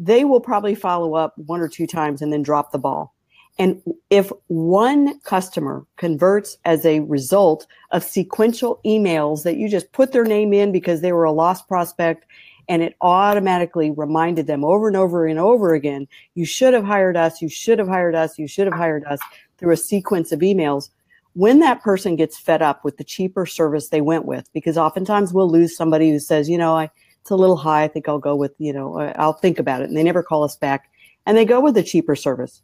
they 0.00 0.24
will 0.24 0.40
probably 0.40 0.74
follow 0.74 1.14
up 1.14 1.36
one 1.36 1.60
or 1.60 1.68
two 1.68 1.86
times 1.86 2.22
and 2.22 2.32
then 2.32 2.42
drop 2.42 2.72
the 2.72 2.78
ball. 2.78 3.14
And 3.58 3.82
if 4.10 4.30
one 4.46 5.18
customer 5.20 5.84
converts 5.96 6.56
as 6.64 6.86
a 6.86 7.00
result 7.00 7.66
of 7.90 8.04
sequential 8.04 8.80
emails 8.86 9.42
that 9.42 9.56
you 9.56 9.68
just 9.68 9.90
put 9.90 10.12
their 10.12 10.24
name 10.24 10.52
in 10.52 10.70
because 10.70 11.00
they 11.00 11.12
were 11.12 11.24
a 11.24 11.32
lost 11.32 11.66
prospect 11.66 12.24
and 12.68 12.82
it 12.82 12.94
automatically 13.00 13.90
reminded 13.90 14.46
them 14.46 14.64
over 14.64 14.86
and 14.86 14.96
over 14.96 15.26
and 15.26 15.40
over 15.40 15.74
again, 15.74 16.06
you 16.34 16.44
should 16.44 16.74
have 16.74 16.84
hired 16.84 17.16
us, 17.16 17.42
you 17.42 17.48
should 17.48 17.80
have 17.80 17.88
hired 17.88 18.14
us, 18.14 18.38
you 18.38 18.46
should 18.46 18.66
have 18.66 18.76
hired 18.76 19.04
us 19.04 19.18
through 19.56 19.72
a 19.72 19.76
sequence 19.76 20.30
of 20.30 20.40
emails. 20.40 20.90
When 21.38 21.60
that 21.60 21.82
person 21.82 22.16
gets 22.16 22.38
fed 22.38 22.62
up 22.62 22.84
with 22.84 22.96
the 22.96 23.04
cheaper 23.04 23.46
service 23.46 23.88
they 23.88 24.00
went 24.00 24.24
with, 24.24 24.52
because 24.52 24.76
oftentimes 24.76 25.32
we'll 25.32 25.50
lose 25.50 25.76
somebody 25.76 26.10
who 26.10 26.18
says, 26.18 26.48
you 26.48 26.58
know, 26.58 26.76
I, 26.76 26.90
it's 27.20 27.30
a 27.30 27.36
little 27.36 27.56
high. 27.56 27.84
I 27.84 27.88
think 27.88 28.08
I'll 28.08 28.18
go 28.18 28.34
with, 28.34 28.54
you 28.58 28.72
know, 28.72 28.98
I'll 29.16 29.34
think 29.34 29.58
about 29.58 29.82
it. 29.82 29.88
And 29.88 29.96
they 29.96 30.02
never 30.02 30.22
call 30.22 30.42
us 30.42 30.56
back 30.56 30.90
and 31.26 31.36
they 31.36 31.44
go 31.44 31.60
with 31.60 31.74
the 31.74 31.82
cheaper 31.82 32.16
service 32.16 32.62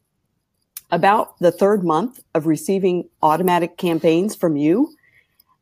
about 0.90 1.38
the 1.38 1.50
third 1.50 1.84
month 1.84 2.20
of 2.34 2.46
receiving 2.46 3.08
automatic 3.22 3.76
campaigns 3.76 4.37
from 4.37 4.56
you, 4.56 4.94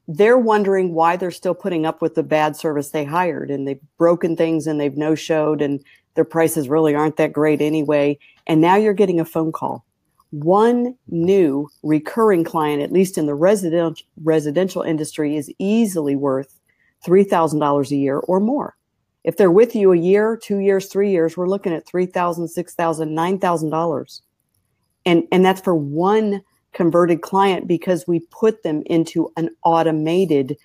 they're 0.09 0.39
wondering 0.39 0.93
why 0.95 1.17
they're 1.17 1.31
still 1.31 1.55
putting 1.55 1.87
up 1.87 2.03
with 2.03 2.15
the 2.15 2.23
bad 2.23 2.57
service 2.57 2.91
they 2.91 3.05
hired 3.05 3.51
and 3.51 3.67
they've 3.67 3.81
broken 3.99 4.37
things 4.37 4.67
and 4.67 4.81
they've 4.81 4.97
no 4.97 5.15
showed 5.15 5.63
and 5.63 5.83
their 6.15 6.25
prices 6.25 6.69
really 6.69 6.95
aren't 6.95 7.17
that 7.17 7.33
great 7.33 7.63
anyway. 7.63 8.19
And 8.47 8.61
now 8.61 8.77
you're 8.77 8.93
getting 8.93 9.21
a 9.21 9.25
phone 9.25 9.53
call. 9.53 9.85
One 10.33 10.97
new 11.09 11.69
recurring 11.83 12.45
client, 12.45 12.83
at 12.83 12.93
least 12.93 13.17
in 13.17 13.27
the 13.27 13.35
residential 13.35 14.05
residential 14.23 14.83
industry, 14.83 15.37
is 15.37 15.53
easily 15.59 16.17
worth 16.17 16.59
$3,000 17.07 17.91
a 17.91 17.97
year 17.97 18.19
or 18.19 18.41
more. 18.41 18.77
If 19.25 19.37
they're 19.37 19.51
with 19.51 19.77
you 19.77 19.93
a 19.93 19.97
year, 19.97 20.37
two 20.37 20.59
years, 20.59 20.89
three 20.89 21.11
years, 21.11 21.37
we're 21.37 21.49
looking 21.49 21.73
at 21.73 21.87
$3,000, 21.87 22.13
$6,000, 22.13 23.39
$9,000 23.39 24.21
and 25.05 25.25
and 25.33 25.45
that's 25.45 25.61
for 25.61 25.75
one 25.75 26.43
converted 26.73 27.23
client 27.23 27.67
because 27.67 28.07
we 28.07 28.21
put 28.31 28.63
them 28.63 28.83
into 28.87 29.31
an 29.37 29.51
automated 29.65 30.57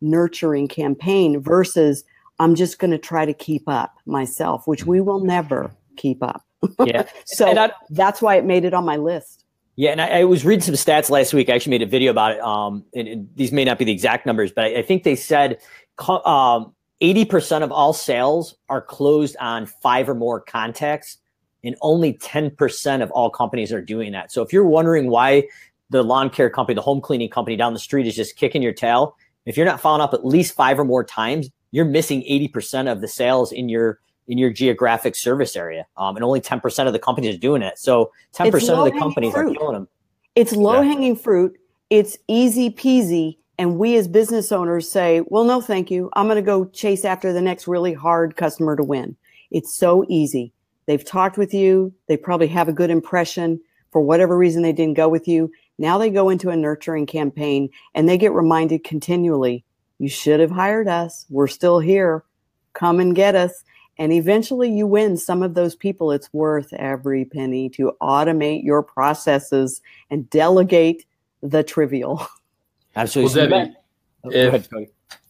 nurturing 0.00 0.68
campaign 0.68 1.40
versus 1.40 2.04
I'm 2.38 2.54
just 2.54 2.78
going 2.78 2.90
to 2.90 2.98
try 2.98 3.24
to 3.24 3.32
keep 3.32 3.68
up 3.68 3.94
myself, 4.06 4.66
which 4.66 4.84
we 4.84 5.00
will 5.00 5.20
never 5.20 5.74
keep 5.96 6.22
up. 6.22 6.44
Yeah. 6.84 7.08
so 7.24 7.46
I, 7.46 7.70
that's 7.90 8.20
why 8.22 8.36
it 8.36 8.44
made 8.44 8.64
it 8.64 8.74
on 8.74 8.84
my 8.84 8.96
list. 8.96 9.44
Yeah, 9.76 9.90
and 9.90 10.00
I, 10.00 10.20
I, 10.20 10.24
was 10.24 10.44
reading 10.44 10.62
some 10.62 10.74
stats 10.76 11.10
last 11.10 11.34
week. 11.34 11.48
I 11.48 11.54
actually 11.54 11.70
made 11.70 11.82
a 11.82 11.86
video 11.86 12.12
about 12.12 12.32
it. 12.32 12.40
Um, 12.40 12.84
and, 12.94 13.08
and 13.08 13.28
these 13.34 13.50
may 13.50 13.64
not 13.64 13.78
be 13.78 13.84
the 13.84 13.92
exact 13.92 14.24
numbers, 14.24 14.52
but 14.52 14.66
I, 14.66 14.76
I 14.78 14.82
think 14.82 15.02
they 15.02 15.16
said 15.16 15.58
um, 15.98 16.72
80% 17.02 17.62
of 17.62 17.72
all 17.72 17.92
sales 17.92 18.54
are 18.68 18.80
closed 18.80 19.36
on 19.40 19.66
five 19.66 20.08
or 20.08 20.14
more 20.14 20.40
contacts 20.40 21.18
and 21.64 21.76
only 21.80 22.14
10% 22.14 23.02
of 23.02 23.10
all 23.10 23.30
companies 23.30 23.72
are 23.72 23.80
doing 23.80 24.12
that. 24.12 24.30
So 24.30 24.42
if 24.42 24.52
you're 24.52 24.66
wondering 24.66 25.08
why 25.08 25.48
the 25.90 26.02
lawn 26.02 26.30
care 26.30 26.50
company, 26.50 26.74
the 26.74 26.82
home 26.82 27.00
cleaning 27.00 27.30
company 27.30 27.56
down 27.56 27.72
the 27.72 27.78
street 27.78 28.06
is 28.06 28.14
just 28.14 28.36
kicking 28.36 28.62
your 28.62 28.72
tail, 28.72 29.16
if 29.46 29.56
you're 29.56 29.66
not 29.66 29.80
following 29.80 30.02
up 30.02 30.14
at 30.14 30.24
least 30.24 30.54
five 30.54 30.78
or 30.78 30.84
more 30.84 31.04
times, 31.04 31.50
you're 31.72 31.84
missing 31.84 32.22
80% 32.22 32.90
of 32.90 33.00
the 33.00 33.08
sales 33.08 33.50
in 33.50 33.68
your 33.68 33.98
in 34.28 34.38
your 34.38 34.50
geographic 34.50 35.14
service 35.16 35.56
area. 35.56 35.86
Um, 35.96 36.16
and 36.16 36.24
only 36.24 36.40
10% 36.40 36.86
of 36.86 36.92
the 36.92 36.98
companies 36.98 37.34
are 37.36 37.38
doing 37.38 37.62
it. 37.62 37.78
So 37.78 38.12
10% 38.34 38.46
of 38.54 38.92
the 38.92 38.98
companies 38.98 39.32
fruit. 39.32 39.52
are 39.52 39.58
killing 39.58 39.74
them. 39.74 39.88
It's 40.34 40.52
low 40.52 40.80
yeah. 40.80 40.88
hanging 40.88 41.16
fruit. 41.16 41.58
It's 41.90 42.16
easy 42.28 42.70
peasy. 42.70 43.38
And 43.58 43.78
we 43.78 43.96
as 43.96 44.08
business 44.08 44.50
owners 44.50 44.90
say, 44.90 45.22
well, 45.26 45.44
no, 45.44 45.60
thank 45.60 45.90
you. 45.90 46.10
I'm 46.14 46.26
going 46.26 46.36
to 46.36 46.42
go 46.42 46.64
chase 46.66 47.04
after 47.04 47.32
the 47.32 47.40
next 47.40 47.68
really 47.68 47.92
hard 47.92 48.36
customer 48.36 48.74
to 48.74 48.82
win. 48.82 49.16
It's 49.50 49.72
so 49.72 50.04
easy. 50.08 50.52
They've 50.86 51.04
talked 51.04 51.38
with 51.38 51.54
you. 51.54 51.94
They 52.08 52.16
probably 52.16 52.48
have 52.48 52.68
a 52.68 52.72
good 52.72 52.90
impression. 52.90 53.60
For 53.92 54.00
whatever 54.00 54.36
reason, 54.36 54.62
they 54.62 54.72
didn't 54.72 54.96
go 54.96 55.08
with 55.08 55.28
you. 55.28 55.52
Now 55.78 55.98
they 55.98 56.10
go 56.10 56.28
into 56.30 56.50
a 56.50 56.56
nurturing 56.56 57.06
campaign 57.06 57.68
and 57.94 58.08
they 58.08 58.18
get 58.18 58.32
reminded 58.32 58.82
continually, 58.84 59.64
you 59.98 60.08
should 60.08 60.40
have 60.40 60.50
hired 60.50 60.88
us. 60.88 61.26
We're 61.30 61.46
still 61.46 61.78
here. 61.78 62.24
Come 62.72 62.98
and 62.98 63.14
get 63.14 63.34
us. 63.34 63.64
And 63.98 64.12
eventually 64.12 64.70
you 64.70 64.86
win 64.86 65.16
some 65.16 65.42
of 65.42 65.54
those 65.54 65.76
people. 65.76 66.10
It's 66.10 66.32
worth 66.32 66.72
every 66.72 67.24
penny 67.24 67.68
to 67.70 67.92
automate 68.02 68.64
your 68.64 68.82
processes 68.82 69.80
and 70.10 70.28
delegate 70.30 71.06
the 71.42 71.62
trivial. 71.62 72.26
Absolutely. 72.96 73.48
Well, 73.48 73.48
Debbie, 73.48 73.74
oh, 74.24 74.30
if, 74.30 74.68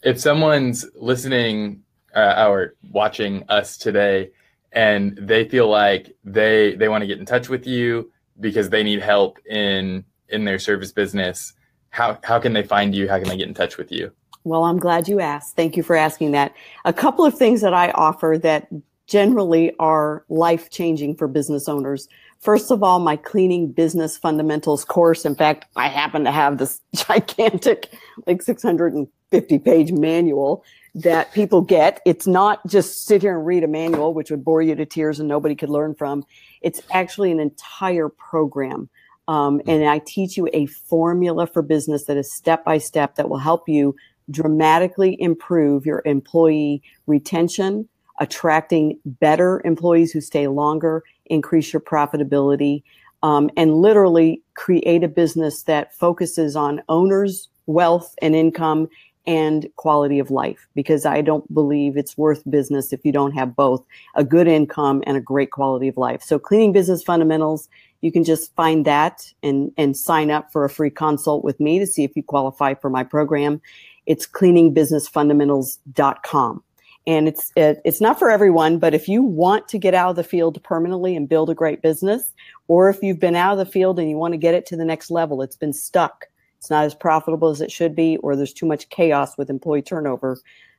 if 0.03 0.21
someone's 0.21 0.87
listening 0.95 1.83
uh, 2.15 2.47
or 2.49 2.75
watching 2.91 3.45
us 3.49 3.77
today 3.77 4.31
and 4.73 5.17
they 5.21 5.49
feel 5.49 5.69
like 5.69 6.15
they 6.25 6.75
they 6.75 6.89
want 6.89 7.03
to 7.03 7.07
get 7.07 7.19
in 7.19 7.27
touch 7.27 7.49
with 7.49 7.67
you 7.67 8.11
because 8.41 8.71
they 8.71 8.83
need 8.83 9.01
help 9.01 9.39
in 9.47 10.05
in 10.29 10.45
their 10.45 10.59
service 10.59 10.93
business, 10.93 11.55
how 11.91 12.19
how 12.23 12.39
can 12.39 12.53
they 12.53 12.62
find 12.62 12.95
you? 12.95 13.09
How 13.09 13.19
can 13.19 13.29
they 13.29 13.37
get 13.37 13.49
in 13.49 13.55
touch 13.55 13.77
with 13.77 13.91
you? 13.93 14.12
Well, 14.45 14.65
I'm 14.65 14.79
glad 14.79 15.09
you 15.09 15.21
asked. 15.21 15.57
Thank 15.57 15.77
you 15.77 15.83
for 15.83 15.97
asking 15.97 16.33
that. 16.33 16.55
A 16.85 16.93
couple 16.93 17.25
of 17.25 17.37
things 17.37 17.63
that 17.63 17.73
I 17.73 17.91
offer 17.93 18.39
that 18.43 18.69
generally 19.07 19.75
are 19.79 20.25
life 20.29 20.71
changing 20.71 21.17
for 21.17 21.29
business 21.29 21.69
owners. 21.69 22.09
First 22.41 22.71
of 22.71 22.83
all, 22.83 22.99
my 23.01 23.17
cleaning 23.17 23.73
business 23.73 24.19
fundamentals 24.19 24.85
course. 24.85 25.25
In 25.25 25.35
fact, 25.35 25.67
I 25.77 25.89
happen 25.89 26.25
to 26.25 26.31
have 26.31 26.59
this 26.59 26.81
gigantic, 26.95 27.91
like 28.27 28.43
650 28.43 29.59
page 29.61 29.93
manual 29.93 30.63
that 30.95 31.33
people 31.33 31.63
get. 31.63 32.01
It's 32.05 32.27
not 32.27 32.65
just 32.67 33.07
sit 33.07 33.23
here 33.23 33.37
and 33.37 33.47
read 33.47 33.65
a 33.65 33.69
manual, 33.69 34.13
which 34.15 34.31
would 34.31 34.45
bore 34.45 34.63
you 34.63 34.75
to 34.75 34.87
tears 34.87 35.19
and 35.19 35.29
nobody 35.29 35.55
could 35.55 35.71
learn 35.71 35.95
from. 35.95 36.25
It's 36.61 36.83
actually 36.93 37.33
an 37.33 37.41
entire 37.41 38.11
program. 38.11 38.89
Um, 39.27 39.63
and 39.67 39.85
I 39.85 40.01
teach 40.01 40.37
you 40.37 40.49
a 40.53 40.67
formula 40.67 41.47
for 41.47 41.63
business 41.63 42.05
that 42.05 42.17
is 42.19 42.33
step 42.33 42.65
by 42.65 42.79
step 42.79 43.17
that 43.17 43.31
will 43.31 43.39
help 43.39 43.69
you 43.69 43.97
dramatically 44.31 45.20
improve 45.20 45.87
your 45.87 46.03
employee 46.05 46.83
retention, 47.07 47.89
attracting 48.20 48.99
better 49.05 49.61
employees 49.64 50.12
who 50.12 50.20
stay 50.20 50.47
longer, 50.47 51.03
increase 51.27 51.72
your 51.72 51.81
profitability, 51.81 52.83
um, 53.22 53.51
and 53.57 53.77
literally 53.77 54.43
create 54.55 55.03
a 55.03 55.09
business 55.09 55.62
that 55.62 55.95
focuses 55.95 56.57
on 56.57 56.83
owners' 56.89 57.49
wealth 57.66 58.14
and 58.20 58.35
income 58.35 58.89
and 59.27 59.66
quality 59.77 60.18
of 60.18 60.31
life 60.31 60.68
because 60.75 61.07
I 61.07 61.22
don't 61.22 61.53
believe 61.53 61.97
it's 61.97 62.18
worth 62.18 62.43
business 62.51 62.93
if 62.93 63.05
you 63.05 63.12
don't 63.12 63.33
have 63.33 63.57
both 63.57 63.83
a 64.14 64.25
good 64.25 64.47
income 64.47 65.03
and 65.07 65.16
a 65.16 65.20
great 65.20 65.51
quality 65.51 65.89
of 65.89 65.97
life. 65.97 66.22
So 66.22 66.39
cleaning 66.39 66.72
business 66.72 67.03
fundamentals, 67.03 67.68
you 68.03 68.12
can 68.12 68.25
just 68.25 68.55
find 68.55 68.85
that 68.85 69.33
and, 69.43 69.72
and 69.79 69.97
sign 69.97 70.31
up 70.31 70.53
for 70.53 70.64
a 70.64 70.70
free 70.70 70.91
consult 70.91 71.43
with 71.43 71.59
me 71.59 71.79
to 71.79 71.87
see 71.87 72.05
if 72.05 72.14
you 72.14 72.22
qualify 72.22 72.75
for 72.75 72.91
my 72.91 73.03
program. 73.03 73.62
It's 74.07 74.27
cleaningbusinessfundamentals.com 74.27 76.63
and 77.07 77.29
it's 77.29 77.53
it, 77.57 77.81
it's 77.85 78.01
not 78.01 78.19
for 78.19 78.31
everyone 78.31 78.79
but 78.79 78.95
if 78.95 79.09
you 79.09 79.23
want 79.23 79.69
to 79.69 79.79
get 79.79 79.95
out 79.95 80.11
of 80.11 80.17
the 80.17 80.25
field 80.25 80.63
permanently 80.63 81.17
and 81.17 81.29
build 81.29 81.51
a 81.51 81.55
great 81.55 81.83
business 81.83 82.33
or 82.69 82.89
if 82.89 83.03
you've 83.03 83.21
been 83.21 83.37
out 83.37 83.53
of 83.53 83.59
the 83.59 83.71
field 83.71 83.99
and 83.99 84.09
you 84.09 84.17
want 84.17 84.33
to 84.33 84.39
get 84.39 84.55
it 84.55 84.65
to 84.67 84.77
the 84.77 84.85
next 84.85 85.11
level 85.11 85.43
it's 85.43 85.57
been 85.57 85.73
stuck. 85.73 86.27
It's 86.59 86.71
not 86.71 86.85
as 86.85 86.95
profitable 86.95 87.51
as 87.51 87.61
it 87.61 87.71
should 87.71 87.95
be 87.95 88.17
or 88.19 88.37
there's 88.37 88.55
too 88.55 88.67
much 88.67 88.89
chaos 88.89 89.37
with 89.37 89.51
employee 89.51 89.83
turnover 89.83 90.39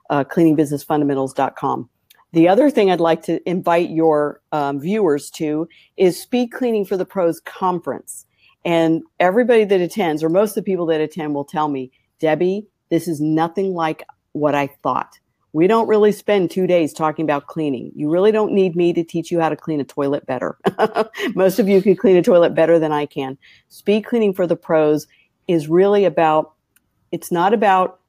uh, 0.09 0.23
cleaningbusinessfundamentals.com 0.23 1.89
the 2.31 2.47
other 2.47 2.69
thing 2.69 2.91
i'd 2.91 2.99
like 2.99 3.23
to 3.23 3.47
invite 3.47 3.89
your 3.89 4.41
um, 4.51 4.79
viewers 4.79 5.29
to 5.31 5.67
is 5.97 6.19
speed 6.19 6.51
cleaning 6.51 6.85
for 6.85 6.97
the 6.97 7.05
pros 7.05 7.39
conference. 7.41 8.25
And 8.63 9.03
everybody 9.19 9.63
that 9.63 9.79
attends 9.79 10.23
or 10.23 10.29
most 10.29 10.51
of 10.51 10.55
the 10.55 10.63
people 10.63 10.87
that 10.87 10.99
attend 10.99 11.35
will 11.35 11.45
tell 11.45 11.67
me 11.67 11.91
debbie 12.19 12.65
this 12.89 13.07
is 13.07 13.21
nothing 13.21 13.73
like 13.73 14.03
what 14.33 14.55
i 14.55 14.67
thought 14.67 15.19
we 15.55 15.67
don't 15.67 15.87
really 15.87 16.11
spend 16.11 16.51
two 16.51 16.67
days 16.67 16.91
talking 16.91 17.23
about 17.23 17.47
cleaning. 17.47 17.89
You 17.95 18.09
really 18.09 18.33
don't 18.33 18.51
need 18.51 18.75
me 18.75 18.91
to 18.91 19.05
teach 19.05 19.31
you 19.31 19.39
how 19.39 19.47
to 19.47 19.55
clean 19.55 19.79
a 19.79 19.85
toilet 19.85 20.25
better. 20.25 20.57
Most 21.33 21.59
of 21.59 21.69
you 21.69 21.81
can 21.81 21.95
clean 21.95 22.17
a 22.17 22.21
toilet 22.21 22.53
better 22.53 22.77
than 22.77 22.91
I 22.91 23.05
can. 23.05 23.37
Speed 23.69 24.01
cleaning 24.01 24.33
for 24.33 24.45
the 24.47 24.57
pros 24.57 25.07
is 25.47 25.69
really 25.69 26.03
about, 26.03 26.55
it's 27.13 27.31
not 27.31 27.53
about 27.53 28.01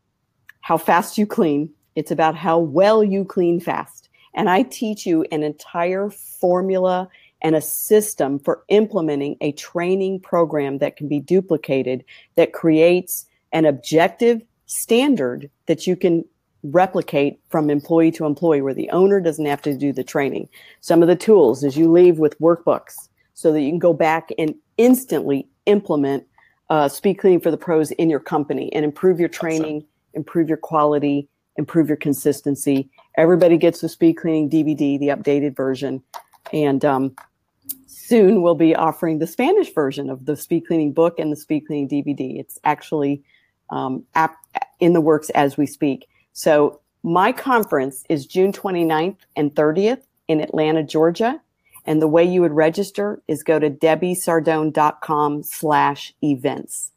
how 0.62 0.76
fast 0.76 1.18
you 1.18 1.24
clean. 1.24 1.70
It's 1.94 2.10
about 2.10 2.34
how 2.34 2.58
well 2.58 3.04
you 3.04 3.24
clean 3.24 3.60
fast. 3.60 4.08
And 4.34 4.50
I 4.50 4.62
teach 4.62 5.06
you 5.06 5.24
an 5.30 5.44
entire 5.44 6.10
formula 6.10 7.08
and 7.42 7.54
a 7.54 7.60
system 7.60 8.40
for 8.40 8.64
implementing 8.70 9.36
a 9.40 9.52
training 9.52 10.18
program 10.18 10.78
that 10.78 10.96
can 10.96 11.06
be 11.06 11.20
duplicated 11.20 12.04
that 12.34 12.52
creates 12.52 13.26
an 13.52 13.66
objective 13.66 14.42
standard 14.66 15.50
that 15.66 15.86
you 15.86 15.96
can 15.96 16.24
replicate 16.62 17.38
from 17.48 17.70
employee 17.70 18.10
to 18.10 18.26
employee 18.26 18.62
where 18.62 18.74
the 18.74 18.90
owner 18.90 19.20
doesn't 19.20 19.46
have 19.46 19.62
to 19.62 19.76
do 19.76 19.92
the 19.92 20.04
training. 20.04 20.48
Some 20.80 21.02
of 21.02 21.08
the 21.08 21.16
tools 21.16 21.62
is 21.62 21.76
you 21.76 21.90
leave 21.90 22.18
with 22.18 22.38
workbooks 22.40 23.08
so 23.34 23.52
that 23.52 23.60
you 23.60 23.70
can 23.70 23.78
go 23.78 23.92
back 23.92 24.30
and 24.38 24.54
instantly 24.76 25.46
implement 25.66 26.24
uh, 26.68 26.88
speed 26.88 27.14
cleaning 27.14 27.40
for 27.40 27.50
the 27.50 27.56
pros 27.56 27.92
in 27.92 28.10
your 28.10 28.20
company 28.20 28.72
and 28.72 28.84
improve 28.84 29.20
your 29.20 29.28
training, 29.28 29.76
awesome. 29.76 29.88
improve 30.14 30.48
your 30.48 30.56
quality, 30.56 31.28
improve 31.56 31.88
your 31.88 31.96
consistency. 31.96 32.88
Everybody 33.16 33.56
gets 33.56 33.80
the 33.80 33.88
speed 33.88 34.14
cleaning 34.14 34.50
DVD, 34.50 34.98
the 34.98 35.08
updated 35.08 35.54
version. 35.54 36.02
And 36.52 36.84
um, 36.84 37.14
soon 37.86 38.42
we'll 38.42 38.54
be 38.54 38.74
offering 38.74 39.18
the 39.18 39.26
Spanish 39.26 39.72
version 39.72 40.10
of 40.10 40.26
the 40.26 40.36
speed 40.36 40.66
cleaning 40.66 40.92
book 40.92 41.18
and 41.18 41.30
the 41.30 41.36
speed 41.36 41.66
cleaning 41.66 41.88
DVD. 41.88 42.38
It's 42.38 42.58
actually 42.64 43.22
um, 43.70 44.04
app 44.14 44.36
in 44.80 44.92
the 44.92 45.00
works 45.00 45.30
as 45.30 45.56
we 45.56 45.66
speak. 45.66 46.08
So 46.32 46.80
my 47.02 47.32
conference 47.32 48.04
is 48.08 48.26
June 48.26 48.52
29th 48.52 49.18
and 49.36 49.54
30th 49.54 50.02
in 50.28 50.40
Atlanta, 50.40 50.82
Georgia. 50.82 51.40
And 51.84 52.02
the 52.02 52.08
way 52.08 52.24
you 52.24 52.40
would 52.40 52.52
register 52.52 53.22
is 53.28 53.42
go 53.42 53.58
to 53.58 53.70
debbiesardone.com 53.70 55.44
slash 55.44 56.14
events. 56.22 56.90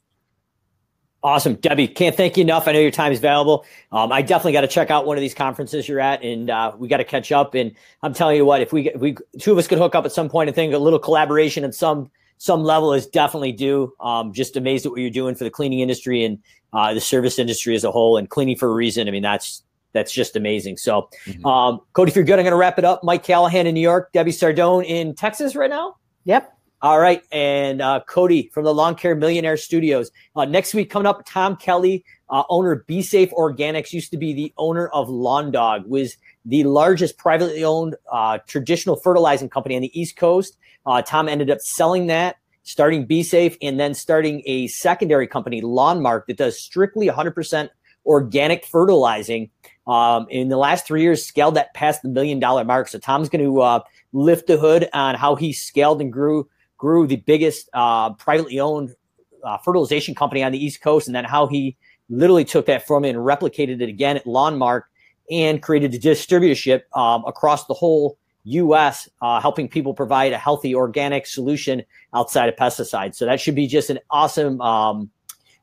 Awesome. 1.21 1.55
Debbie, 1.55 1.87
can't 1.87 2.15
thank 2.15 2.37
you 2.37 2.43
enough. 2.43 2.67
I 2.67 2.71
know 2.71 2.79
your 2.79 2.91
time 2.91 3.11
is 3.11 3.19
valuable. 3.19 3.65
Um, 3.91 4.11
I 4.11 4.21
definitely 4.21 4.53
got 4.53 4.61
to 4.61 4.67
check 4.67 4.89
out 4.89 5.05
one 5.05 5.17
of 5.17 5.21
these 5.21 5.33
conferences 5.33 5.87
you're 5.87 5.99
at 5.99 6.23
and 6.23 6.49
uh, 6.49 6.71
we 6.77 6.87
got 6.87 6.97
to 6.97 7.03
catch 7.03 7.31
up. 7.31 7.55
And 7.55 7.73
I'm 8.01 8.13
telling 8.13 8.37
you 8.37 8.45
what, 8.45 8.61
if 8.61 8.71
we, 8.71 8.89
if 8.89 9.01
we, 9.01 9.17
two 9.37 9.51
of 9.51 9.57
us 9.57 9.67
could 9.67 9.79
hook 9.79 9.95
up 9.95 10.05
at 10.05 10.13
some 10.13 10.29
point 10.29 10.47
and 10.47 10.55
think 10.55 10.73
a 10.73 10.77
little 10.77 10.97
collaboration 10.97 11.65
at 11.65 11.75
some, 11.75 12.09
some 12.39 12.63
level 12.63 12.93
is 12.93 13.05
definitely 13.05 13.51
due. 13.51 13.93
Um, 13.99 14.33
just 14.33 14.55
amazed 14.55 14.85
at 14.85 14.91
what 14.91 15.01
you're 15.01 15.09
doing 15.09 15.35
for 15.35 15.43
the 15.43 15.49
cleaning 15.49 15.81
industry 15.81 16.23
and 16.23 16.39
uh, 16.73 16.93
the 16.93 17.01
service 17.01 17.37
industry 17.37 17.75
as 17.75 17.83
a 17.83 17.91
whole 17.91 18.17
and 18.17 18.29
cleaning 18.29 18.55
for 18.55 18.69
a 18.69 18.73
reason. 18.73 19.07
I 19.07 19.11
mean, 19.11 19.21
that's 19.21 19.61
that's 19.91 20.11
just 20.11 20.35
amazing. 20.35 20.77
So, 20.77 21.09
mm-hmm. 21.25 21.45
um, 21.45 21.81
Cody, 21.93 22.09
if 22.09 22.15
you're 22.15 22.25
good, 22.25 22.39
I'm 22.39 22.45
going 22.45 22.51
to 22.51 22.57
wrap 22.57 22.79
it 22.79 22.85
up. 22.85 23.03
Mike 23.03 23.23
Callahan 23.23 23.67
in 23.67 23.73
New 23.73 23.81
York, 23.81 24.11
Debbie 24.13 24.31
Sardone 24.31 24.85
in 24.85 25.15
Texas 25.15 25.55
right 25.55 25.69
now. 25.69 25.97
Yep. 26.25 26.55
All 26.81 26.97
right, 26.97 27.21
and 27.33 27.81
uh, 27.81 27.99
Cody 28.07 28.49
from 28.53 28.63
the 28.63 28.73
Lawn 28.73 28.95
Care 28.95 29.13
Millionaire 29.13 29.57
Studios. 29.57 30.11
Uh, 30.33 30.45
next 30.45 30.73
week 30.73 30.89
coming 30.89 31.07
up, 31.07 31.23
Tom 31.25 31.57
Kelly, 31.57 32.05
uh, 32.29 32.43
owner 32.47 32.71
of 32.71 32.87
Be 32.87 33.01
Safe 33.01 33.31
Organics, 33.31 33.91
used 33.91 34.11
to 34.11 34.17
be 34.17 34.31
the 34.31 34.53
owner 34.55 34.87
of 34.87 35.09
Lawn 35.09 35.51
Dawg, 35.51 35.85
was 35.87 36.15
the 36.49 36.63
largest 36.63 37.17
privately 37.17 37.63
owned 37.63 37.95
uh, 38.11 38.39
traditional 38.47 38.95
fertilizing 38.95 39.49
company 39.49 39.75
on 39.75 39.81
the 39.81 39.99
East 39.99 40.17
Coast. 40.17 40.57
Uh, 40.85 41.01
Tom 41.01 41.29
ended 41.29 41.49
up 41.49 41.59
selling 41.61 42.07
that 42.07 42.37
starting 42.63 43.05
Be 43.05 43.23
Safe, 43.23 43.57
and 43.61 43.79
then 43.79 43.95
starting 43.95 44.43
a 44.45 44.67
secondary 44.67 45.27
company, 45.27 45.61
Lawnmark, 45.61 46.27
that 46.27 46.37
does 46.37 46.59
strictly 46.59 47.07
100% 47.07 47.69
organic 48.05 48.65
fertilizing. 48.65 49.49
Um, 49.87 50.27
in 50.29 50.49
the 50.49 50.57
last 50.57 50.85
three 50.85 51.01
years, 51.01 51.25
scaled 51.25 51.55
that 51.55 51.73
past 51.73 52.03
the 52.03 52.09
million 52.09 52.39
dollar 52.39 52.63
mark. 52.63 52.87
So 52.87 52.99
Tom's 52.99 53.27
going 53.27 53.43
to 53.43 53.61
uh, 53.61 53.79
lift 54.13 54.45
the 54.45 54.57
hood 54.57 54.87
on 54.93 55.15
how 55.15 55.35
he 55.35 55.51
scaled 55.51 55.99
and 55.99 56.13
grew 56.13 56.47
grew 56.77 57.07
the 57.07 57.17
biggest 57.17 57.69
uh, 57.73 58.13
privately 58.13 58.59
owned 58.59 58.95
uh, 59.43 59.57
fertilization 59.57 60.13
company 60.13 60.43
on 60.43 60.51
the 60.51 60.63
East 60.63 60.81
Coast, 60.81 61.07
and 61.07 61.15
then 61.15 61.25
how 61.25 61.47
he 61.47 61.75
literally 62.09 62.45
took 62.45 62.67
that 62.67 62.85
from 62.85 63.03
and 63.03 63.17
replicated 63.17 63.81
it 63.81 63.89
again 63.89 64.15
at 64.17 64.25
Lawnmark 64.25 64.83
and 65.29 65.61
created 65.61 65.93
a 65.93 65.99
distributorship 65.99 66.81
um, 66.95 67.23
across 67.27 67.65
the 67.67 67.73
whole 67.73 68.17
U.S., 68.43 69.09
uh, 69.21 69.39
helping 69.39 69.67
people 69.67 69.93
provide 69.93 70.33
a 70.33 70.37
healthy 70.37 70.73
organic 70.73 71.27
solution 71.27 71.83
outside 72.13 72.49
of 72.49 72.55
pesticides. 72.55 73.15
So 73.15 73.25
that 73.25 73.39
should 73.39 73.55
be 73.55 73.67
just 73.67 73.89
an 73.89 73.99
awesome 74.09 74.59
um, 74.61 75.09